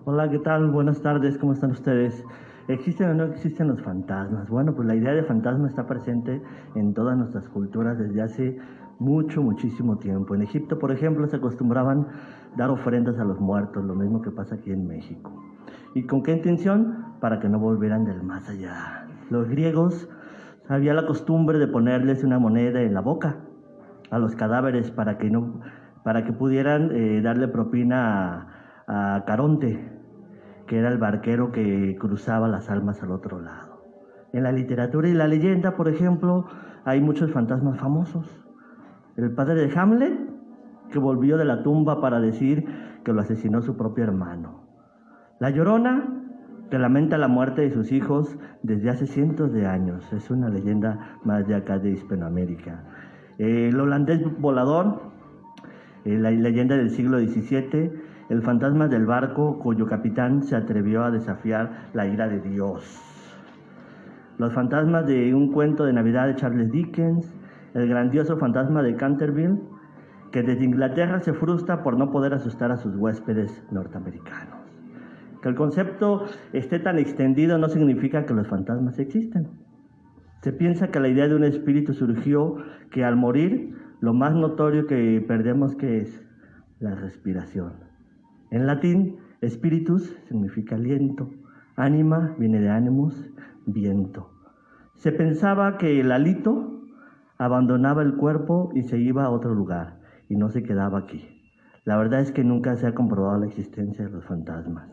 Hola, 0.03 0.29
¿qué 0.31 0.39
tal? 0.39 0.71
Buenas 0.71 0.99
tardes, 0.99 1.37
¿cómo 1.37 1.53
están 1.53 1.69
ustedes? 1.69 2.23
¿Existen 2.67 3.11
o 3.11 3.13
no 3.13 3.25
existen 3.25 3.67
los 3.67 3.81
fantasmas? 3.83 4.49
Bueno, 4.49 4.73
pues 4.73 4.87
la 4.87 4.95
idea 4.95 5.13
de 5.13 5.21
fantasma 5.23 5.67
está 5.67 5.85
presente 5.85 6.41
en 6.73 6.95
todas 6.95 7.15
nuestras 7.17 7.47
culturas 7.49 7.99
desde 7.99 8.19
hace 8.19 8.57
mucho, 8.97 9.43
muchísimo 9.43 9.97
tiempo. 9.97 10.33
En 10.33 10.41
Egipto, 10.41 10.79
por 10.79 10.91
ejemplo, 10.91 11.27
se 11.27 11.35
acostumbraban 11.35 12.07
dar 12.57 12.71
ofrendas 12.71 13.19
a 13.19 13.25
los 13.25 13.39
muertos, 13.39 13.85
lo 13.85 13.93
mismo 13.93 14.23
que 14.23 14.31
pasa 14.31 14.55
aquí 14.55 14.71
en 14.71 14.87
México. 14.87 15.31
¿Y 15.93 16.07
con 16.07 16.23
qué 16.23 16.31
intención? 16.31 17.13
Para 17.21 17.39
que 17.39 17.47
no 17.47 17.59
volvieran 17.59 18.05
del 18.05 18.23
más 18.23 18.49
allá. 18.49 19.05
Los 19.29 19.47
griegos 19.49 20.09
había 20.67 20.95
la 20.95 21.05
costumbre 21.05 21.59
de 21.59 21.67
ponerles 21.67 22.23
una 22.23 22.39
moneda 22.39 22.81
en 22.81 22.95
la 22.95 23.01
boca 23.01 23.37
a 24.09 24.17
los 24.17 24.35
cadáveres 24.35 24.89
para 24.89 25.19
que 25.19 25.29
no 25.29 25.61
para 26.05 26.23
que 26.23 26.31
pudieran 26.31 26.91
eh, 26.93 27.19
darle 27.21 27.49
propina 27.49 28.47
a, 28.87 29.23
Caronte, 29.27 29.91
que 30.67 30.77
era 30.77 30.87
el 30.87 30.97
barquero 30.97 31.51
que 31.51 31.97
cruzaba 31.99 32.47
las 32.47 32.69
almas 32.69 33.03
al 33.03 33.11
otro 33.11 33.41
lado. 33.41 33.83
En 34.31 34.43
la 34.43 34.53
literatura 34.53 35.09
y 35.09 35.13
la 35.13 35.27
leyenda, 35.27 35.75
por 35.75 35.89
ejemplo, 35.89 36.45
hay 36.85 37.01
muchos 37.01 37.31
fantasmas 37.31 37.77
famosos 37.77 38.45
el 39.17 39.31
padre 39.31 39.55
de 39.55 39.79
Hamlet, 39.79 40.13
que 40.91 40.99
volvió 40.99 41.37
de 41.37 41.45
la 41.45 41.63
tumba 41.63 42.01
para 42.01 42.19
decir 42.19 42.65
que 43.03 43.13
lo 43.13 43.21
asesinó 43.21 43.61
su 43.61 43.77
propio 43.77 44.03
hermano. 44.03 44.65
La 45.39 45.49
Llorona, 45.49 46.03
que 46.69 46.77
lamenta 46.77 47.17
la 47.17 47.27
muerte 47.27 47.61
de 47.61 47.71
sus 47.71 47.91
hijos 47.91 48.37
desde 48.61 48.89
hace 48.89 49.07
cientos 49.07 49.53
de 49.53 49.67
años. 49.67 50.11
Es 50.11 50.29
una 50.29 50.49
leyenda 50.49 51.19
más 51.23 51.47
de 51.47 51.55
acá 51.55 51.79
de 51.79 51.91
Hispanoamérica. 51.91 52.83
El 53.37 53.79
holandés 53.79 54.21
volador, 54.39 55.14
la 56.05 56.31
leyenda 56.31 56.77
del 56.77 56.91
siglo 56.91 57.19
XVII, 57.19 57.91
el 58.29 58.41
fantasma 58.41 58.87
del 58.87 59.05
barco 59.05 59.59
cuyo 59.59 59.87
capitán 59.87 60.43
se 60.43 60.55
atrevió 60.55 61.03
a 61.03 61.11
desafiar 61.11 61.89
la 61.93 62.07
ira 62.07 62.27
de 62.27 62.39
Dios. 62.39 63.01
Los 64.37 64.53
fantasmas 64.53 65.07
de 65.07 65.33
un 65.33 65.51
cuento 65.51 65.85
de 65.85 65.93
Navidad 65.93 66.27
de 66.27 66.35
Charles 66.35 66.71
Dickens, 66.71 67.33
el 67.73 67.87
grandioso 67.87 68.37
fantasma 68.37 68.83
de 68.83 68.95
Canterville, 68.95 69.59
que 70.31 70.43
desde 70.43 70.65
Inglaterra 70.65 71.21
se 71.21 71.33
frustra 71.33 71.81
por 71.81 71.97
no 71.97 72.11
poder 72.11 72.33
asustar 72.33 72.71
a 72.71 72.77
sus 72.77 72.95
huéspedes 72.95 73.63
norteamericanos. 73.71 74.59
Que 75.41 75.49
el 75.49 75.55
concepto 75.55 76.25
esté 76.53 76.79
tan 76.79 76.99
extendido 76.99 77.57
no 77.57 77.69
significa 77.69 78.25
que 78.25 78.33
los 78.33 78.47
fantasmas 78.47 78.99
existen. 78.99 79.47
Se 80.41 80.51
piensa 80.51 80.89
que 80.89 80.99
la 80.99 81.07
idea 81.07 81.27
de 81.27 81.35
un 81.35 81.43
espíritu 81.43 81.93
surgió 81.93 82.57
que 82.91 83.03
al 83.03 83.15
morir 83.15 83.73
lo 83.99 84.13
más 84.13 84.33
notorio 84.33 84.87
que 84.87 85.23
perdemos 85.27 85.75
que 85.75 86.01
es 86.01 86.23
la 86.79 86.95
respiración. 86.95 87.73
En 88.51 88.67
latín, 88.67 89.17
spiritus 89.43 90.15
significa 90.27 90.75
aliento, 90.75 91.29
ánima 91.75 92.35
viene 92.37 92.59
de 92.59 92.69
animus, 92.69 93.29
viento. 93.65 94.29
Se 94.95 95.11
pensaba 95.11 95.77
que 95.77 95.99
el 95.99 96.11
alito 96.11 96.81
abandonaba 97.37 98.01
el 98.01 98.15
cuerpo 98.15 98.71
y 98.73 98.83
se 98.83 98.97
iba 98.97 99.25
a 99.25 99.29
otro 99.29 99.53
lugar 99.53 99.99
y 100.29 100.35
no 100.35 100.49
se 100.49 100.63
quedaba 100.63 100.99
aquí. 100.99 101.35
La 101.83 101.97
verdad 101.97 102.21
es 102.21 102.31
que 102.31 102.43
nunca 102.43 102.75
se 102.75 102.87
ha 102.87 102.95
comprobado 102.95 103.39
la 103.39 103.47
existencia 103.47 104.05
de 104.05 104.11
los 104.11 104.25
fantasmas. 104.25 104.89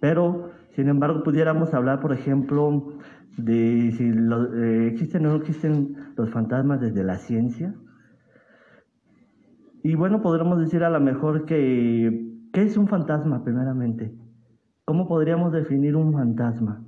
Pero, 0.00 0.50
sin 0.74 0.88
embargo, 0.88 1.22
pudiéramos 1.22 1.74
hablar, 1.74 2.00
por 2.00 2.12
ejemplo, 2.12 2.94
de 3.36 3.92
si 3.92 4.08
eh, 4.08 4.88
existen 4.92 5.26
o 5.26 5.30
no 5.30 5.36
existen 5.36 5.96
los 6.16 6.30
fantasmas 6.30 6.80
desde 6.80 7.04
la 7.04 7.18
ciencia. 7.18 7.74
Y 9.82 9.94
bueno, 9.94 10.22
podríamos 10.22 10.58
decir 10.58 10.84
a 10.84 10.90
lo 10.90 11.00
mejor 11.00 11.44
que, 11.44 12.48
¿qué 12.52 12.62
es 12.62 12.76
un 12.76 12.88
fantasma 12.88 13.42
primeramente? 13.44 14.14
¿Cómo 14.84 15.06
podríamos 15.06 15.52
definir 15.52 15.96
un 15.96 16.12
fantasma? 16.12 16.84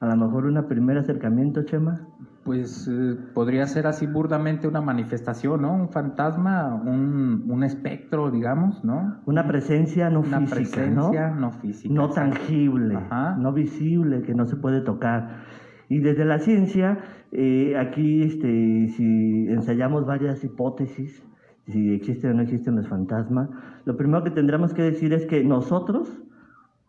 A 0.00 0.06
lo 0.06 0.16
mejor 0.16 0.46
un 0.46 0.66
primer 0.66 0.98
acercamiento, 0.98 1.62
Chema 1.64 2.06
pues 2.44 2.88
eh, 2.88 3.16
podría 3.34 3.66
ser 3.66 3.86
así 3.86 4.06
burdamente 4.06 4.66
una 4.66 4.80
manifestación, 4.80 5.62
¿no? 5.62 5.74
Un 5.74 5.90
fantasma, 5.90 6.74
un, 6.74 7.62
espectro, 7.62 8.30
digamos, 8.30 8.82
¿no? 8.82 9.20
Una 9.26 9.46
presencia 9.46 10.08
no 10.08 10.20
una 10.20 10.40
física, 10.40 10.56
presencia 10.56 11.30
¿no? 11.30 11.52
física. 11.52 11.94
No 11.94 12.08
tangible, 12.08 12.98
no 13.38 13.52
visible, 13.52 14.22
que 14.22 14.34
no 14.34 14.46
se 14.46 14.56
puede 14.56 14.80
tocar. 14.80 15.44
Y 15.90 15.98
desde 15.98 16.24
la 16.24 16.38
ciencia, 16.38 16.98
eh, 17.32 17.76
aquí, 17.76 18.22
este, 18.22 18.88
si 18.96 19.48
ensayamos 19.48 20.06
varias 20.06 20.44
hipótesis, 20.44 21.26
si 21.66 21.92
existen 21.92 22.30
o 22.30 22.34
no 22.34 22.42
existen 22.42 22.76
los 22.76 22.86
fantasmas, 22.86 23.50
lo 23.84 23.96
primero 23.96 24.22
que 24.22 24.30
tendremos 24.30 24.72
que 24.72 24.82
decir 24.82 25.12
es 25.12 25.26
que 25.26 25.42
nosotros, 25.42 26.08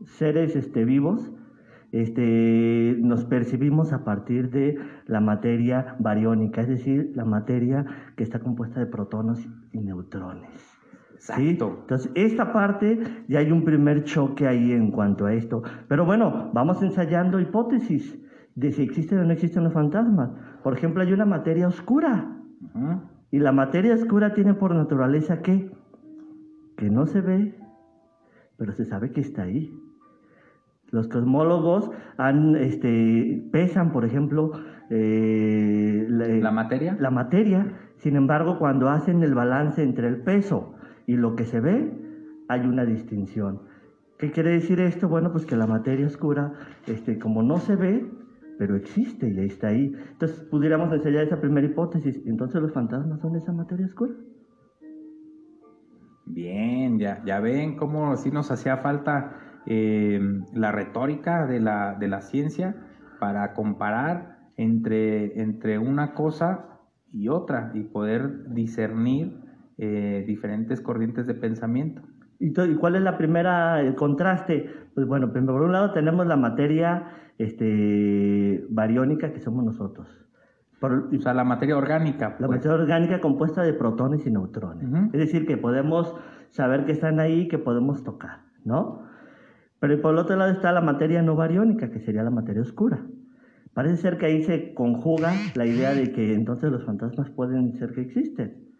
seres 0.06 0.56
este, 0.56 0.86
vivos, 0.86 1.34
este, 1.92 2.96
nos 3.00 3.26
percibimos 3.26 3.92
a 3.92 4.04
partir 4.04 4.52
de 4.52 4.78
la 5.08 5.20
materia 5.20 5.96
bariónica, 5.98 6.62
es 6.62 6.68
decir, 6.68 7.12
la 7.16 7.26
materia 7.26 7.88
que 8.16 8.24
está 8.24 8.38
compuesta 8.38 8.80
de 8.80 8.86
protones 8.86 9.50
y 9.74 9.80
neutrones. 9.80 10.52
Exacto. 11.16 11.80
Entonces, 11.82 12.12
esta 12.14 12.54
parte 12.54 13.00
ya 13.28 13.40
hay 13.40 13.52
un 13.52 13.66
primer 13.66 14.04
choque 14.04 14.48
ahí 14.48 14.72
en 14.74 14.92
cuanto 14.92 15.26
a 15.26 15.34
esto. 15.34 15.64
Pero 15.88 16.06
bueno, 16.06 16.52
vamos 16.54 16.84
ensayando 16.84 17.40
hipótesis 17.40 18.22
de 18.56 18.72
si 18.72 18.84
existen 18.84 19.20
o 19.20 19.24
no 19.24 19.32
existen 19.32 19.64
los 19.64 19.74
fantasmas. 19.74 20.32
Por 20.64 20.78
ejemplo, 20.78 21.02
hay 21.02 21.14
una 21.14 21.26
materia 21.26 21.68
oscura. 21.68 22.38
Y 23.32 23.40
la 23.40 23.52
materia 23.52 23.94
oscura 23.94 24.34
tiene 24.34 24.54
por 24.54 24.76
naturaleza 24.76 25.42
que, 25.42 25.72
que 26.78 26.90
no 26.90 27.06
se 27.06 27.22
ve, 27.22 27.58
pero 28.58 28.74
se 28.74 28.86
sabe 28.86 29.12
que 29.12 29.22
está 29.22 29.44
ahí. 29.44 29.74
Los 30.92 31.08
cosmólogos 31.08 31.90
han, 32.18 32.56
este, 32.58 33.48
pesan, 33.52 33.94
por 33.94 34.04
ejemplo, 34.04 34.52
eh, 34.90 36.06
la, 36.10 36.52
materia. 36.52 36.98
La 37.00 37.10
materia. 37.10 37.74
Sin 37.96 38.18
embargo, 38.18 38.60
cuando 38.60 38.90
hacen 38.90 39.24
el 39.24 39.34
balance 39.34 39.82
entre 39.82 40.10
el 40.10 40.18
peso 40.18 40.76
y 41.08 41.16
lo 41.16 41.36
que 41.36 41.46
se 41.46 41.62
ve, 41.62 41.94
hay 42.50 42.62
una 42.62 42.84
distinción. 42.84 43.62
¿Qué 44.18 44.32
quiere 44.32 44.52
decir 44.52 44.82
esto? 44.82 45.08
Bueno, 45.08 45.32
pues 45.32 45.46
que 45.46 45.56
la 45.56 45.66
materia 45.66 46.06
oscura, 46.06 46.54
este, 46.88 47.18
como 47.18 47.42
no 47.42 47.58
se 47.58 47.78
ve, 47.78 48.06
pero 48.62 48.76
existe 48.76 49.28
y 49.28 49.40
está 49.40 49.70
ahí. 49.70 49.92
Entonces, 50.12 50.40
pudiéramos 50.52 50.94
enseñar 50.94 51.24
esa 51.24 51.42
primera 51.42 51.66
hipótesis. 51.66 52.22
Entonces, 52.28 52.62
los 52.62 52.72
fantasmas 52.72 53.20
son 53.20 53.36
esa 53.36 53.52
materia 53.52 53.88
oscura. 53.88 54.14
Bien, 56.28 57.00
ya, 57.00 57.24
ya 57.26 57.40
ven 57.40 57.76
cómo 57.76 58.16
sí 58.18 58.30
nos 58.30 58.52
hacía 58.52 58.78
falta 58.78 59.52
Em, 59.66 60.44
la 60.54 60.72
retórica 60.72 61.46
de 61.46 61.60
la, 61.60 61.94
de 61.94 62.08
la 62.08 62.22
ciencia 62.22 62.76
para 63.20 63.54
comparar 63.54 64.40
entre, 64.58 65.40
entre 65.40 65.78
una 65.78 66.16
cosa 66.16 66.80
y 67.12 67.28
otra 67.28 67.72
y 67.76 67.84
poder 67.84 68.50
discernir 68.54 69.40
eh, 69.78 70.24
diferentes 70.26 70.82
corrientes 70.82 71.28
de 71.28 71.36
pensamiento. 71.36 72.02
¿Y, 72.42 72.54
cuál 72.76 72.96
es 72.96 73.04
la 73.04 73.18
primera, 73.18 73.80
el 73.82 73.94
contraste? 73.94 74.68
Pues 74.96 75.06
bueno, 75.06 75.32
por 75.32 75.62
un 75.62 75.72
lado 75.72 75.92
tenemos 75.92 76.26
la 76.26 76.36
materia 76.36 77.08
este, 77.38 78.66
bariónica 78.70 79.32
que 79.32 79.40
somos 79.40 79.64
nosotros. 79.64 80.08
o 80.82 81.22
sea, 81.22 81.36
la 81.36 81.44
materia 81.44 81.78
orgánica. 81.78 82.36
La 82.40 82.48
pues. 82.48 82.58
materia 82.58 82.74
orgánica 82.74 83.22
compuesta 83.22 83.62
de 83.62 83.74
protones 83.74 84.26
y 84.26 84.32
neutrones. 84.32 84.90
Es 85.14 85.20
decir, 85.20 85.46
que 85.46 85.58
podemos 85.58 86.16
saber 86.50 86.86
que 86.86 86.94
están 86.94 87.20
ahí, 87.20 87.48
que 87.48 87.60
podemos 87.60 88.04
tocar, 88.04 88.42
¿no? 88.66 89.04
Pero 89.80 90.02
por 90.02 90.14
el 90.14 90.20
otro 90.20 90.36
lado 90.36 90.52
está 90.52 90.72
la 90.72 90.82
materia 90.82 91.22
no 91.22 91.36
bariónica, 91.36 91.92
que 91.92 92.00
sería 92.00 92.24
la 92.24 92.32
materia 92.32 92.62
oscura. 92.62 93.06
Parece 93.74 93.98
ser 93.98 94.18
que 94.18 94.26
ahí 94.26 94.44
se 94.44 94.74
conjuga 94.74 95.32
la 95.56 95.66
idea 95.66 95.94
de 95.94 96.12
que 96.12 96.34
entonces 96.34 96.72
los 96.72 96.86
fantasmas 96.86 97.30
pueden 97.30 97.74
ser 97.78 97.94
que 97.94 98.02
existen. 98.02 98.71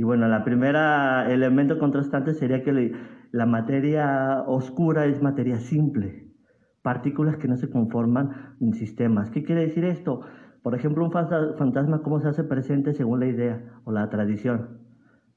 Y 0.00 0.02
bueno, 0.02 0.26
la 0.28 0.44
primera 0.44 1.30
elemento 1.30 1.78
contrastante 1.78 2.32
sería 2.32 2.62
que 2.62 2.94
la 3.32 3.44
materia 3.44 4.44
oscura 4.46 5.04
es 5.04 5.20
materia 5.20 5.60
simple, 5.60 6.32
partículas 6.80 7.36
que 7.36 7.48
no 7.48 7.58
se 7.58 7.68
conforman 7.68 8.56
en 8.62 8.72
sistemas. 8.72 9.28
¿Qué 9.28 9.44
quiere 9.44 9.60
decir 9.60 9.84
esto? 9.84 10.22
Por 10.62 10.74
ejemplo, 10.74 11.04
un 11.04 11.12
fantasma, 11.12 12.02
¿cómo 12.02 12.18
se 12.18 12.28
hace 12.28 12.44
presente 12.44 12.94
según 12.94 13.20
la 13.20 13.26
idea 13.26 13.62
o 13.84 13.92
la 13.92 14.08
tradición? 14.08 14.78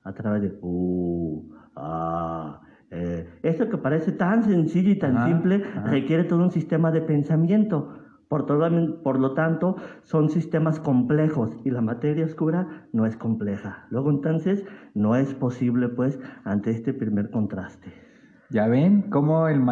A 0.02 0.14
través 0.14 0.44
de 0.44 0.58
uh, 0.62 1.54
ah, 1.76 2.62
eh, 2.90 3.28
esto 3.44 3.68
que 3.68 3.78
parece 3.78 4.14
tan 4.14 4.44
sencillo 4.44 4.92
y 4.92 4.98
tan 4.98 5.26
simple 5.26 5.62
requiere 5.84 6.24
todo 6.24 6.42
un 6.42 6.52
sistema 6.52 6.90
de 6.90 7.02
pensamiento. 7.02 8.03
Por, 8.34 8.48
por 9.04 9.20
lo 9.20 9.36
tanto, 9.36 9.76
son 10.02 10.32
sistemas 10.32 10.80
complejos 10.80 11.56
y 11.64 11.70
la 11.70 11.82
materia 11.82 12.26
oscura 12.26 12.88
no 12.92 13.06
es 13.06 13.16
compleja. 13.16 13.86
Luego, 13.92 14.10
entonces, 14.10 14.66
no 14.96 15.16
es 15.16 15.36
posible, 15.36 15.88
pues, 15.88 16.20
ante 16.44 16.72
este 16.72 16.96
primer 16.96 17.30
contraste. 17.30 17.94
Ya 18.50 18.68
ven 18.68 19.04
cómo 19.12 19.48
el 19.48 19.60
maestro 19.60 19.72